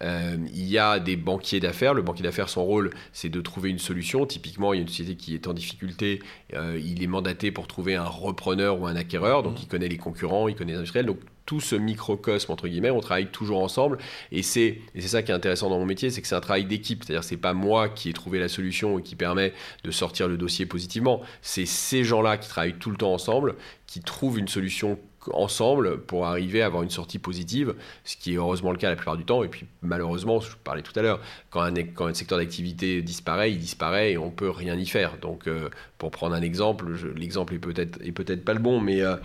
Euh, 0.00 0.36
il 0.54 0.68
y 0.68 0.78
a 0.78 0.98
des 0.98 1.16
banquiers 1.16 1.60
d'affaires. 1.60 1.94
Le 1.94 2.02
banquier 2.02 2.22
d'affaires, 2.22 2.48
son 2.48 2.64
rôle, 2.64 2.90
c'est 3.12 3.28
de 3.28 3.40
trouver 3.40 3.70
une 3.70 3.78
solution. 3.78 4.26
Typiquement, 4.26 4.72
il 4.72 4.76
y 4.76 4.80
a 4.80 4.82
une 4.82 4.88
société 4.88 5.16
qui 5.16 5.34
est 5.34 5.46
en 5.46 5.54
difficulté. 5.54 6.20
Euh, 6.54 6.80
il 6.82 7.02
est 7.02 7.06
mandaté 7.06 7.50
pour 7.50 7.66
trouver 7.66 7.94
un 7.94 8.04
repreneur 8.04 8.80
ou 8.80 8.86
un 8.86 8.96
acquéreur. 8.96 9.42
Donc, 9.42 9.54
mmh. 9.54 9.62
il 9.62 9.68
connaît 9.68 9.88
les 9.88 9.98
concurrents, 9.98 10.48
il 10.48 10.54
connaît 10.54 10.72
les 10.72 10.78
industriels. 10.78 11.06
Donc, 11.06 11.18
tout 11.46 11.60
ce 11.60 11.76
microcosme 11.76 12.52
entre 12.52 12.68
guillemets, 12.68 12.90
on 12.90 13.00
travaille 13.00 13.30
toujours 13.30 13.62
ensemble. 13.62 13.98
Et 14.30 14.42
c'est 14.42 14.78
c'est 14.94 15.08
ça 15.08 15.22
qui 15.22 15.32
est 15.32 15.34
intéressant 15.34 15.70
dans 15.70 15.78
mon 15.78 15.86
métier, 15.86 16.10
c'est 16.10 16.22
que 16.22 16.28
c'est 16.28 16.34
un 16.34 16.40
travail 16.40 16.64
d'équipe, 16.64 17.04
c'est-à-dire 17.04 17.24
c'est 17.24 17.36
pas 17.36 17.54
moi 17.54 17.88
qui 17.88 18.08
ai 18.08 18.12
trouvé 18.12 18.38
la 18.38 18.48
solution 18.48 18.98
et 18.98 19.02
qui 19.02 19.16
permet 19.16 19.52
de 19.84 19.90
sortir 19.90 20.28
le 20.28 20.36
dossier 20.36 20.66
positivement, 20.66 21.22
c'est 21.40 21.66
ces 21.66 22.04
gens-là 22.04 22.36
qui 22.36 22.48
travaillent 22.48 22.78
tout 22.78 22.90
le 22.90 22.96
temps 22.96 23.12
ensemble, 23.12 23.56
qui 23.86 24.00
trouvent 24.00 24.38
une 24.38 24.48
solution 24.48 24.98
ensemble 25.32 25.98
pour 25.98 26.26
arriver 26.26 26.62
à 26.62 26.66
avoir 26.66 26.82
une 26.82 26.90
sortie 26.90 27.18
positive, 27.18 27.74
ce 28.04 28.16
qui 28.16 28.34
est 28.34 28.36
heureusement 28.36 28.72
le 28.72 28.78
cas 28.78 28.90
la 28.90 28.96
plupart 28.96 29.16
du 29.16 29.24
temps. 29.24 29.44
Et 29.44 29.48
puis 29.48 29.66
malheureusement, 29.82 30.40
je 30.40 30.50
parlais 30.64 30.82
tout 30.82 30.92
à 30.98 31.02
l'heure, 31.02 31.20
quand 31.50 31.60
un, 31.60 31.72
quand 31.74 32.06
un 32.06 32.14
secteur 32.14 32.38
d'activité 32.38 33.02
disparaît, 33.02 33.52
il 33.52 33.58
disparaît 33.58 34.12
et 34.12 34.18
on 34.18 34.30
peut 34.30 34.50
rien 34.50 34.76
y 34.76 34.86
faire. 34.86 35.18
Donc 35.20 35.46
euh, 35.46 35.68
pour 35.98 36.10
prendre 36.10 36.34
un 36.34 36.42
exemple, 36.42 36.86
l'exemple 37.16 37.54
est 37.54 37.58
peut-être 37.58 38.00
est 38.02 38.12
peut-être 38.12 38.44
pas 38.44 38.54
le 38.54 38.58
bon, 38.58 38.80
mais 38.80 39.00
euh, 39.02 39.16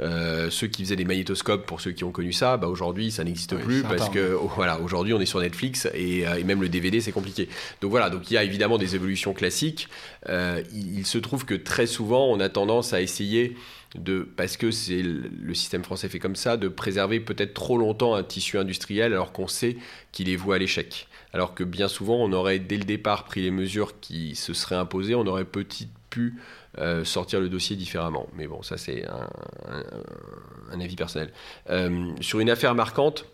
euh, 0.00 0.50
ceux 0.50 0.66
qui 0.66 0.84
faisaient 0.84 0.96
des 0.96 1.04
magnétoscopes, 1.04 1.66
pour 1.66 1.80
ceux 1.80 1.92
qui 1.92 2.04
ont 2.04 2.12
connu 2.12 2.32
ça, 2.32 2.56
bah 2.56 2.66
aujourd'hui 2.66 3.10
ça 3.10 3.24
n'existe 3.24 3.56
plus 3.56 3.82
parce 3.82 4.08
que 4.08 4.36
oh, 4.40 4.50
voilà, 4.56 4.80
aujourd'hui 4.80 5.12
on 5.12 5.20
est 5.20 5.26
sur 5.26 5.40
Netflix 5.40 5.88
et, 5.94 6.20
et 6.20 6.44
même 6.44 6.62
le 6.62 6.68
DVD 6.68 7.00
c'est 7.00 7.12
compliqué. 7.12 7.48
Donc 7.80 7.90
voilà, 7.90 8.10
donc 8.10 8.30
il 8.30 8.34
y 8.34 8.38
a 8.38 8.44
évidemment 8.44 8.78
des 8.78 8.94
évolutions 8.94 9.32
classiques. 9.32 9.88
Il, 10.28 10.98
il 10.98 11.06
se 11.06 11.18
trouve 11.18 11.44
que 11.44 11.54
très 11.54 11.86
souvent 11.86 12.26
on 12.26 12.40
a 12.40 12.48
tendance 12.48 12.92
à 12.92 13.00
essayer 13.00 13.56
de, 13.94 14.28
parce 14.36 14.56
que 14.56 14.70
c'est 14.70 15.02
le 15.02 15.54
système 15.54 15.84
français 15.84 16.08
fait 16.08 16.18
comme 16.18 16.36
ça, 16.36 16.56
de 16.56 16.68
préserver 16.68 17.20
peut-être 17.20 17.54
trop 17.54 17.78
longtemps 17.78 18.14
un 18.14 18.22
tissu 18.22 18.58
industriel 18.58 19.12
alors 19.12 19.32
qu'on 19.32 19.48
sait 19.48 19.76
qu'il 20.12 20.28
est 20.28 20.36
voué 20.36 20.56
à 20.56 20.58
l'échec. 20.58 21.08
Alors 21.32 21.54
que 21.54 21.64
bien 21.64 21.88
souvent, 21.88 22.16
on 22.16 22.32
aurait 22.32 22.58
dès 22.58 22.76
le 22.76 22.84
départ 22.84 23.24
pris 23.24 23.42
les 23.42 23.50
mesures 23.50 23.98
qui 24.00 24.36
se 24.36 24.52
seraient 24.52 24.76
imposées, 24.76 25.14
on 25.14 25.26
aurait 25.26 25.44
petit 25.44 25.88
pu 26.10 26.34
euh, 26.78 27.04
sortir 27.04 27.40
le 27.40 27.48
dossier 27.48 27.76
différemment. 27.76 28.28
Mais 28.36 28.46
bon, 28.46 28.62
ça 28.62 28.76
c'est 28.76 29.04
un, 29.06 30.80
avis 30.80 30.96
personnel. 30.96 31.32
Euh, 31.70 32.12
sur 32.20 32.40
une 32.40 32.50
affaire 32.50 32.74
marquante, 32.74 33.26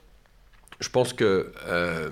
je 0.78 0.88
pense 0.88 1.12
que 1.12 1.52
euh, 1.66 2.10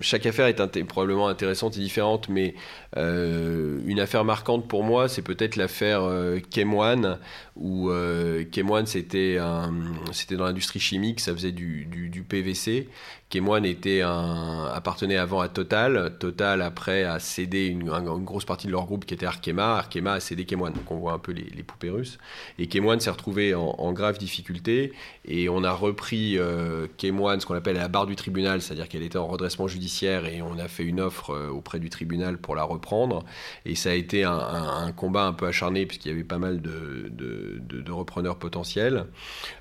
chaque 0.00 0.26
affaire 0.26 0.46
est 0.46 0.84
probablement 0.84 1.28
intéressante 1.28 1.76
et 1.76 1.80
différente, 1.80 2.28
mais 2.28 2.54
euh, 2.96 3.80
une 3.86 4.00
affaire 4.00 4.24
marquante 4.24 4.68
pour 4.68 4.84
moi, 4.84 5.08
c'est 5.08 5.22
peut-être 5.22 5.56
l'affaire 5.56 6.02
euh, 6.02 6.38
Kemwan, 6.50 7.18
où 7.56 7.90
euh, 7.90 8.44
Kemwan, 8.50 8.86
c'était 8.86 9.36
dans 9.36 10.44
l'industrie 10.44 10.80
chimique, 10.80 11.20
ça 11.20 11.32
faisait 11.32 11.52
du, 11.52 11.84
du, 11.84 12.22
PVC. 12.22 12.88
Kemwan 13.30 13.64
était 13.64 14.02
un, 14.02 14.64
appartenait 14.74 15.16
avant 15.16 15.40
à 15.40 15.48
Total. 15.48 16.16
Total, 16.18 16.62
après, 16.62 17.04
a 17.04 17.20
cédé 17.20 17.66
une, 17.66 17.88
grosse 18.24 18.44
partie 18.44 18.66
de 18.66 18.72
leur 18.72 18.86
groupe 18.86 19.04
qui 19.04 19.14
était 19.14 19.26
Arkema. 19.26 19.76
Arkema 19.76 20.14
a 20.14 20.20
cédé 20.20 20.44
Kemwan. 20.44 20.72
Donc 20.72 20.90
on 20.90 20.96
voit 20.96 21.12
un 21.12 21.18
peu 21.20 21.30
les, 21.30 21.62
poupées 21.62 21.90
russes. 21.90 22.18
Et 22.58 22.66
Kemwan 22.66 22.98
s'est 22.98 23.10
retrouvé 23.10 23.54
en, 23.54 23.92
grave 23.92 24.18
difficulté. 24.18 24.92
Et 25.24 25.48
on 25.48 25.62
a 25.62 25.72
repris 25.72 26.38
euh, 26.38 26.88
ce 27.00 27.46
qu'on 27.46 27.54
appelle 27.54 27.76
à 27.76 27.82
la 27.82 27.88
barre 27.88 28.06
du 28.06 28.16
tribunal, 28.16 28.60
c'est-à-dire 28.60 28.88
qu'elle 28.88 29.04
était 29.04 29.18
en 29.18 29.28
redressement 29.28 29.68
judiciaire. 29.68 30.26
Et 30.26 30.42
on 30.42 30.58
a 30.58 30.66
fait 30.66 30.84
une 30.84 31.00
offre 31.00 31.30
euh, 31.30 31.48
auprès 31.48 31.78
du 31.78 31.88
tribunal 31.88 32.36
pour 32.36 32.56
la 32.56 32.64
reprendre. 32.64 33.24
Et 33.64 33.76
ça 33.76 33.90
a 33.90 33.94
été 33.94 34.24
un, 34.24 34.92
combat 34.96 35.26
un 35.26 35.32
peu 35.32 35.46
acharné, 35.46 35.86
puisqu'il 35.86 36.08
y 36.08 36.12
avait 36.12 36.24
pas 36.24 36.38
mal 36.38 36.60
de, 36.60 37.10
de, 37.10 37.92
repreneurs 37.92 38.38
potentiels. 38.38 39.06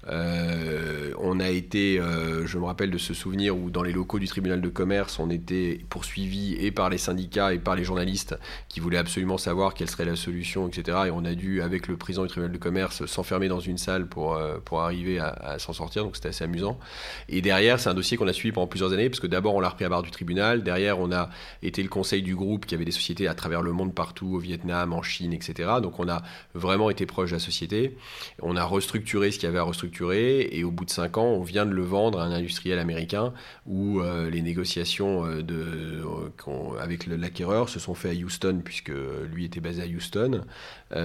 Euh, 0.07 1.13
on 1.19 1.39
a 1.39 1.49
été, 1.49 1.99
euh, 1.99 2.45
je 2.45 2.57
me 2.57 2.65
rappelle 2.65 2.91
de 2.91 2.97
ce 2.97 3.13
souvenir 3.13 3.55
où 3.59 3.69
dans 3.69 3.83
les 3.83 3.91
locaux 3.91 4.19
du 4.19 4.27
tribunal 4.27 4.61
de 4.61 4.69
commerce, 4.69 5.19
on 5.19 5.29
était 5.29 5.79
poursuivi 5.89 6.55
et 6.55 6.71
par 6.71 6.89
les 6.89 6.97
syndicats 6.97 7.53
et 7.53 7.59
par 7.59 7.75
les 7.75 7.83
journalistes 7.83 8.37
qui 8.67 8.79
voulaient 8.79 8.97
absolument 8.97 9.37
savoir 9.37 9.73
quelle 9.73 9.89
serait 9.89 10.05
la 10.05 10.15
solution, 10.15 10.67
etc. 10.67 10.97
Et 11.07 11.11
on 11.11 11.25
a 11.25 11.33
dû, 11.33 11.61
avec 11.61 11.87
le 11.87 11.97
président 11.97 12.23
du 12.23 12.29
tribunal 12.29 12.51
de 12.51 12.57
commerce, 12.57 13.05
s'enfermer 13.05 13.47
dans 13.47 13.59
une 13.59 13.77
salle 13.77 14.07
pour, 14.07 14.35
euh, 14.35 14.57
pour 14.63 14.81
arriver 14.81 15.19
à, 15.19 15.57
s'en 15.59 15.73
sortir. 15.73 16.03
Donc 16.03 16.15
c'était 16.15 16.29
assez 16.29 16.43
amusant. 16.43 16.79
Et 17.27 17.41
derrière, 17.41 17.79
c'est 17.79 17.89
un 17.89 17.93
dossier 17.93 18.17
qu'on 18.17 18.27
a 18.27 18.33
suivi 18.33 18.51
pendant 18.51 18.67
plusieurs 18.67 18.93
années, 18.93 19.09
parce 19.09 19.19
que 19.19 19.27
d'abord 19.27 19.55
on 19.55 19.59
l'a 19.59 19.69
repris 19.69 19.85
à 19.85 19.89
barre 19.89 20.03
du 20.03 20.11
tribunal. 20.11 20.63
Derrière, 20.63 20.99
on 20.99 21.11
a 21.11 21.29
été 21.61 21.83
le 21.83 21.89
conseil 21.89 22.21
du 22.21 22.35
groupe 22.35 22.65
qui 22.65 22.75
avait 22.75 22.85
des 22.85 22.91
sociétés 22.91 23.27
à 23.27 23.33
travers 23.33 23.61
le 23.61 23.71
monde 23.71 23.93
partout, 23.93 24.35
au 24.35 24.39
Vietnam, 24.39 24.93
en 24.93 25.01
Chine, 25.01 25.33
etc. 25.33 25.69
Donc 25.81 25.99
on 25.99 26.07
a 26.07 26.21
vraiment 26.53 26.89
été 26.89 27.05
proche 27.05 27.29
de 27.29 27.35
la 27.35 27.39
société. 27.39 27.97
On 28.41 28.55
a 28.55 28.63
restructuré 28.63 29.31
ce 29.31 29.39
qu'il 29.39 29.47
y 29.47 29.49
avait 29.49 29.59
à 29.59 29.63
restructurer. 29.63 30.49
Et 30.51 30.63
au 30.63 30.71
bout 30.71 30.85
de 30.85 30.89
cinq 30.89 31.17
ans, 31.17 31.25
on 31.25 31.41
vient 31.41 31.65
de 31.65 31.71
le 31.71 31.83
vendre 31.83 32.19
à 32.19 32.23
un 32.23 32.31
industriel 32.31 32.79
américain 32.79 33.33
où 33.65 33.99
euh, 33.99 34.29
les 34.29 34.41
négociations 34.41 35.25
euh, 35.25 35.41
euh, 35.49 36.79
avec 36.79 37.07
l'acquéreur 37.07 37.69
se 37.69 37.79
sont 37.79 37.93
faites 37.93 38.11
à 38.11 38.15
Houston, 38.15 38.61
puisque 38.63 38.91
lui 39.31 39.45
était 39.45 39.59
basé 39.59 39.83
à 39.83 39.85
Houston. 39.85 40.41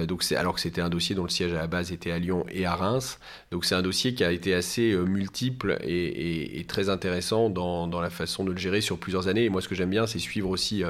Donc 0.07 0.23
alors 0.31 0.55
que 0.55 0.61
c'était 0.61 0.81
un 0.81 0.89
dossier 0.89 1.15
dont 1.15 1.23
le 1.23 1.29
siège 1.29 1.53
à 1.53 1.57
la 1.57 1.67
base 1.67 1.91
était 1.91 2.11
à 2.11 2.19
Lyon 2.19 2.45
et 2.49 2.65
à 2.65 2.75
Reims. 2.75 3.19
Donc 3.51 3.65
c'est 3.65 3.75
un 3.75 3.81
dossier 3.81 4.15
qui 4.15 4.23
a 4.23 4.31
été 4.31 4.53
assez 4.53 4.95
multiple 4.95 5.77
et, 5.83 6.65
très 6.67 6.89
intéressant 6.89 7.49
dans, 7.49 8.01
la 8.01 8.09
façon 8.09 8.43
de 8.43 8.51
le 8.51 8.57
gérer 8.57 8.81
sur 8.81 8.97
plusieurs 8.97 9.27
années. 9.27 9.45
Et 9.45 9.49
moi, 9.49 9.61
ce 9.61 9.67
que 9.67 9.75
j'aime 9.75 9.91
bien, 9.91 10.07
c'est 10.07 10.19
suivre 10.19 10.49
aussi 10.49 10.83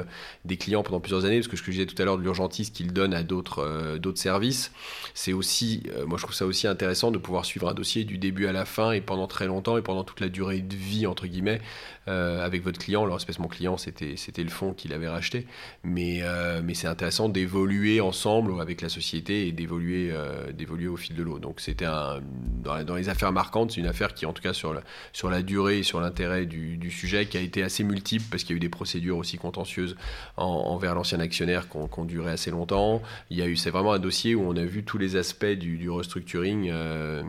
des 0.44 0.56
clients 0.56 0.82
pendant 0.82 1.00
plusieurs 1.00 1.24
années, 1.24 1.38
parce 1.38 1.48
que 1.48 1.56
ce 1.56 1.62
que 1.62 1.72
je 1.72 1.78
disais 1.78 1.86
tout 1.86 2.00
à 2.00 2.04
l'heure 2.04 2.18
de 2.18 2.22
l'urgentiste 2.22 2.74
qu'il 2.74 2.92
donne 2.92 3.14
à 3.14 3.22
d'autres 3.22 3.98
d'autres 3.98 4.20
services, 4.20 4.72
c'est 5.14 5.32
aussi 5.32 5.82
moi 6.06 6.16
je 6.16 6.22
trouve 6.22 6.34
ça 6.34 6.46
aussi 6.46 6.66
intéressant 6.66 7.10
de 7.10 7.18
pouvoir 7.18 7.44
suivre 7.44 7.68
un 7.68 7.74
dossier 7.74 8.04
du 8.04 8.18
début 8.18 8.46
à 8.46 8.52
la 8.52 8.64
fin 8.64 8.92
et 8.92 9.00
pendant 9.00 9.26
très 9.26 9.46
longtemps 9.46 9.76
et 9.76 9.82
pendant 9.82 10.04
toute 10.04 10.20
la 10.20 10.28
durée 10.28 10.60
de 10.60 10.74
vie 10.74 11.06
entre 11.06 11.26
guillemets 11.26 11.60
avec 12.06 12.62
votre 12.62 12.78
client. 12.78 13.04
Alors 13.04 13.16
espèce 13.16 13.38
mon 13.38 13.48
client 13.48 13.76
c'était 13.76 14.14
c'était 14.16 14.44
le 14.44 14.50
fonds 14.50 14.72
qu'il 14.72 14.92
avait 14.92 15.08
racheté, 15.08 15.46
mais 15.84 16.22
mais 16.64 16.74
c'est 16.74 16.88
intéressant 16.88 17.28
d'évoluer 17.28 18.00
ensemble 18.00 18.60
avec 18.60 18.80
la 18.80 18.85
société 18.88 19.46
et 19.48 19.52
d'évoluer 19.52 20.12
d'évoluer 20.54 20.88
au 20.88 20.96
fil 20.96 21.14
de 21.16 21.22
l'eau. 21.22 21.38
Donc 21.38 21.60
c'était 21.60 21.86
dans, 21.86 22.84
dans, 22.84 22.96
les 22.96 23.08
affaires 23.08 23.32
marquantes, 23.32 23.72
c'est 23.72 23.80
une 23.80 23.86
affaire 23.86 24.14
qui 24.14 24.26
en 24.26 24.32
tout 24.32 24.42
cas 24.42 24.52
sur 24.52 24.72
la, 24.72 24.82
la 25.30 25.42
durée 25.42 25.78
et 25.78 25.82
sur 25.82 26.00
l'intérêt 26.00 26.46
du, 26.46 26.90
sujet 26.90 27.26
qui 27.26 27.36
a 27.36 27.40
été 27.40 27.62
assez 27.62 27.84
multiple 27.84 28.24
parce 28.30 28.42
qu'il 28.42 28.50
y 28.50 28.54
a 28.54 28.58
eu 28.58 28.60
des 28.60 28.68
procédures 28.68 29.16
aussi 29.16 29.38
contentieuses 29.38 29.96
envers 30.36 30.94
l'ancien 30.94 31.20
actionnaire 31.20 31.68
qui 31.68 31.76
ont, 31.76 32.04
duré 32.04 32.30
assez 32.30 32.50
longtemps. 32.50 33.02
Il 33.30 33.36
y 33.36 33.42
a 33.42 33.46
eu, 33.46 33.56
c'est 33.56 33.70
vraiment 33.70 33.92
un 33.92 33.98
dossier 33.98 34.34
où 34.34 34.42
on 34.48 34.56
a 34.56 34.64
vu 34.64 34.84
tous 34.84 34.98
les 34.98 35.16
aspects 35.16 35.46
du, 35.46 35.90
restructuring 35.90 36.68
euh, 36.70 37.22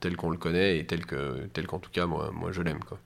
tel 0.00 0.16
qu'on 0.16 0.30
le 0.30 0.36
connaît 0.36 0.78
et 0.78 0.86
tel 0.86 1.06
que, 1.06 1.48
tel 1.52 1.66
qu'en 1.66 1.78
tout 1.78 1.90
cas 1.90 2.06
moi, 2.06 2.30
moi 2.32 2.52
je 2.52 2.62
l'aime. 2.62 2.80
Quoi. 2.80 2.98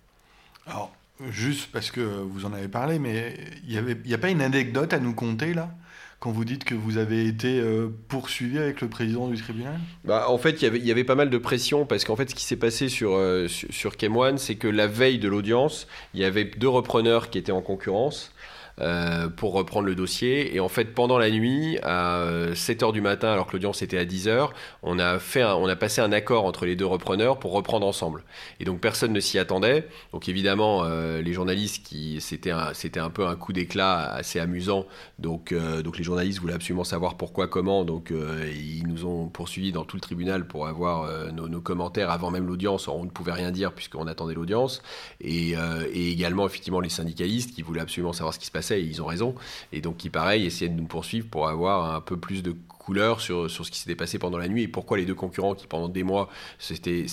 Alors, 0.66 0.94
juste 1.30 1.70
parce 1.72 1.90
que 1.90 2.00
vous 2.00 2.44
en 2.44 2.52
avez 2.52 2.68
parlé, 2.68 2.98
mais 2.98 3.36
il 3.66 3.96
n'y 4.04 4.14
a 4.14 4.18
pas 4.18 4.30
une 4.30 4.42
anecdote 4.42 4.92
à 4.92 4.98
nous 4.98 5.14
conter 5.14 5.54
là? 5.54 5.70
Quand 6.20 6.32
vous 6.32 6.44
dites 6.44 6.64
que 6.64 6.74
vous 6.74 6.98
avez 6.98 7.26
été 7.26 7.60
euh, 7.60 7.88
poursuivi 8.08 8.58
avec 8.58 8.80
le 8.80 8.88
président 8.88 9.28
du 9.28 9.40
tribunal? 9.40 9.78
Bah, 10.04 10.26
En 10.28 10.38
fait, 10.38 10.62
il 10.62 10.84
y 10.84 10.90
avait 10.90 11.04
pas 11.04 11.14
mal 11.14 11.30
de 11.30 11.38
pression 11.38 11.86
parce 11.86 12.04
qu'en 12.04 12.16
fait, 12.16 12.30
ce 12.30 12.34
qui 12.34 12.44
s'est 12.44 12.56
passé 12.56 12.88
sur, 12.88 13.14
euh, 13.14 13.46
sur, 13.46 13.72
sur 13.72 13.92
c'est 14.36 14.56
que 14.56 14.68
la 14.68 14.86
veille 14.88 15.18
de 15.18 15.28
l'audience, 15.28 15.86
il 16.14 16.20
y 16.20 16.24
avait 16.24 16.44
deux 16.44 16.68
repreneurs 16.68 17.30
qui 17.30 17.38
étaient 17.38 17.52
en 17.52 17.62
concurrence. 17.62 18.32
Euh, 18.80 19.28
pour 19.28 19.54
reprendre 19.54 19.86
le 19.86 19.96
dossier. 19.96 20.54
Et 20.54 20.60
en 20.60 20.68
fait, 20.68 20.94
pendant 20.94 21.18
la 21.18 21.30
nuit, 21.30 21.78
à 21.82 22.24
7h 22.52 22.92
du 22.92 23.00
matin, 23.00 23.32
alors 23.32 23.48
que 23.48 23.52
l'audience 23.52 23.82
était 23.82 23.98
à 23.98 24.04
10h, 24.04 24.50
on 24.84 25.00
a, 25.00 25.18
fait 25.18 25.42
on 25.42 25.66
a 25.66 25.74
passé 25.74 26.00
un 26.00 26.12
accord 26.12 26.44
entre 26.44 26.64
les 26.64 26.76
deux 26.76 26.86
repreneurs 26.86 27.40
pour 27.40 27.52
reprendre 27.52 27.86
ensemble. 27.86 28.22
Et 28.60 28.64
donc 28.64 28.80
personne 28.80 29.12
ne 29.12 29.18
s'y 29.18 29.38
attendait. 29.38 29.88
Donc 30.12 30.28
évidemment, 30.28 30.84
euh, 30.84 31.20
les 31.22 31.32
journalistes, 31.32 31.84
qui 31.84 32.20
c'était 32.20 32.52
un, 32.52 32.72
c'était 32.72 33.00
un 33.00 33.10
peu 33.10 33.26
un 33.26 33.34
coup 33.34 33.52
d'éclat 33.52 34.12
assez 34.12 34.38
amusant. 34.38 34.86
Donc, 35.18 35.50
euh, 35.50 35.82
donc 35.82 35.98
les 35.98 36.04
journalistes 36.04 36.38
voulaient 36.38 36.54
absolument 36.54 36.84
savoir 36.84 37.16
pourquoi, 37.16 37.48
comment. 37.48 37.84
Donc 37.84 38.12
ils 38.12 38.86
nous 38.86 39.06
ont 39.06 39.26
poursuivis 39.26 39.72
dans 39.72 39.84
tout 39.84 39.96
le 39.96 40.02
tribunal 40.02 40.46
pour 40.46 40.68
avoir 40.68 41.32
nos, 41.32 41.60
commentaires 41.60 42.10
avant 42.10 42.30
même 42.30 42.46
l'audience. 42.46 42.86
On 42.86 43.04
ne 43.04 43.10
pouvait 43.10 43.32
rien 43.32 43.50
dire 43.50 43.72
puisqu'on 43.72 44.06
attendait 44.06 44.34
l'audience. 44.34 44.82
Et 45.20 45.54
également, 45.94 46.46
effectivement, 46.46 46.80
les 46.80 46.88
syndicalistes 46.88 47.54
qui 47.54 47.62
voulaient 47.62 47.80
absolument 47.80 48.12
savoir 48.12 48.34
ce 48.34 48.38
qui 48.38 48.46
se 48.46 48.52
passait 48.52 48.67
ils 48.76 49.02
ont 49.02 49.06
raison. 49.06 49.34
Et 49.72 49.80
donc, 49.80 49.98
qui, 49.98 50.10
pareil, 50.10 50.46
essayaient 50.46 50.70
de 50.70 50.78
nous 50.78 50.86
poursuivre 50.86 51.28
pour 51.28 51.48
avoir 51.48 51.94
un 51.94 52.00
peu 52.00 52.16
plus 52.16 52.42
de 52.42 52.54
couleur 52.88 53.20
sur, 53.20 53.50
sur 53.50 53.66
ce 53.66 53.70
qui 53.70 53.78
s'était 53.78 53.94
passé 53.94 54.18
pendant 54.18 54.38
la 54.38 54.48
nuit 54.48 54.62
et 54.62 54.68
pourquoi 54.68 54.96
les 54.96 55.04
deux 55.04 55.14
concurrents 55.14 55.54
qui 55.54 55.66
pendant 55.66 55.90
des 55.90 56.04
mois 56.04 56.30
s'étaient 56.58 57.04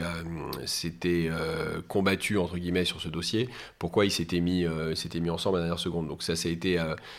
euh, 0.00 0.08
euh, 1.04 1.82
combattus 1.86 2.38
entre 2.38 2.56
guillemets 2.56 2.86
sur 2.86 3.02
ce 3.02 3.10
dossier 3.10 3.50
pourquoi 3.78 4.06
ils 4.06 4.10
s'étaient 4.10 4.40
mis 4.40 4.64
euh, 4.64 4.94
mis 5.20 5.28
ensemble 5.28 5.58
à 5.58 5.60
la 5.60 5.66
dernière 5.66 5.80
seconde. 5.80 6.08
Donc 6.08 6.22
ça 6.22 6.34
c'était 6.34 6.78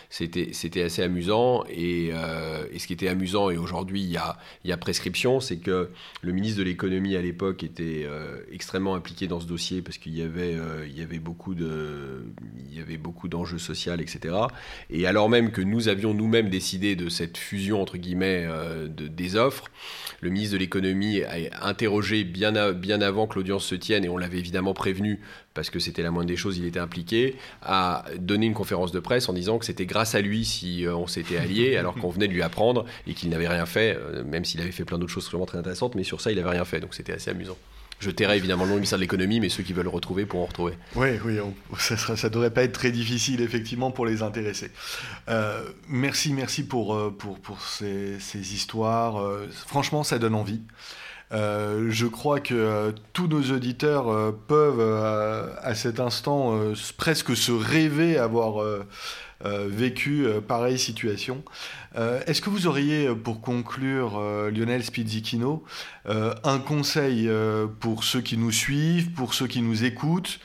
c'était 0.10 0.54
c'était 0.54 0.82
assez 0.82 1.04
amusant 1.04 1.64
et, 1.70 2.08
et, 2.08 2.80
ce 2.80 2.88
qui 2.88 2.94
était 2.94 3.10
amusant 3.10 3.52
et 3.52 3.58
aujourd'hui 3.58 4.02
il 4.02 4.10
y 4.10 4.18
a 4.18 4.40
y 4.66 4.72
a 4.72 4.78
prescription 4.78 5.40
c'est 5.40 5.58
que 5.58 5.92
le 6.24 6.32
ministre 6.32 6.58
de 6.58 6.64
l'économie 6.64 7.16
à 7.16 7.22
l'époque 7.22 7.62
était 7.64 8.08
extrêmement 8.52 8.96
impliqué 8.96 9.28
dans 9.28 9.40
ce 9.40 9.46
dossier 9.46 9.84
parce 9.84 10.00
qu'il 10.00 10.18
y 10.18 10.24
avait 10.24 10.58
il 10.88 10.98
y 10.98 11.04
avait 11.04 11.20
beaucoup 11.20 11.54
de 11.54 12.24
il 12.72 12.76
y 12.76 12.82
avait 12.82 12.98
beaucoup 12.98 13.28
d'enjeux 13.28 13.60
sociaux 13.60 13.94
etc 13.94 14.36
et 14.90 15.06
alors 15.06 15.30
même 15.30 15.52
que 15.52 15.62
nous 15.62 15.90
avions 15.90 16.14
nous-mêmes 16.14 16.50
décidé 16.50 16.96
de 16.96 17.10
cette 17.10 17.38
fusion 17.38 17.82
entre 17.82 17.99
guillemets, 18.00 18.46
euh, 18.48 18.88
de, 18.88 19.08
des 19.08 19.36
offres. 19.36 19.66
Le 20.22 20.30
ministre 20.30 20.54
de 20.54 20.60
l'économie 20.60 21.24
a 21.24 21.66
interrogé 21.66 22.24
bien, 22.24 22.74
bien 22.74 23.02
avant 23.02 23.28
que 23.28 23.36
l'audience 23.36 23.66
se 23.66 23.76
tienne, 23.76 24.04
et 24.04 24.10
on 24.10 24.18
l'avait 24.18 24.40
évidemment 24.40 24.74
prévenu, 24.74 25.22
parce 25.54 25.70
que 25.70 25.80
c'était 25.80 26.04
la 26.04 26.12
moindre 26.12 26.28
des 26.28 26.36
choses, 26.36 26.58
il 26.58 26.66
était 26.66 26.80
impliqué, 26.80 27.36
a 27.62 28.06
donné 28.18 28.46
une 28.46 28.54
conférence 28.54 28.92
de 28.92 29.00
presse 29.00 29.30
en 29.30 29.34
disant 29.34 29.60
que 29.60 29.66
c'était 29.66 29.86
grâce 29.86 30.16
à 30.16 30.22
lui 30.22 30.44
si 30.46 30.86
euh, 30.86 30.96
on 30.96 31.08
s'était 31.08 31.38
alliés, 31.38 31.78
alors 31.78 31.96
qu'on 31.96 32.10
venait 32.10 32.28
de 32.28 32.34
lui 32.34 32.42
apprendre, 32.42 32.86
et 33.08 33.14
qu'il 33.14 33.30
n'avait 33.30 33.48
rien 33.48 33.66
fait, 33.66 33.98
euh, 33.98 34.24
même 34.24 34.46
s'il 34.46 34.62
avait 34.62 34.72
fait 34.72 34.86
plein 34.86 34.98
d'autres 34.98 35.14
choses 35.14 35.30
vraiment 35.30 35.46
très 35.46 35.58
intéressantes, 35.58 35.96
mais 35.96 36.04
sur 36.04 36.20
ça, 36.20 36.32
il 36.32 36.38
n'avait 36.38 36.50
rien 36.50 36.66
fait, 36.66 36.80
donc 36.80 36.94
c'était 36.94 37.14
assez 37.14 37.32
amusant. 37.32 37.58
Je 38.00 38.12
tairai 38.12 38.38
évidemment 38.38 38.64
le 38.64 38.70
nom 38.70 38.76
du 38.76 38.80
ministère 38.80 38.98
de 38.98 39.04
l'économie, 39.04 39.42
mais 39.42 39.50
ceux 39.50 39.64
qui 39.64 39.74
veulent 39.74 39.84
le 39.84 39.90
retrouver 39.90 40.26
pourront 40.26 40.46
retrouver. 40.46 40.74
Oui, 40.96 41.10
oui, 41.26 41.38
ça 41.78 41.96
ne 41.96 42.30
devrait 42.30 42.52
pas 42.52 42.64
être 42.64 42.74
très 42.74 42.92
difficile, 42.92 43.42
effectivement, 43.42 43.92
pour 43.92 44.06
les 44.06 44.22
intéressés. 44.22 44.72
Euh, 45.28 45.66
merci, 45.90 46.32
merci 46.34 46.64
pour, 46.66 46.96
euh, 46.96 47.14
ces, 47.60 48.54
histoires. 48.54 49.22
Euh, 49.22 49.50
franchement, 49.68 50.04
ça 50.04 50.18
donne 50.18 50.36
envie. 50.36 50.62
je 51.32 52.06
crois 52.06 52.40
que 52.40 52.94
tous 53.12 53.28
nos 53.28 53.44
auditeurs 53.52 54.34
peuvent, 54.48 55.04
à 55.62 55.76
cet 55.76 56.00
instant, 56.00 56.58
presque 56.98 57.36
se 57.36 57.52
rêver 57.52 58.18
avoir 58.18 58.64
vécu 59.42 60.28
pareille 60.48 60.80
situation. 60.80 61.44
Euh, 61.96 62.22
est-ce 62.28 62.42
que 62.42 62.50
vous 62.50 62.68
auriez, 62.68 63.08
euh, 63.08 63.16
pour 63.16 63.42
conclure, 63.42 64.18
euh, 64.18 64.52
Lionel 64.52 64.84
Spizzichino, 64.84 65.64
un 66.06 66.60
conseil 66.60 67.30
pour 67.80 68.04
ceux 68.04 68.22
qui 68.22 68.38
nous 68.38 68.52
suivent, 68.52 69.12
pour 69.12 69.34
ceux 69.34 69.48
qui 69.48 69.62
nous 69.62 69.84
écoutent 69.84 70.40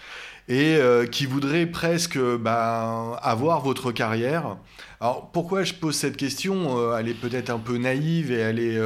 et 0.48 0.78
qui 1.10 1.24
voudraient 1.24 1.64
presque 1.64 2.18
ben, 2.18 3.16
avoir 3.22 3.62
votre 3.62 3.92
carrière? 3.92 4.58
Alors 5.00 5.30
pourquoi 5.32 5.64
je 5.64 5.72
pose 5.72 5.94
cette 5.94 6.18
question? 6.18 6.94
Elle 6.96 7.08
est 7.08 7.14
peut-être 7.14 7.48
un 7.48 7.58
peu 7.58 7.78
naïve 7.78 8.30
et 8.30 8.40
elle 8.40 8.58
est, 8.58 8.78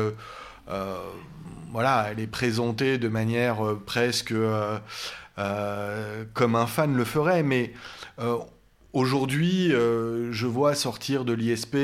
elle 0.68 2.20
est 2.20 2.26
présentée 2.28 2.98
de 2.98 3.08
manière 3.08 3.56
presque 3.86 4.32
comme 6.34 6.54
un 6.54 6.66
fan 6.66 6.96
le 6.96 7.04
ferait, 7.04 7.42
mais 7.42 7.72
Aujourd'hui, 8.94 9.70
euh, 9.74 10.33
je 10.33 10.46
vois 10.46 10.74
sortir 10.74 11.27
de 11.27 11.35
l'ISP 11.35 11.77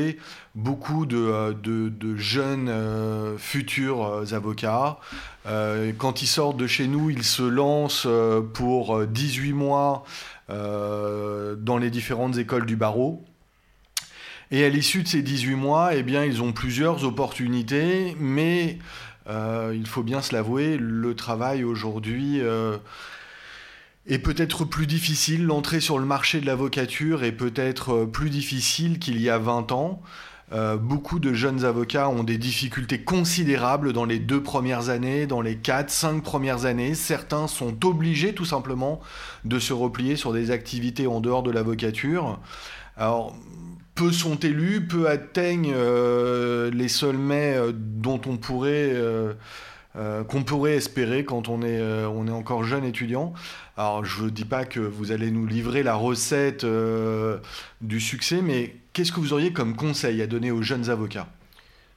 beaucoup 0.54 1.04
de, 1.04 1.18
euh, 1.18 2.16
jeunes 2.16 2.70
euh, 2.70 3.36
futurs 3.36 4.24
avocats. 4.32 4.98
quand 5.98 6.22
ils 6.22 6.26
sortent 6.26 6.56
de 6.56 6.66
chez 6.66 6.86
nous, 6.86 7.10
ils 7.10 7.24
se 7.24 7.42
lancent 7.42 8.08
pour 8.54 9.04
18 9.06 9.52
mois 9.52 10.04
dans 10.48 11.78
les 11.78 11.90
différentes 11.90 12.38
écoles 12.38 12.64
du 12.64 12.76
barreau. 12.76 13.22
Et 14.50 14.64
à 14.64 14.70
l'issue 14.70 15.02
de 15.02 15.08
ces 15.08 15.20
18 15.20 15.56
mois, 15.56 15.94
eh 15.94 16.02
bien, 16.02 16.24
ils 16.24 16.40
ont 16.42 16.52
plusieurs 16.52 17.04
opportunités, 17.04 18.16
mais 18.18 18.78
il 19.28 19.86
faut 19.86 20.02
bien 20.02 20.22
se 20.22 20.34
l'avouer, 20.34 20.78
le 20.78 21.14
travail 21.14 21.64
aujourd'hui 21.64 22.40
est 24.06 24.18
peut-être 24.18 24.64
plus 24.64 24.86
difficile, 24.86 25.46
l'entrée 25.46 25.80
sur 25.80 25.98
le 25.98 26.04
marché 26.04 26.40
de 26.40 26.46
l'avocature 26.46 27.24
est 27.24 27.32
peut-être 27.32 27.94
euh, 27.94 28.06
plus 28.06 28.30
difficile 28.30 28.98
qu'il 28.98 29.20
y 29.20 29.30
a 29.30 29.38
20 29.38 29.72
ans. 29.72 30.02
Euh, 30.52 30.76
beaucoup 30.76 31.20
de 31.20 31.32
jeunes 31.32 31.64
avocats 31.64 32.10
ont 32.10 32.22
des 32.22 32.36
difficultés 32.36 33.00
considérables 33.00 33.94
dans 33.94 34.04
les 34.04 34.18
deux 34.18 34.42
premières 34.42 34.90
années, 34.90 35.26
dans 35.26 35.40
les 35.40 35.56
quatre, 35.56 35.90
cinq 35.90 36.22
premières 36.22 36.66
années. 36.66 36.94
Certains 36.94 37.48
sont 37.48 37.84
obligés 37.86 38.34
tout 38.34 38.44
simplement 38.44 39.00
de 39.46 39.58
se 39.58 39.72
replier 39.72 40.16
sur 40.16 40.34
des 40.34 40.50
activités 40.50 41.06
en 41.06 41.20
dehors 41.20 41.42
de 41.42 41.50
l'avocature. 41.50 42.38
Alors, 42.98 43.34
peu 43.94 44.12
sont 44.12 44.36
élus, 44.36 44.86
peu 44.86 45.08
atteignent 45.08 45.72
euh, 45.74 46.70
les 46.70 46.88
sommets 46.88 47.56
dont 47.72 48.20
on 48.26 48.36
pourrait... 48.36 48.92
qu'on 49.94 50.42
pourrait 50.42 50.74
espérer 50.74 51.24
quand 51.24 51.48
on 51.48 51.62
est, 51.62 51.80
on 51.80 52.26
est 52.26 52.32
encore 52.32 52.64
jeune 52.64 52.84
étudiant. 52.84 53.32
Alors, 53.76 54.04
je 54.04 54.24
ne 54.24 54.30
dis 54.30 54.44
pas 54.44 54.64
que 54.64 54.78
vous 54.78 55.10
allez 55.10 55.30
nous 55.32 55.46
livrer 55.46 55.82
la 55.82 55.94
recette 55.96 56.62
euh, 56.62 57.38
du 57.80 58.00
succès, 58.00 58.40
mais 58.40 58.76
qu'est-ce 58.92 59.10
que 59.10 59.18
vous 59.18 59.32
auriez 59.32 59.52
comme 59.52 59.74
conseil 59.74 60.22
à 60.22 60.28
donner 60.28 60.52
aux 60.52 60.62
jeunes 60.62 60.90
avocats? 60.90 61.26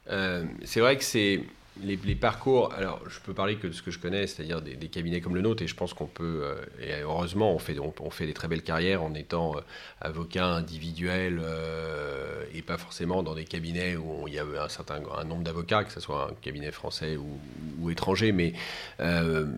Euh, 0.09 0.43
C'est 0.65 0.79
vrai 0.79 0.97
que 0.97 1.03
c'est 1.03 1.43
les, 1.83 2.15
parcours, 2.15 2.73
alors 2.73 3.01
je 3.07 3.19
peux 3.19 3.33
parler 3.33 3.55
que 3.55 3.67
de 3.67 3.71
ce 3.71 3.81
que 3.81 3.91
je 3.91 3.99
connais, 3.99 4.27
c'est-à-dire 4.27 4.61
des, 4.61 4.75
cabinets 4.87 5.21
comme 5.21 5.35
le 5.35 5.41
nôtre, 5.41 5.63
et 5.63 5.67
je 5.67 5.75
pense 5.75 5.93
qu'on 5.93 6.05
peut, 6.05 6.41
euh, 6.43 6.55
et 6.81 7.01
heureusement, 7.01 7.53
on 7.53 7.59
fait, 7.59 7.77
on, 7.79 8.09
fait 8.09 8.25
des 8.25 8.33
très 8.33 8.47
belles 8.47 8.63
carrières 8.63 9.03
en 9.03 9.13
étant 9.13 9.55
euh, 9.55 9.61
avocat 10.01 10.45
individuel 10.45 11.39
euh, 11.43 12.43
et 12.53 12.61
pas 12.61 12.77
forcément 12.77 13.23
dans 13.23 13.35
des 13.35 13.45
cabinets 13.45 13.95
où 13.95 14.27
il 14.27 14.33
y 14.33 14.39
a 14.39 14.45
un 14.63 14.69
certain 14.69 14.99
nombre 15.25 15.43
d'avocats, 15.43 15.83
que 15.83 15.91
ce 15.91 15.99
soit 15.99 16.29
un 16.31 16.33
cabinet 16.41 16.71
français 16.71 17.17
ou, 17.17 17.89
étranger, 17.89 18.33
mais 18.33 18.53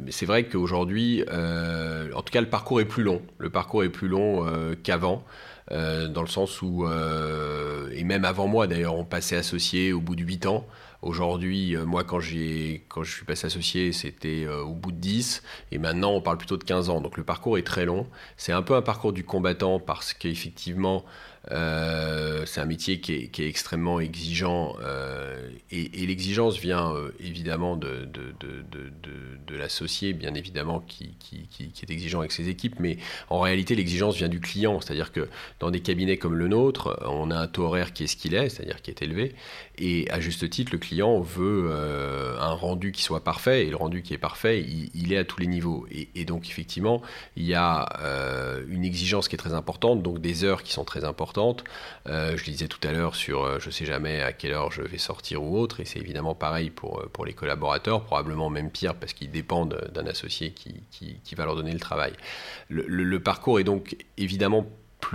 c'est 0.09 0.25
vrai 0.27 0.43
qu'aujourd'hui, 0.43 1.23
en 1.29 2.21
tout 2.21 2.31
cas, 2.31 2.41
le 2.41 2.49
parcours 2.49 2.79
est 2.79 2.85
plus 2.85 3.03
long. 3.03 3.21
Le 3.39 3.49
parcours 3.49 3.83
est 3.83 3.89
plus 3.89 4.07
long 4.07 4.45
qu'avant. 4.83 5.23
dans 5.71 6.21
le 6.21 6.27
sens 6.27 6.61
où, 6.61 6.85
et 7.91 8.03
même 8.03 8.25
avant 8.25 8.47
moi 8.47 8.67
d'ailleurs, 8.67 8.95
on 8.95 9.05
passait 9.05 9.35
associé 9.35 9.93
au 9.93 9.99
bout 9.99 10.15
de 10.15 10.23
8 10.23 10.45
ans. 10.45 10.67
Aujourd'hui, 11.01 11.77
euh, 11.77 11.85
moi, 11.85 12.03
quand, 12.03 12.19
je 12.19 12.29
suis 12.29 13.25
passé 13.25 13.47
associé, 13.47 13.93
c'était 13.93 14.43
euh, 14.43 14.63
au 14.63 14.73
bout 14.73 14.91
de 14.91 14.97
10, 14.97 15.43
et 15.71 15.77
maintenant, 15.77 16.11
on 16.11 16.21
parle 16.21 16.37
plutôt 16.37 16.57
de 16.57 16.63
15 16.63 16.89
ans. 16.89 16.99
Donc 16.99 17.15
le 17.15 17.23
parcours 17.23 17.57
est 17.57 17.63
très 17.63 17.85
long. 17.85 18.05
C'est 18.35 18.51
un 18.51 18.61
peu 18.61 18.75
un 18.75 18.81
parcours 18.81 19.13
du 19.13 19.23
combattant 19.23 19.79
parce 19.79 20.13
qu'effectivement, 20.13 21.05
Euh, 21.51 22.45
c'est 22.45 22.59
un 22.59 22.65
métier 22.65 22.99
qui 22.99 23.13
est, 23.13 23.39
extrêmement 23.39 23.99
exigeant 24.01 24.75
et, 25.71 26.05
l'exigence 26.05 26.57
vient 26.57 26.93
évidemment 27.19 27.77
de, 27.77 28.05
de, 28.05 29.55
l'associé, 29.55 30.13
bien 30.13 30.33
évidemment, 30.35 30.81
qui, 30.81 31.15
est 31.81 31.89
exigeant 31.89 32.19
avec 32.19 32.33
ses 32.33 32.49
équipes, 32.49 32.75
mais 32.79 32.97
en 33.29 33.39
réalité 33.39 33.73
l'exigence 33.75 34.17
vient 34.17 34.27
du 34.27 34.39
client, 34.39 34.79
c'est-à-dire 34.81 35.11
que 35.11 35.29
dans 35.59 35.71
des 35.71 35.79
cabinets 35.79 36.17
comme 36.17 36.35
le 36.35 36.47
nôtre, 36.47 36.99
on 37.05 37.31
a 37.31 37.37
un 37.37 37.47
taux 37.47 37.63
horaire 37.63 37.93
qui 37.93 38.03
est 38.03 38.07
ce 38.07 38.17
qu'il 38.17 38.35
est, 38.35 38.49
c'est-à-dire 38.49 38.81
qui 38.81 38.91
est 38.91 39.01
élevé, 39.01 39.33
et 39.79 40.09
à 40.11 40.19
juste 40.19 40.49
titre, 40.49 40.71
le 40.71 40.77
client 40.77 41.19
veut 41.21 41.71
un 42.39 42.53
rendu 42.53 42.91
qui 42.91 43.01
soit 43.01 43.23
parfait, 43.23 43.65
et 43.65 43.69
le 43.69 43.75
rendu 43.75 44.01
qui 44.01 44.13
est 44.13 44.19
parfait, 44.19 44.61
il, 44.61 45.13
est 45.13 45.17
à 45.17 45.23
tous 45.23 45.39
les 45.39 45.47
niveaux. 45.47 45.85
Et, 45.91 46.25
donc 46.25 46.49
effectivement, 46.49 47.01
il 47.35 47.45
y 47.45 47.55
a 47.55 47.87
une 48.67 48.83
exigence 48.83 49.27
qui 49.27 49.35
est 49.35 49.39
très 49.39 49.53
importante, 49.53 50.03
donc 50.03 50.19
des 50.19 50.43
heures 50.43 50.63
qui 50.63 50.73
sont 50.73 50.83
très 50.83 51.03
importantes, 51.03 51.63
euh, 52.07 52.37
je 52.37 52.43
disais 52.43 52.67
tout 52.67 52.85
à 52.87 52.91
l'heure 52.91 53.15
sur 53.15 53.43
euh, 53.43 53.59
je 53.59 53.69
sais 53.69 53.85
jamais 53.85 54.21
à 54.21 54.33
quelle 54.33 54.53
heure 54.53 54.71
je 54.71 54.81
vais 54.81 54.97
sortir 54.97 55.43
ou 55.43 55.57
autre, 55.57 55.79
et 55.79 55.85
c'est 55.85 55.99
évidemment 55.99 56.35
pareil 56.35 56.69
pour, 56.69 56.99
euh, 56.99 57.09
pour 57.11 57.25
les 57.25 57.33
collaborateurs, 57.33 58.03
probablement 58.03 58.49
même 58.49 58.71
pire 58.71 58.95
parce 58.95 59.13
qu'ils 59.13 59.31
dépendent 59.31 59.89
d'un 59.93 60.07
associé 60.07 60.51
qui, 60.51 60.81
qui, 60.91 61.35
va 61.35 61.45
leur 61.45 61.55
donner 61.55 61.71
le 61.71 61.79
travail. 61.79 62.13
Le, 62.69 63.19
parcours 63.19 63.59
est 63.59 63.63
donc 63.63 63.95
évidemment 64.17 64.65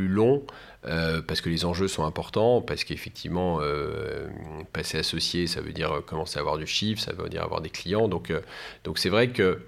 long. 0.03 0.42
parce 0.82 1.40
que 1.40 1.49
les 1.49 1.64
enjeux 1.64 1.88
sont 1.88 2.05
importants, 2.05 2.61
parce 2.61 2.84
qu'effectivement, 2.84 3.61
passer 4.72 4.99
associé, 4.99 5.47
ça 5.47 5.61
veut 5.61 5.72
dire 5.72 6.03
commencer 6.07 6.38
à 6.38 6.40
avoir 6.40 6.59
du 6.59 6.66
chiffre, 6.66 7.01
ça 7.01 7.12
veut 7.12 7.28
dire 7.28 7.42
avoir 7.42 7.61
des 7.61 7.70
clients. 7.70 8.09
Donc, 8.09 8.32
donc 8.84 8.99
c'est 8.99 9.09
vrai 9.09 9.28
que 9.28 9.61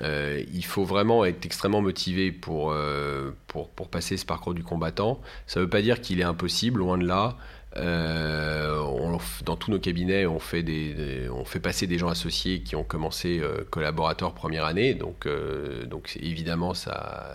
euh, 0.00 0.42
il 0.52 0.64
faut 0.64 0.84
vraiment 0.84 1.24
être 1.24 1.44
extrêmement 1.46 1.80
motivé 1.80 2.32
pour, 2.32 2.72
euh, 2.72 3.30
pour, 3.46 3.68
passer 3.88 4.16
ce 4.16 4.26
parcours 4.26 4.54
du 4.54 4.64
combattant. 4.64 5.20
Ça 5.46 5.60
veut 5.60 5.68
pas 5.68 5.82
dire 5.82 6.00
qu'il 6.00 6.20
est 6.20 6.24
impossible, 6.24 6.80
loin 6.80 6.98
de 6.98 7.06
là. 7.06 7.36
Euh, 7.76 8.80
dans 9.44 9.56
tous 9.56 9.70
nos 9.70 9.78
cabinets, 9.78 10.26
on 10.26 10.38
fait, 10.38 10.64
passer 11.62 11.86
des 11.86 11.98
gens 11.98 12.08
associés 12.08 12.60
qui 12.60 12.76
ont 12.76 12.84
commencé 12.84 13.40
collaborateurs 13.70 14.34
première 14.34 14.64
année. 14.64 14.94
Donc, 14.94 15.28
donc 15.86 16.16
évidemment, 16.20 16.74
ça, 16.74 17.30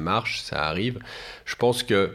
marche, 0.00 0.40
ça 0.40 0.64
arrive. 0.64 1.00
Je 1.44 1.56
pense 1.56 1.82
que 1.82 2.14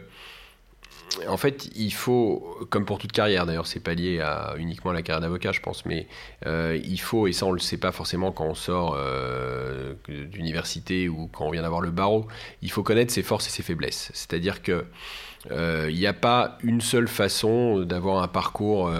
en 1.28 1.36
fait, 1.36 1.70
il 1.76 1.92
faut, 1.92 2.56
comme 2.70 2.84
pour 2.84 2.98
toute 2.98 3.12
carrière, 3.12 3.46
d'ailleurs, 3.46 3.66
c'est 3.66 3.80
pas 3.80 3.94
lié 3.94 4.24
uniquement 4.56 4.90
à 4.90 4.94
la 4.94 5.02
carrière 5.02 5.20
d'avocat, 5.20 5.52
je 5.52 5.60
pense, 5.60 5.86
mais 5.86 6.06
euh, 6.46 6.78
il 6.84 7.00
faut, 7.00 7.26
et 7.26 7.32
ça 7.32 7.46
on 7.46 7.52
le 7.52 7.60
sait 7.60 7.76
pas 7.76 7.92
forcément 7.92 8.32
quand 8.32 8.46
on 8.46 8.54
sort 8.54 8.96
euh, 8.96 9.94
d'université 10.08 11.08
ou 11.08 11.28
quand 11.28 11.46
on 11.46 11.50
vient 11.50 11.62
d'avoir 11.62 11.80
le 11.80 11.90
barreau, 11.90 12.26
il 12.62 12.70
faut 12.70 12.82
connaître 12.82 13.12
ses 13.12 13.22
forces 13.22 13.46
et 13.46 13.50
ses 13.50 13.62
faiblesses. 13.62 14.10
C'est-à-dire 14.14 14.62
que 14.62 14.72
euh, 14.72 14.82
il 15.50 15.94
n'y 15.94 16.06
a 16.06 16.12
pas 16.12 16.58
une 16.62 16.80
seule 16.80 17.08
façon 17.08 17.80
d'avoir 17.80 18.22
un 18.22 18.28
parcours 18.28 18.90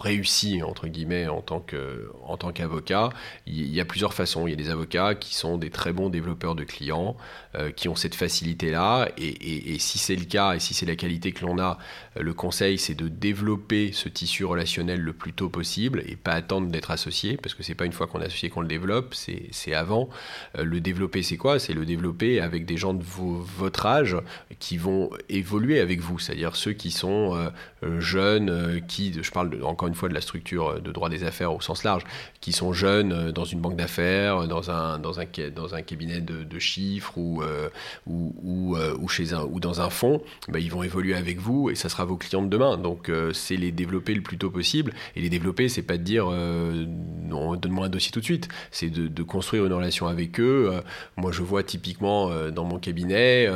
réussi 0.00 0.62
entre 0.62 0.86
guillemets 0.88 1.28
en 1.28 1.40
tant 1.40 1.60
que 1.60 2.10
en 2.24 2.36
tant 2.36 2.52
qu'avocat. 2.52 3.10
Il 3.46 3.74
y 3.74 3.80
a 3.80 3.84
plusieurs 3.84 4.14
façons. 4.14 4.46
Il 4.46 4.50
y 4.50 4.52
a 4.52 4.56
des 4.56 4.70
avocats 4.70 5.14
qui 5.14 5.34
sont 5.34 5.58
des 5.58 5.70
très 5.70 5.92
bons 5.92 6.08
développeurs 6.08 6.54
de 6.54 6.64
clients, 6.64 7.16
euh, 7.58 7.70
qui 7.70 7.88
ont 7.88 7.94
cette 7.94 8.14
facilité 8.14 8.70
là. 8.70 9.08
Et, 9.16 9.78
si 9.78 9.98
c'est 9.98 10.16
le 10.16 10.24
cas 10.26 10.54
et 10.54 10.60
si 10.60 10.74
c'est 10.74 10.84
la 10.84 10.96
qualité 10.96 11.32
que 11.32 11.46
l'on 11.46 11.58
a, 11.58 11.78
euh, 12.16 12.22
le 12.22 12.34
conseil 12.34 12.76
c'est 12.76 12.94
de 12.94 13.08
développer 13.08 13.92
ce 13.92 14.10
tissu 14.10 14.44
relationnel 14.44 15.00
le 15.00 15.12
plus 15.14 15.32
tôt 15.32 15.48
possible 15.48 16.02
et 16.06 16.16
pas 16.16 16.32
attendre 16.32 16.68
d'être 16.68 16.90
associé 16.90 17.38
parce 17.38 17.54
que 17.54 17.62
c'est 17.62 17.74
pas 17.74 17.86
une 17.86 17.92
fois 17.92 18.08
qu'on 18.08 18.20
est 18.20 18.26
associé 18.26 18.50
qu'on 18.50 18.60
le 18.60 18.68
développe, 18.68 19.14
c'est 19.14 19.72
avant. 19.72 20.10
Euh, 20.58 20.64
le 20.64 20.80
développer 20.80 21.22
c'est 21.22 21.38
quoi? 21.38 21.58
C'est 21.58 21.72
le 21.72 21.86
développer 21.86 22.40
avec 22.40 22.66
des 22.66 22.76
gens 22.76 22.92
de 22.92 23.02
votre 23.02 23.86
âge 23.86 24.16
qui 24.58 24.76
vont 24.76 25.08
évoluer 25.30 25.80
avec 25.80 26.00
vous, 26.00 26.18
c'est-à-dire 26.18 26.56
ceux 26.56 26.72
qui 26.72 26.90
sont 26.90 27.50
jeunes, 27.98 28.82
qui, 28.86 29.14
je 29.22 29.30
parle 29.30 29.62
encore 29.62 29.88
une 29.88 29.94
fois 29.94 30.08
de 30.08 30.14
la 30.14 30.20
structure 30.20 30.80
de 30.80 30.92
droit 30.92 31.08
des 31.08 31.24
affaires 31.24 31.54
au 31.54 31.60
sens 31.60 31.84
large, 31.84 32.02
qui 32.40 32.52
sont 32.52 32.72
jeunes 32.72 33.32
dans 33.32 33.44
une 33.44 33.60
banque 33.60 33.76
d'affaires, 33.76 34.46
dans 34.46 34.70
un, 34.70 34.98
dans, 34.98 35.20
un, 35.20 35.26
dans 35.54 35.74
un 35.74 35.82
cabinet 35.82 36.20
de, 36.20 36.58
chiffres 36.58 37.16
ou, 37.16 37.42
euh, 37.46 37.68
ou, 38.06 38.76
euh, 38.76 38.96
ou, 38.98 39.08
chez 39.08 39.32
un, 39.32 39.44
ou 39.44 39.60
dans 39.60 39.80
un 39.80 39.90
fonds, 39.90 40.22
bah, 40.48 40.58
ils 40.58 40.70
vont 40.70 40.82
évoluer 40.82 41.14
avec 41.14 41.38
vous 41.38 41.70
et 41.70 41.74
ça 41.74 41.88
sera 41.88 42.04
vos 42.04 42.16
clients 42.16 42.42
de 42.42 42.48
demain. 42.48 42.76
Donc 42.76 43.10
c'est 43.32 43.56
les 43.56 43.72
développer 43.72 44.14
le 44.14 44.22
plus 44.22 44.38
tôt 44.38 44.50
possible. 44.50 44.92
Et 45.14 45.20
les 45.20 45.30
développer, 45.30 45.68
c'est 45.68 45.82
pas 45.82 45.96
de 45.96 46.02
dire 46.02 46.26
donne-moi 46.26 47.86
un 47.86 47.88
dossier 47.88 48.12
tout 48.12 48.20
de 48.20 48.24
suite, 48.24 48.48
c'est 48.70 48.90
de, 48.90 49.22
construire 49.22 49.66
une 49.66 49.72
relation 49.72 50.06
avec 50.06 50.38
eux. 50.40 50.70
moi, 51.16 51.32
je 51.32 51.42
vois 51.42 51.62
typiquement 51.62 52.30
dans 52.50 52.64
mon 52.64 52.78
cabinet, 52.78 53.48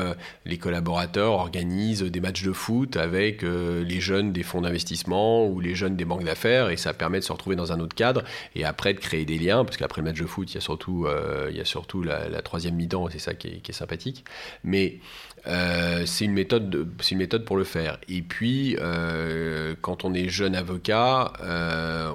les 0.45 0.59
collaborateurs 0.59 1.33
organisent 1.33 2.03
des 2.03 2.21
matchs 2.21 2.43
de 2.43 2.53
foot 2.53 2.97
avec 2.97 3.43
les 3.43 4.01
jeunes 4.01 4.33
des 4.33 4.43
fonds 4.43 4.61
d'investissement 4.61 5.47
ou 5.47 5.61
les 5.61 5.75
jeunes 5.75 5.97
des 5.97 6.05
banques 6.05 6.25
d'affaires 6.25 6.71
et 6.71 6.77
ça 6.77 6.93
permet 6.93 7.19
de 7.19 7.25
se 7.25 7.33
retrouver 7.33 7.57
dans 7.57 7.73
un 7.73 7.81
autre 7.81 7.95
cadre 7.95 8.23
et 8.55 8.65
après 8.65 8.95
de 8.95 8.99
créer 8.99 9.25
des 9.25 9.39
liens 9.39 9.65
parce 9.65 9.77
qu'après 9.77 10.01
le 10.01 10.07
match 10.07 10.21
de 10.21 10.27
foot 10.27 10.51
il 10.51 10.55
y 10.55 10.59
a 10.59 10.61
surtout, 10.61 11.07
euh, 11.07 11.49
il 11.51 11.57
y 11.57 11.61
a 11.61 11.65
surtout 11.65 12.03
la, 12.03 12.43
troisième 12.43 12.75
mi-temps 12.75 13.09
c'est 13.11 13.19
ça 13.19 13.35
qui 13.35 13.49
est, 13.49 13.61
qui 13.61 13.73
sympathique. 13.81 14.25
Mais 14.65 15.01
euh, 15.47 16.05
c'est 16.07 16.25
une 16.25 16.33
méthode 16.33 16.89
une 17.11 17.19
méthode 17.19 17.45
pour 17.45 17.57
le 17.57 17.65
faire. 17.65 17.99
Et 18.09 18.23
puis 18.23 18.77
euh, 18.79 19.75
quand 19.81 20.05
on 20.05 20.15
est 20.15 20.29
jeune 20.29 20.55
avocat 20.55 21.33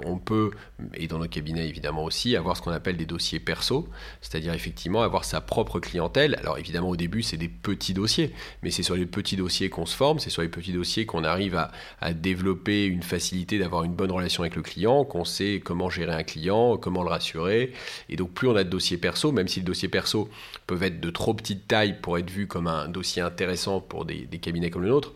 on 0.06 0.18
peut 0.18 0.52
et 0.94 1.08
dans 1.08 1.20
nos 1.20 1.28
cabinets 1.28 1.68
évidemment 1.68 2.04
aussi 2.04 2.36
avoir 2.36 2.58
ce 2.58 2.62
qu'on 2.62 2.72
appelle 2.72 2.98
des 2.98 3.06
dossiers 3.06 3.40
perso. 3.40 3.88
C'est-à-dire 4.22 4.54
effectivement 4.54 5.02
avoir 5.02 5.26
sa 5.26 5.42
propre 5.42 5.80
clientèle. 5.80 6.36
Alors 6.40 6.58
évidemment 6.58 6.90
au 6.90 6.96
début 6.96 7.24
c'est 7.24 7.38
des 7.38 7.48
petits 7.48 7.94
dossiers. 7.94 8.34
Mais 8.64 8.72
c'est 8.72 8.84
sur 8.84 8.96
les 8.96 9.06
petits 9.06 9.36
dossiers 9.36 9.70
qu'on 9.70 9.86
se 9.86 9.96
forme. 9.96 10.20
C'est 10.20 10.30
sur 10.30 10.42
les 10.42 10.50
petits 10.50 10.74
dossiers 10.74 11.06
qu'on 11.06 11.24
arrive 11.24 11.56
à, 11.56 11.72
développer 12.14 12.86
une 12.86 13.04
facilité 13.04 13.58
d'avoir 13.60 13.84
une 13.84 13.94
bonne 13.94 14.12
relation 14.12 14.44
avec 14.44 14.56
le 14.56 14.62
client 14.62 15.04
qu'on 15.04 15.26
sait 15.26 15.62
comment 15.64 15.90
gérer 15.90 16.14
un 16.14 16.24
client, 16.24 16.78
comment 16.78 17.04
le 17.04 17.10
rassurer. 17.10 17.74
Et 18.10 18.16
donc 18.16 18.32
plus 18.32 18.48
on 18.48 18.56
a 18.56 18.64
de 18.64 18.70
dossiers 18.70 18.98
perso, 18.98 19.32
même 19.32 19.48
si 19.48 19.60
le 19.60 19.66
dossier 19.66 19.90
perso 19.90 20.30
peuvent 20.68 20.84
être 20.84 21.00
de 21.00 21.10
trop 21.10 21.34
petite 21.34 21.68
taille 21.68 22.00
pour 22.02 22.18
être 22.18 22.30
vu 22.30 22.48
comme 22.48 22.68
un 22.68 22.88
dossier 22.88 23.15
intéressant 23.22 23.82
pour 23.82 24.06
des, 24.06 24.26
cabinets 24.40 24.70
comme 24.70 24.84
le 24.84 24.90
nôtre, 24.90 25.14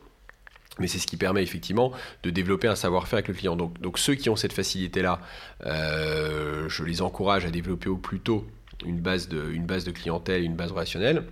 mais 0.80 0.88
c'est 0.88 1.00
ce 1.00 1.08
qui 1.08 1.18
permet 1.18 1.43
effectivement 1.43 1.91
de 2.24 2.30
développer 2.30 2.68
un 2.68 2.76
savoir-faire 2.76 3.18
avec 3.18 3.28
le 3.28 3.34
client. 3.34 3.56
Donc, 3.56 3.80
donc 3.82 4.00
ceux 4.00 4.16
qui 4.16 4.30
ont 4.30 4.36
cette 4.36 4.54
facilité-là, 4.54 5.20
euh, 5.66 6.70
je 6.70 6.84
les 6.84 7.02
encourage 7.02 7.45
à 7.45 7.52
développer 7.52 7.89
au 7.89 7.97
plus 7.97 8.20
tôt 8.20 8.47
une 8.86 9.00
base, 9.00 9.28
de, 9.28 9.52
une 9.52 9.66
base 9.66 9.84
de 9.84 9.91
clientèle, 9.91 10.43
une 10.43 10.56
base 10.56 10.72
relationnelle. 10.72 11.26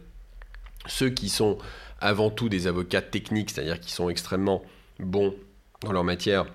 Ceux 0.86 1.10
qui 1.10 1.30
sont 1.30 1.58
avant 2.00 2.30
tout 2.30 2.50
des 2.50 2.68
avocats 2.68 3.02
techniques, 3.02 3.52
c'est-à-dire 3.52 3.80
qui 3.80 3.92
sont 3.92 4.10
extrêmement 4.10 4.64
bons 5.00 5.34
dans 5.82 5.92
leur 5.92 6.04
matière, 6.04 6.46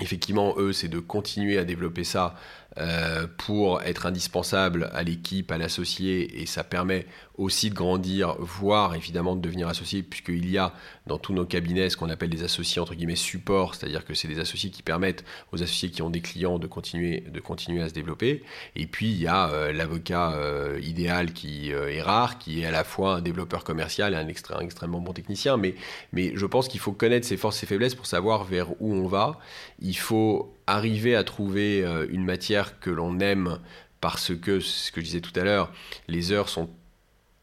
effectivement, 0.00 0.54
eux, 0.58 0.72
c'est 0.72 0.88
de 0.88 0.98
continuer 0.98 1.58
à 1.58 1.64
développer 1.64 2.04
ça 2.04 2.36
euh, 2.78 3.26
pour 3.38 3.82
être 3.82 4.06
indispensable 4.06 4.90
à 4.92 5.02
l'équipe, 5.02 5.52
à 5.52 5.58
l'associé, 5.58 6.42
et 6.42 6.46
ça 6.46 6.64
permet 6.64 7.06
aussi 7.36 7.70
de 7.70 7.74
grandir, 7.74 8.36
voire 8.38 8.94
évidemment 8.94 9.34
de 9.34 9.40
devenir 9.40 9.68
associé, 9.68 10.02
puisqu'il 10.02 10.48
y 10.48 10.58
a 10.58 10.72
dans 11.06 11.18
tous 11.18 11.32
nos 11.32 11.44
cabinets 11.44 11.90
ce 11.90 11.96
qu'on 11.96 12.10
appelle 12.10 12.30
des 12.30 12.44
associés 12.44 12.80
entre 12.80 12.94
guillemets 12.94 13.16
support, 13.16 13.74
c'est-à-dire 13.74 14.04
que 14.04 14.14
c'est 14.14 14.28
des 14.28 14.38
associés 14.38 14.70
qui 14.70 14.82
permettent 14.82 15.24
aux 15.52 15.62
associés 15.62 15.90
qui 15.90 16.02
ont 16.02 16.10
des 16.10 16.20
clients 16.20 16.58
de 16.58 16.66
continuer, 16.66 17.20
de 17.20 17.40
continuer 17.40 17.82
à 17.82 17.88
se 17.88 17.94
développer. 17.94 18.42
Et 18.76 18.86
puis 18.86 19.10
il 19.10 19.20
y 19.20 19.26
a 19.26 19.48
euh, 19.50 19.72
l'avocat 19.72 20.32
euh, 20.32 20.80
idéal 20.82 21.32
qui 21.32 21.70
est 21.70 22.02
rare, 22.02 22.38
qui 22.38 22.62
est 22.62 22.66
à 22.66 22.70
la 22.70 22.84
fois 22.84 23.16
un 23.16 23.20
développeur 23.20 23.64
commercial 23.64 24.14
et 24.14 24.16
un, 24.16 24.28
extrêmement 24.28 25.00
bon 25.00 25.12
technicien, 25.12 25.56
mais, 25.56 25.74
mais 26.12 26.32
je 26.34 26.46
pense 26.46 26.68
qu'il 26.68 26.80
faut 26.80 26.92
connaître 26.92 27.26
ses 27.26 27.36
forces 27.36 27.56
et 27.56 27.60
ses 27.60 27.66
faiblesses 27.66 27.94
pour 27.94 28.06
savoir 28.06 28.44
vers 28.44 28.70
où 28.80 28.94
on 28.94 29.06
va. 29.06 29.38
Il 29.80 29.96
faut 29.96 30.54
arriver 30.66 31.14
à 31.16 31.24
trouver 31.24 31.84
euh, 31.84 32.06
une 32.10 32.24
matière 32.24 32.78
que 32.80 32.90
l'on 32.90 33.18
aime 33.20 33.58
parce 34.00 34.36
que, 34.36 34.60
ce 34.60 34.92
que 34.92 35.00
je 35.00 35.06
disais 35.06 35.20
tout 35.20 35.38
à 35.38 35.44
l'heure, 35.44 35.72
les 36.08 36.30
heures 36.30 36.48
sont 36.48 36.68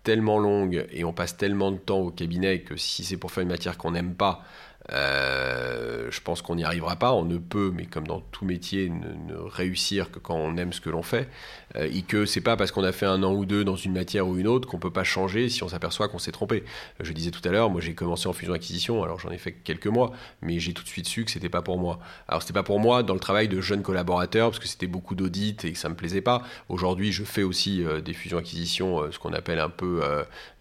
tellement 0.04 0.40
longues 0.40 0.88
et 0.92 1.04
on 1.04 1.14
passe 1.14 1.38
tellement 1.38 1.72
de 1.72 1.78
temps 1.78 2.00
au 2.00 2.12
cabinet 2.12 2.62
que 2.62 2.76
si 2.76 3.04
c'est 3.04 3.18
pour 3.18 3.32
faire 3.32 3.44
une 3.44 3.50
matière 3.50 3.78
qu'on 3.78 3.92
n'aime 3.92 4.16
pas, 4.16 4.44
euh, 4.90 6.08
je 6.10 6.22
pense 6.22 6.42
qu'on 6.42 6.56
n'y 6.56 6.64
arrivera 6.64 6.96
pas. 6.96 7.14
On 7.14 7.24
ne 7.24 7.38
peut, 7.38 7.72
mais 7.74 7.86
comme 7.86 8.08
dans 8.08 8.20
tout 8.20 8.46
métier, 8.46 8.90
ne, 8.90 9.36
réussir 9.36 10.12
que 10.12 10.20
quand 10.20 10.36
on 10.36 10.58
aime 10.58 10.74
ce 10.74 10.82
que 10.82 10.90
l'on 10.90 11.04
fait. 11.04 11.30
Euh, 11.76 11.88
et 11.92 12.02
que 12.02 12.26
c'est 12.26 12.42
pas 12.42 12.58
parce 12.58 12.72
qu'on 12.72 12.84
a 12.84 12.92
fait 12.92 13.06
un 13.06 13.24
an 13.24 13.34
ou 13.34 13.46
deux 13.46 13.64
dans 13.64 13.76
une 13.76 13.94
matière 13.94 14.28
ou 14.28 14.38
une 14.38 14.48
autre 14.48 14.68
qu'on 14.68 14.80
peut 14.80 14.92
pas 14.92 15.04
changer 15.04 15.50
si 15.50 15.64
on 15.64 15.70
s'aperçoit 15.70 16.08
qu'on 16.08 16.20
s'est 16.20 16.32
trompé. 16.32 16.64
Euh, 17.00 17.04
je 17.04 17.14
disais 17.14 17.32
tout 17.32 17.48
à 17.48 17.52
l'heure, 17.52 17.70
moi 17.70 17.82
j'ai 17.82 17.94
commencé 17.94 18.28
en 18.28 18.34
fusion-acquisition, 18.34 19.04
alors 19.04 19.20
j'en 19.20 19.30
ai 19.30 19.38
fait 19.38 19.54
quelques 19.54 19.88
mois, 19.88 20.12
mais 20.42 20.60
j'ai 20.60 20.74
tout 20.74 20.84
de 20.84 20.88
suite 20.88 21.08
su 21.08 21.26
que 21.26 21.32
c'était 21.32 21.50
pas 21.50 21.62
pour 21.62 21.78
moi. 21.78 22.00
Alors 22.28 22.42
c'était 22.42 22.54
pas 22.54 22.64
pour 22.64 22.80
moi 22.80 23.04
dans 23.04 23.14
le 23.14 23.20
travail 23.20 23.48
de 23.48 23.62
jeune 23.62 23.84
collaborateur 23.84 24.50
parce 24.50 24.60
que 24.60 24.68
c'était 24.68 24.88
beaucoup 24.88 25.16
d'audits 25.16 25.58
et 25.64 25.74
que 25.74 25.78
ça 25.78 25.90
me 25.90 25.96
plaisait 25.96 26.22
pas. 26.22 26.44
Aujourd'hui, 26.70 27.12
je 27.12 27.24
fais 27.24 27.44
aussi 27.44 27.84
des 28.04 28.14
fusions-acquisitions, 28.14 29.12
ce 29.12 29.20
qu'on 29.20 29.34
appelle 29.34 29.60
un 29.60 29.70
peu 29.70 30.02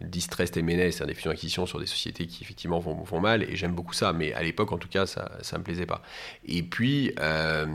distressed 0.01 0.57
M&A, 0.57 0.91
c'est-à-dire 0.91 1.07
des 1.07 1.14
fusions-acquisitions 1.14 1.66
sur 1.66 1.81
des 1.81 1.87
sociétés 1.87 2.27
qui 2.27 2.43
effectivement 2.43 2.79
vont, 2.79 2.95
vont 3.03 3.21
mal, 3.21 3.43
et 3.43 3.57
j'aime 3.57 3.75
beaucoup 3.75 3.95
ça 3.95 4.09
mais 4.12 4.32
à 4.32 4.42
l'époque, 4.42 4.72
en 4.72 4.78
tout 4.78 4.88
cas, 4.88 5.06
ça 5.06 5.30
ne 5.52 5.58
me 5.58 5.64
plaisait 5.64 5.86
pas. 5.86 6.02
Et 6.44 6.62
puis, 6.62 7.12
euh, 7.18 7.66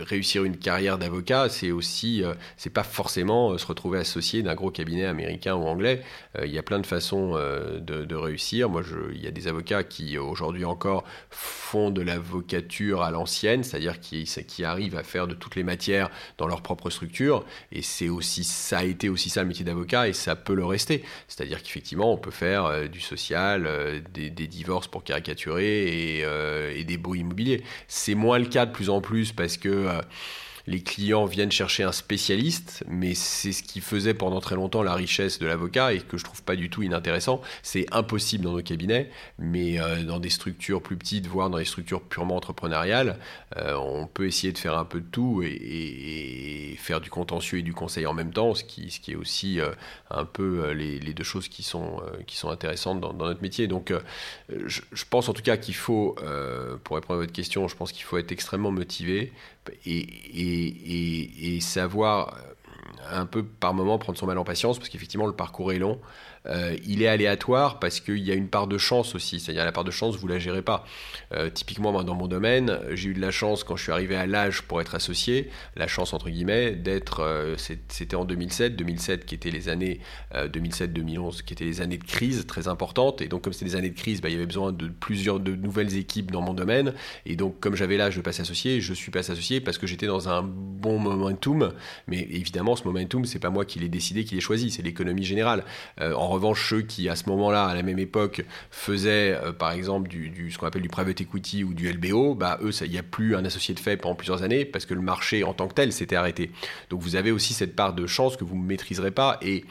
réussir 0.00 0.44
une 0.44 0.56
carrière 0.56 0.98
d'avocat, 0.98 1.48
c'est 1.48 1.70
aussi, 1.70 2.22
c'est 2.56 2.70
pas 2.70 2.82
forcément 2.82 3.56
se 3.58 3.66
retrouver 3.66 3.98
associé 3.98 4.42
d'un 4.42 4.54
gros 4.54 4.70
cabinet 4.70 5.06
américain 5.06 5.54
ou 5.54 5.64
anglais. 5.64 6.02
il 6.42 6.50
y 6.50 6.58
a 6.58 6.62
plein 6.62 6.78
de 6.78 6.86
façons 6.86 7.32
de, 7.32 8.14
réussir. 8.14 8.68
Moi, 8.68 8.82
il 9.12 9.22
y 9.22 9.26
a 9.26 9.30
des 9.30 9.48
avocats 9.48 9.82
qui 9.84 10.18
aujourd'hui 10.18 10.64
encore 10.64 11.04
font 11.30 11.90
de 11.90 12.02
l'avocature 12.02 13.02
à 13.02 13.10
l'ancienne, 13.10 13.64
c'est-à-dire 13.64 14.00
qui, 14.00 14.24
qui 14.46 14.64
arrivent 14.64 14.96
à 14.96 15.02
faire 15.02 15.26
de 15.26 15.34
toutes 15.34 15.56
les 15.56 15.62
matières 15.62 16.10
dans 16.38 16.46
leur 16.46 16.62
propre 16.62 16.90
structure. 16.90 17.44
Et 17.70 17.82
c'est 17.82 18.08
aussi, 18.08 18.44
ça 18.44 18.78
a 18.78 18.84
été 18.84 19.08
aussi 19.08 19.30
ça 19.30 19.42
le 19.42 19.48
métier 19.48 19.64
d'avocat 19.64 20.08
et 20.08 20.12
ça 20.12 20.36
peut 20.36 20.54
le 20.54 20.64
rester. 20.64 21.02
C'est-à-dire 21.28 21.62
qu'effectivement, 21.62 22.12
on 22.12 22.18
peut 22.18 22.30
faire 22.30 22.88
du 22.88 23.00
social, 23.00 23.68
des, 24.12 24.30
divorces 24.30 24.88
pour 24.88 25.04
caricaturer 25.04 26.18
et, 26.18 26.24
et 26.76 26.84
des 26.84 26.96
beaux 26.96 27.14
immobiliers. 27.14 27.62
C'est 27.88 28.14
moins 28.14 28.38
le 28.38 28.46
cas 28.46 28.66
de 28.66 28.72
plus 28.72 28.90
en 28.90 29.00
plus 29.00 29.32
parce 29.32 29.56
que 29.56 29.81
euh, 29.86 30.00
les 30.66 30.80
clients 30.80 31.24
viennent 31.24 31.50
chercher 31.50 31.82
un 31.82 31.92
spécialiste, 31.92 32.84
mais 32.86 33.14
c'est 33.14 33.52
ce 33.52 33.62
qui 33.62 33.80
faisait 33.80 34.14
pendant 34.14 34.40
très 34.40 34.54
longtemps 34.54 34.82
la 34.82 34.94
richesse 34.94 35.38
de 35.38 35.46
l'avocat 35.46 35.92
et 35.92 36.00
que 36.00 36.16
je 36.16 36.24
trouve 36.24 36.42
pas 36.42 36.56
du 36.56 36.70
tout 36.70 36.82
inintéressant. 36.82 37.40
C'est 37.62 37.86
impossible 37.92 38.44
dans 38.44 38.52
nos 38.52 38.62
cabinets, 38.62 39.10
mais 39.38 39.80
euh, 39.80 40.04
dans 40.04 40.20
des 40.20 40.30
structures 40.30 40.82
plus 40.82 40.96
petites, 40.96 41.26
voire 41.26 41.50
dans 41.50 41.58
des 41.58 41.64
structures 41.64 42.02
purement 42.02 42.36
entrepreneuriales, 42.36 43.18
euh, 43.56 43.74
on 43.74 44.06
peut 44.06 44.26
essayer 44.26 44.52
de 44.52 44.58
faire 44.58 44.78
un 44.78 44.84
peu 44.84 45.00
de 45.00 45.06
tout 45.06 45.42
et, 45.44 46.76
faire 46.78 47.00
du 47.00 47.10
contentieux 47.10 47.58
et 47.58 47.62
du 47.62 47.74
conseil 47.74 48.06
en 48.06 48.12
même 48.12 48.32
temps, 48.32 48.54
ce 48.54 48.64
qui, 48.64 48.90
est 49.08 49.14
aussi 49.14 49.60
un 50.10 50.24
peu 50.24 50.72
les, 50.72 50.98
deux 50.98 51.22
choses 51.22 51.48
qui 51.48 51.62
sont, 51.62 52.02
intéressantes 52.44 53.00
dans, 53.00 53.12
notre 53.12 53.40
métier. 53.40 53.68
Donc 53.68 53.92
je, 54.48 54.80
pense 55.08 55.28
en 55.28 55.32
tout 55.32 55.42
cas 55.42 55.56
qu'il 55.56 55.74
faut, 55.76 56.16
pour 56.82 56.96
répondre 56.96 57.18
à 57.20 57.22
votre 57.22 57.32
question, 57.32 57.68
je 57.68 57.76
pense 57.76 57.92
qu'il 57.92 58.02
faut 58.02 58.18
être 58.18 58.32
extrêmement 58.32 58.72
motivé 58.72 59.32
et, 59.86 61.58
savoir 61.60 62.36
un 63.10 63.26
peu 63.26 63.44
par 63.44 63.74
moment 63.74 63.98
prendre 63.98 64.18
son 64.18 64.26
mal 64.26 64.38
en 64.38 64.44
patience, 64.44 64.78
parce 64.78 64.88
qu'effectivement 64.88 65.26
le 65.26 65.32
parcours 65.32 65.72
est 65.72 65.78
long. 65.78 66.00
Euh, 66.46 66.76
il 66.84 67.02
est 67.02 67.08
aléatoire 67.08 67.78
parce 67.78 68.00
qu'il 68.00 68.18
y 68.18 68.30
a 68.30 68.34
une 68.34 68.48
part 68.48 68.66
de 68.66 68.78
chance 68.78 69.14
aussi. 69.14 69.40
C'est-à-dire 69.40 69.64
la 69.64 69.72
part 69.72 69.84
de 69.84 69.90
chance, 69.90 70.16
vous 70.16 70.28
la 70.28 70.38
gérez 70.38 70.62
pas. 70.62 70.84
Euh, 71.32 71.50
typiquement, 71.50 71.92
moi, 71.92 72.04
dans 72.04 72.14
mon 72.14 72.26
domaine, 72.26 72.78
j'ai 72.92 73.10
eu 73.10 73.14
de 73.14 73.20
la 73.20 73.30
chance 73.30 73.64
quand 73.64 73.76
je 73.76 73.84
suis 73.84 73.92
arrivé 73.92 74.16
à 74.16 74.26
l'âge 74.26 74.62
pour 74.62 74.80
être 74.80 74.94
associé, 74.94 75.50
la 75.76 75.86
chance 75.86 76.12
entre 76.12 76.30
guillemets 76.30 76.72
d'être. 76.72 77.20
Euh, 77.20 77.56
c'était 77.56 78.16
en 78.16 78.24
2007, 78.24 78.76
2007 78.76 79.24
qui 79.24 79.34
étaient 79.34 79.50
les 79.50 79.68
années 79.68 80.00
2007-2011 80.34 81.42
qui 81.42 81.52
étaient 81.52 81.64
les 81.64 81.80
années 81.80 81.98
de 81.98 82.04
crise 82.04 82.46
très 82.46 82.68
importantes. 82.68 83.20
Et 83.20 83.28
donc 83.28 83.42
comme 83.42 83.52
c'était 83.52 83.66
des 83.66 83.76
années 83.76 83.90
de 83.90 83.98
crise, 83.98 84.20
bah, 84.20 84.28
il 84.28 84.32
y 84.32 84.36
avait 84.36 84.46
besoin 84.46 84.72
de 84.72 84.88
plusieurs 84.88 85.40
de 85.40 85.54
nouvelles 85.54 85.96
équipes 85.96 86.30
dans 86.30 86.40
mon 86.40 86.54
domaine. 86.54 86.94
Et 87.26 87.36
donc 87.36 87.60
comme 87.60 87.74
j'avais 87.76 87.96
l'âge 87.96 88.16
de 88.16 88.22
passer 88.22 88.42
associé, 88.42 88.80
je 88.80 88.94
suis 88.94 89.10
passé 89.10 89.32
associé 89.32 89.60
parce 89.60 89.78
que 89.78 89.86
j'étais 89.86 90.06
dans 90.06 90.28
un 90.28 90.42
bon 90.42 90.98
momentum. 90.98 91.72
Mais 92.06 92.18
évidemment, 92.18 92.76
ce 92.76 92.84
momentum, 92.84 93.24
c'est 93.24 93.38
pas 93.38 93.50
moi 93.50 93.64
qui 93.64 93.78
l'ai 93.78 93.88
décidé, 93.88 94.24
qui 94.24 94.34
l'ai 94.34 94.40
choisi, 94.40 94.70
c'est 94.70 94.82
l'économie 94.82 95.24
générale. 95.24 95.64
en 96.00 96.31
revanche, 96.32 96.68
ceux 96.68 96.82
qui, 96.82 97.08
à 97.08 97.16
ce 97.16 97.28
moment-là, 97.28 97.66
à 97.66 97.74
la 97.74 97.82
même 97.82 97.98
époque, 97.98 98.44
faisaient, 98.70 99.34
euh, 99.34 99.52
par 99.52 99.72
exemple, 99.72 100.10
ce 100.12 100.58
qu'on 100.58 100.66
appelle 100.66 100.82
du 100.82 100.88
private 100.88 101.20
equity 101.20 101.64
ou 101.64 101.74
du 101.74 101.90
LBO, 101.90 102.34
bah, 102.34 102.58
eux, 102.62 102.70
il 102.82 102.90
n'y 102.90 102.98
a 102.98 103.02
plus 103.02 103.36
un 103.36 103.44
associé 103.44 103.74
de 103.74 103.80
fait 103.80 103.96
pendant 103.96 104.14
plusieurs 104.14 104.42
années 104.42 104.64
parce 104.64 104.86
que 104.86 104.94
le 104.94 105.00
marché 105.00 105.44
en 105.44 105.54
tant 105.54 105.68
que 105.68 105.74
tel 105.74 105.92
s'était 105.92 106.16
arrêté. 106.16 106.50
Donc 106.90 107.00
vous 107.00 107.16
avez 107.16 107.30
aussi 107.30 107.54
cette 107.54 107.76
part 107.76 107.92
de 107.92 108.06
chance 108.06 108.36
que 108.36 108.44
vous 108.44 108.56
ne 108.56 108.64
maîtriserez 108.64 109.10
pas 109.10 109.38
et 109.42 109.64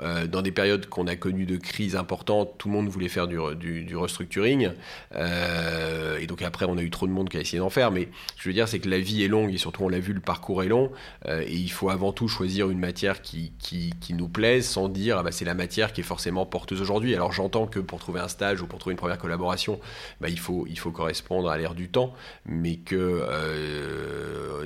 euh, 0.00 0.26
dans 0.26 0.42
des 0.42 0.50
périodes 0.50 0.86
qu'on 0.86 1.06
a 1.06 1.14
connues 1.16 1.46
de 1.46 1.56
crise 1.56 1.94
importante, 1.94 2.54
tout 2.58 2.68
le 2.68 2.74
monde 2.74 2.88
voulait 2.88 3.08
faire 3.08 3.28
du, 3.28 3.38
restructuring. 3.96 4.70
Euh, 5.14 6.18
et 6.18 6.26
donc 6.26 6.42
après, 6.42 6.66
on 6.68 6.76
a 6.76 6.82
eu 6.82 6.90
trop 6.90 7.06
de 7.06 7.12
monde 7.12 7.28
qui 7.28 7.36
a 7.36 7.40
essayé 7.40 7.58
d'en 7.58 7.70
faire. 7.70 7.90
Mais 7.90 8.08
je 8.36 8.48
veux 8.48 8.52
dire, 8.52 8.66
c'est 8.66 8.80
que 8.80 8.88
la 8.88 8.98
vie 8.98 9.22
est 9.22 9.28
longue 9.28 9.52
et 9.52 9.58
surtout, 9.58 9.84
on 9.84 9.88
l'a 9.88 10.00
vu, 10.00 10.12
le 10.12 10.20
parcours 10.20 10.62
est 10.62 10.68
long. 10.68 10.90
Euh, 11.26 11.42
et 11.46 11.54
il 11.54 11.70
faut 11.70 11.90
avant 11.90 12.12
tout 12.12 12.28
choisir 12.28 12.70
une 12.70 12.78
matière 12.78 13.22
qui, 13.22 13.52
nous 14.10 14.28
plaise 14.28 14.66
sans 14.66 14.88
dire, 14.88 15.18
ah 15.18 15.22
bah, 15.22 15.32
c'est 15.32 15.44
la 15.44 15.54
matière 15.54 15.92
qui 15.92 16.00
est 16.00 16.04
forcément 16.04 16.46
porteuse 16.46 16.80
aujourd'hui. 16.80 17.14
Alors 17.14 17.32
j'entends 17.32 17.66
que 17.66 17.80
pour 17.80 17.98
trouver 17.98 18.20
un 18.20 18.28
stage 18.28 18.62
ou 18.62 18.66
pour 18.66 18.78
trouver 18.78 18.92
une 18.92 18.98
première 18.98 19.18
collaboration, 19.18 19.80
bah, 20.20 20.28
il, 20.28 20.38
faut, 20.38 20.66
il 20.68 20.78
faut 20.78 20.90
correspondre 20.90 21.48
à 21.48 21.58
l'ère 21.58 21.74
du 21.74 21.88
temps. 21.88 22.14
Mais 22.46 22.76
que 22.76 23.24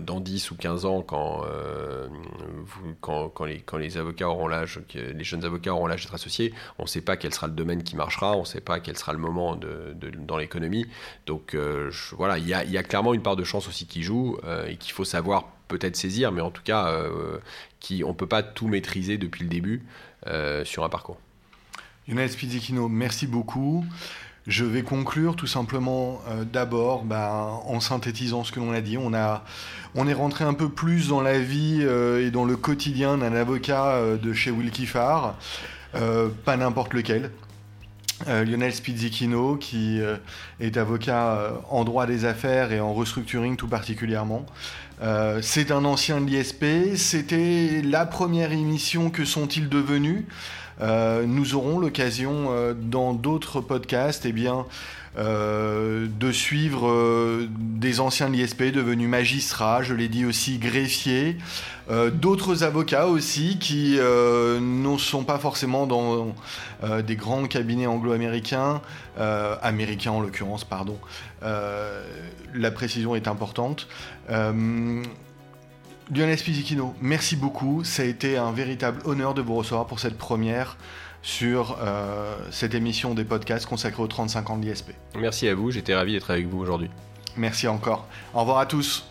dans 0.00 0.20
10 0.20 0.50
ou 0.50 0.56
15 0.56 0.84
ans, 0.84 1.02
quand, 1.02 1.44
quand, 3.00 3.44
les, 3.44 3.60
quand 3.60 3.76
les 3.76 3.96
avocats 3.96 4.28
auront 4.28 4.48
l'âge 4.48 4.80
les 5.18 5.24
jeunes 5.24 5.44
avocats 5.44 5.74
auront 5.74 5.86
l'âge 5.86 6.02
d'être 6.02 6.14
associés, 6.14 6.54
on 6.78 6.84
ne 6.84 6.88
sait 6.88 7.00
pas 7.00 7.16
quel 7.16 7.34
sera 7.34 7.46
le 7.46 7.52
domaine 7.52 7.82
qui 7.82 7.96
marchera, 7.96 8.36
on 8.36 8.40
ne 8.40 8.46
sait 8.46 8.60
pas 8.60 8.80
quel 8.80 8.96
sera 8.96 9.12
le 9.12 9.18
moment 9.18 9.56
dans 9.56 10.36
l'économie. 10.36 10.86
Donc 11.26 11.54
euh, 11.54 11.90
voilà, 12.12 12.38
il 12.38 12.46
y 12.48 12.54
a, 12.54 12.82
clairement 12.82 13.14
une 13.14 13.22
part 13.22 13.36
de 13.36 13.44
chance 13.44 13.68
aussi 13.68 13.86
qui 13.86 14.02
joue 14.02 14.38
euh, 14.44 14.66
et 14.66 14.76
qu'il 14.76 14.92
faut 14.92 15.04
savoir 15.04 15.48
peut-être 15.66 15.96
saisir, 15.96 16.32
mais 16.32 16.40
en 16.40 16.50
tout 16.50 16.62
cas, 16.62 16.88
euh, 16.88 17.38
on 18.04 18.08
ne 18.08 18.12
peut 18.12 18.26
pas 18.26 18.42
tout 18.42 18.68
maîtriser 18.68 19.18
depuis 19.18 19.42
le 19.42 19.50
début 19.50 19.84
sur 20.64 20.84
un 20.84 20.88
parcours. 20.88 21.18
Younes 22.06 22.28
Pizzichino, 22.28 22.88
merci 22.88 23.26
beaucoup. 23.26 23.84
Je 24.48 24.64
vais 24.64 24.80
conclure 24.82 25.36
tout 25.36 25.46
simplement 25.46 26.22
euh, 26.26 26.42
d'abord 26.42 27.04
ben, 27.04 27.60
en 27.66 27.80
synthétisant 27.80 28.44
ce 28.44 28.52
que 28.52 28.60
l'on 28.60 28.72
a 28.72 28.80
dit. 28.80 28.96
On, 28.96 29.12
a, 29.12 29.44
on 29.94 30.08
est 30.08 30.14
rentré 30.14 30.42
un 30.42 30.54
peu 30.54 30.70
plus 30.70 31.08
dans 31.08 31.20
la 31.20 31.38
vie 31.38 31.80
euh, 31.82 32.26
et 32.26 32.30
dans 32.30 32.46
le 32.46 32.56
quotidien 32.56 33.18
d'un 33.18 33.34
avocat 33.34 33.88
euh, 33.88 34.16
de 34.16 34.32
chez 34.32 34.50
Wilkie 34.50 34.86
Farr, 34.86 35.36
pas 36.44 36.56
n'importe 36.56 36.94
lequel. 36.94 37.30
Lionel 38.26 38.74
Spizzichino, 38.74 39.56
qui 39.56 40.00
est 40.60 40.76
avocat 40.76 41.52
en 41.70 41.84
droit 41.84 42.04
des 42.04 42.24
affaires 42.24 42.72
et 42.72 42.80
en 42.80 42.92
restructuring 42.92 43.56
tout 43.56 43.68
particulièrement. 43.68 44.44
c'est 45.40 45.70
un 45.70 45.84
ancien 45.84 46.20
de 46.20 46.26
l'ISP, 46.26 46.96
c'était 46.96 47.80
la 47.82 48.06
première 48.06 48.52
émission 48.52 49.08
Que 49.10 49.24
sont-ils 49.24 49.68
devenus 49.68 50.24
euh, 50.80 51.24
nous 51.26 51.54
aurons 51.54 51.78
l'occasion 51.78 52.48
euh, 52.50 52.74
dans 52.74 53.12
d'autres 53.12 53.60
podcasts 53.60 54.24
eh 54.26 54.32
bien, 54.32 54.66
euh, 55.18 56.06
de 56.08 56.30
suivre 56.30 57.46
des 57.50 58.00
anciens 58.00 58.28
de 58.28 58.34
l'ISP 58.34 58.64
devenus 58.64 59.08
magistrats, 59.08 59.82
je 59.82 59.94
l'ai 59.94 60.08
dit 60.08 60.24
aussi 60.24 60.58
greffiers, 60.58 61.38
d'autres 62.12 62.64
avocats 62.64 63.06
aussi 63.06 63.58
qui 63.58 63.98
ne 63.98 64.98
sont 64.98 65.24
pas 65.24 65.38
forcément 65.38 65.86
dans 65.86 66.34
des 67.02 67.16
grands 67.16 67.46
cabinets 67.46 67.86
anglo-américains, 67.86 68.82
américains 69.16 70.12
en 70.12 70.20
l'occurrence, 70.20 70.64
pardon. 70.64 70.98
la 71.42 72.70
précision 72.70 73.16
est 73.16 73.26
importante. 73.26 73.88
Lionel 76.14 76.38
Spizikino, 76.38 76.94
merci 77.02 77.36
beaucoup. 77.36 77.84
Ça 77.84 78.02
a 78.02 78.06
été 78.06 78.38
un 78.38 78.52
véritable 78.52 79.00
honneur 79.04 79.34
de 79.34 79.42
vous 79.42 79.54
recevoir 79.56 79.86
pour 79.86 80.00
cette 80.00 80.16
première 80.16 80.76
sur 81.22 81.76
euh, 81.80 82.36
cette 82.50 82.74
émission 82.74 83.14
des 83.14 83.24
podcasts 83.24 83.66
consacrée 83.66 84.02
aux 84.02 84.06
35 84.06 84.50
ans 84.50 84.56
de 84.56 84.64
l'ISP. 84.64 84.92
Merci 85.18 85.48
à 85.48 85.54
vous, 85.54 85.70
j'étais 85.70 85.94
ravi 85.94 86.12
d'être 86.12 86.30
avec 86.30 86.46
vous 86.46 86.58
aujourd'hui. 86.58 86.88
Merci 87.36 87.68
encore. 87.68 88.06
Au 88.34 88.40
revoir 88.40 88.58
à 88.58 88.66
tous. 88.66 89.06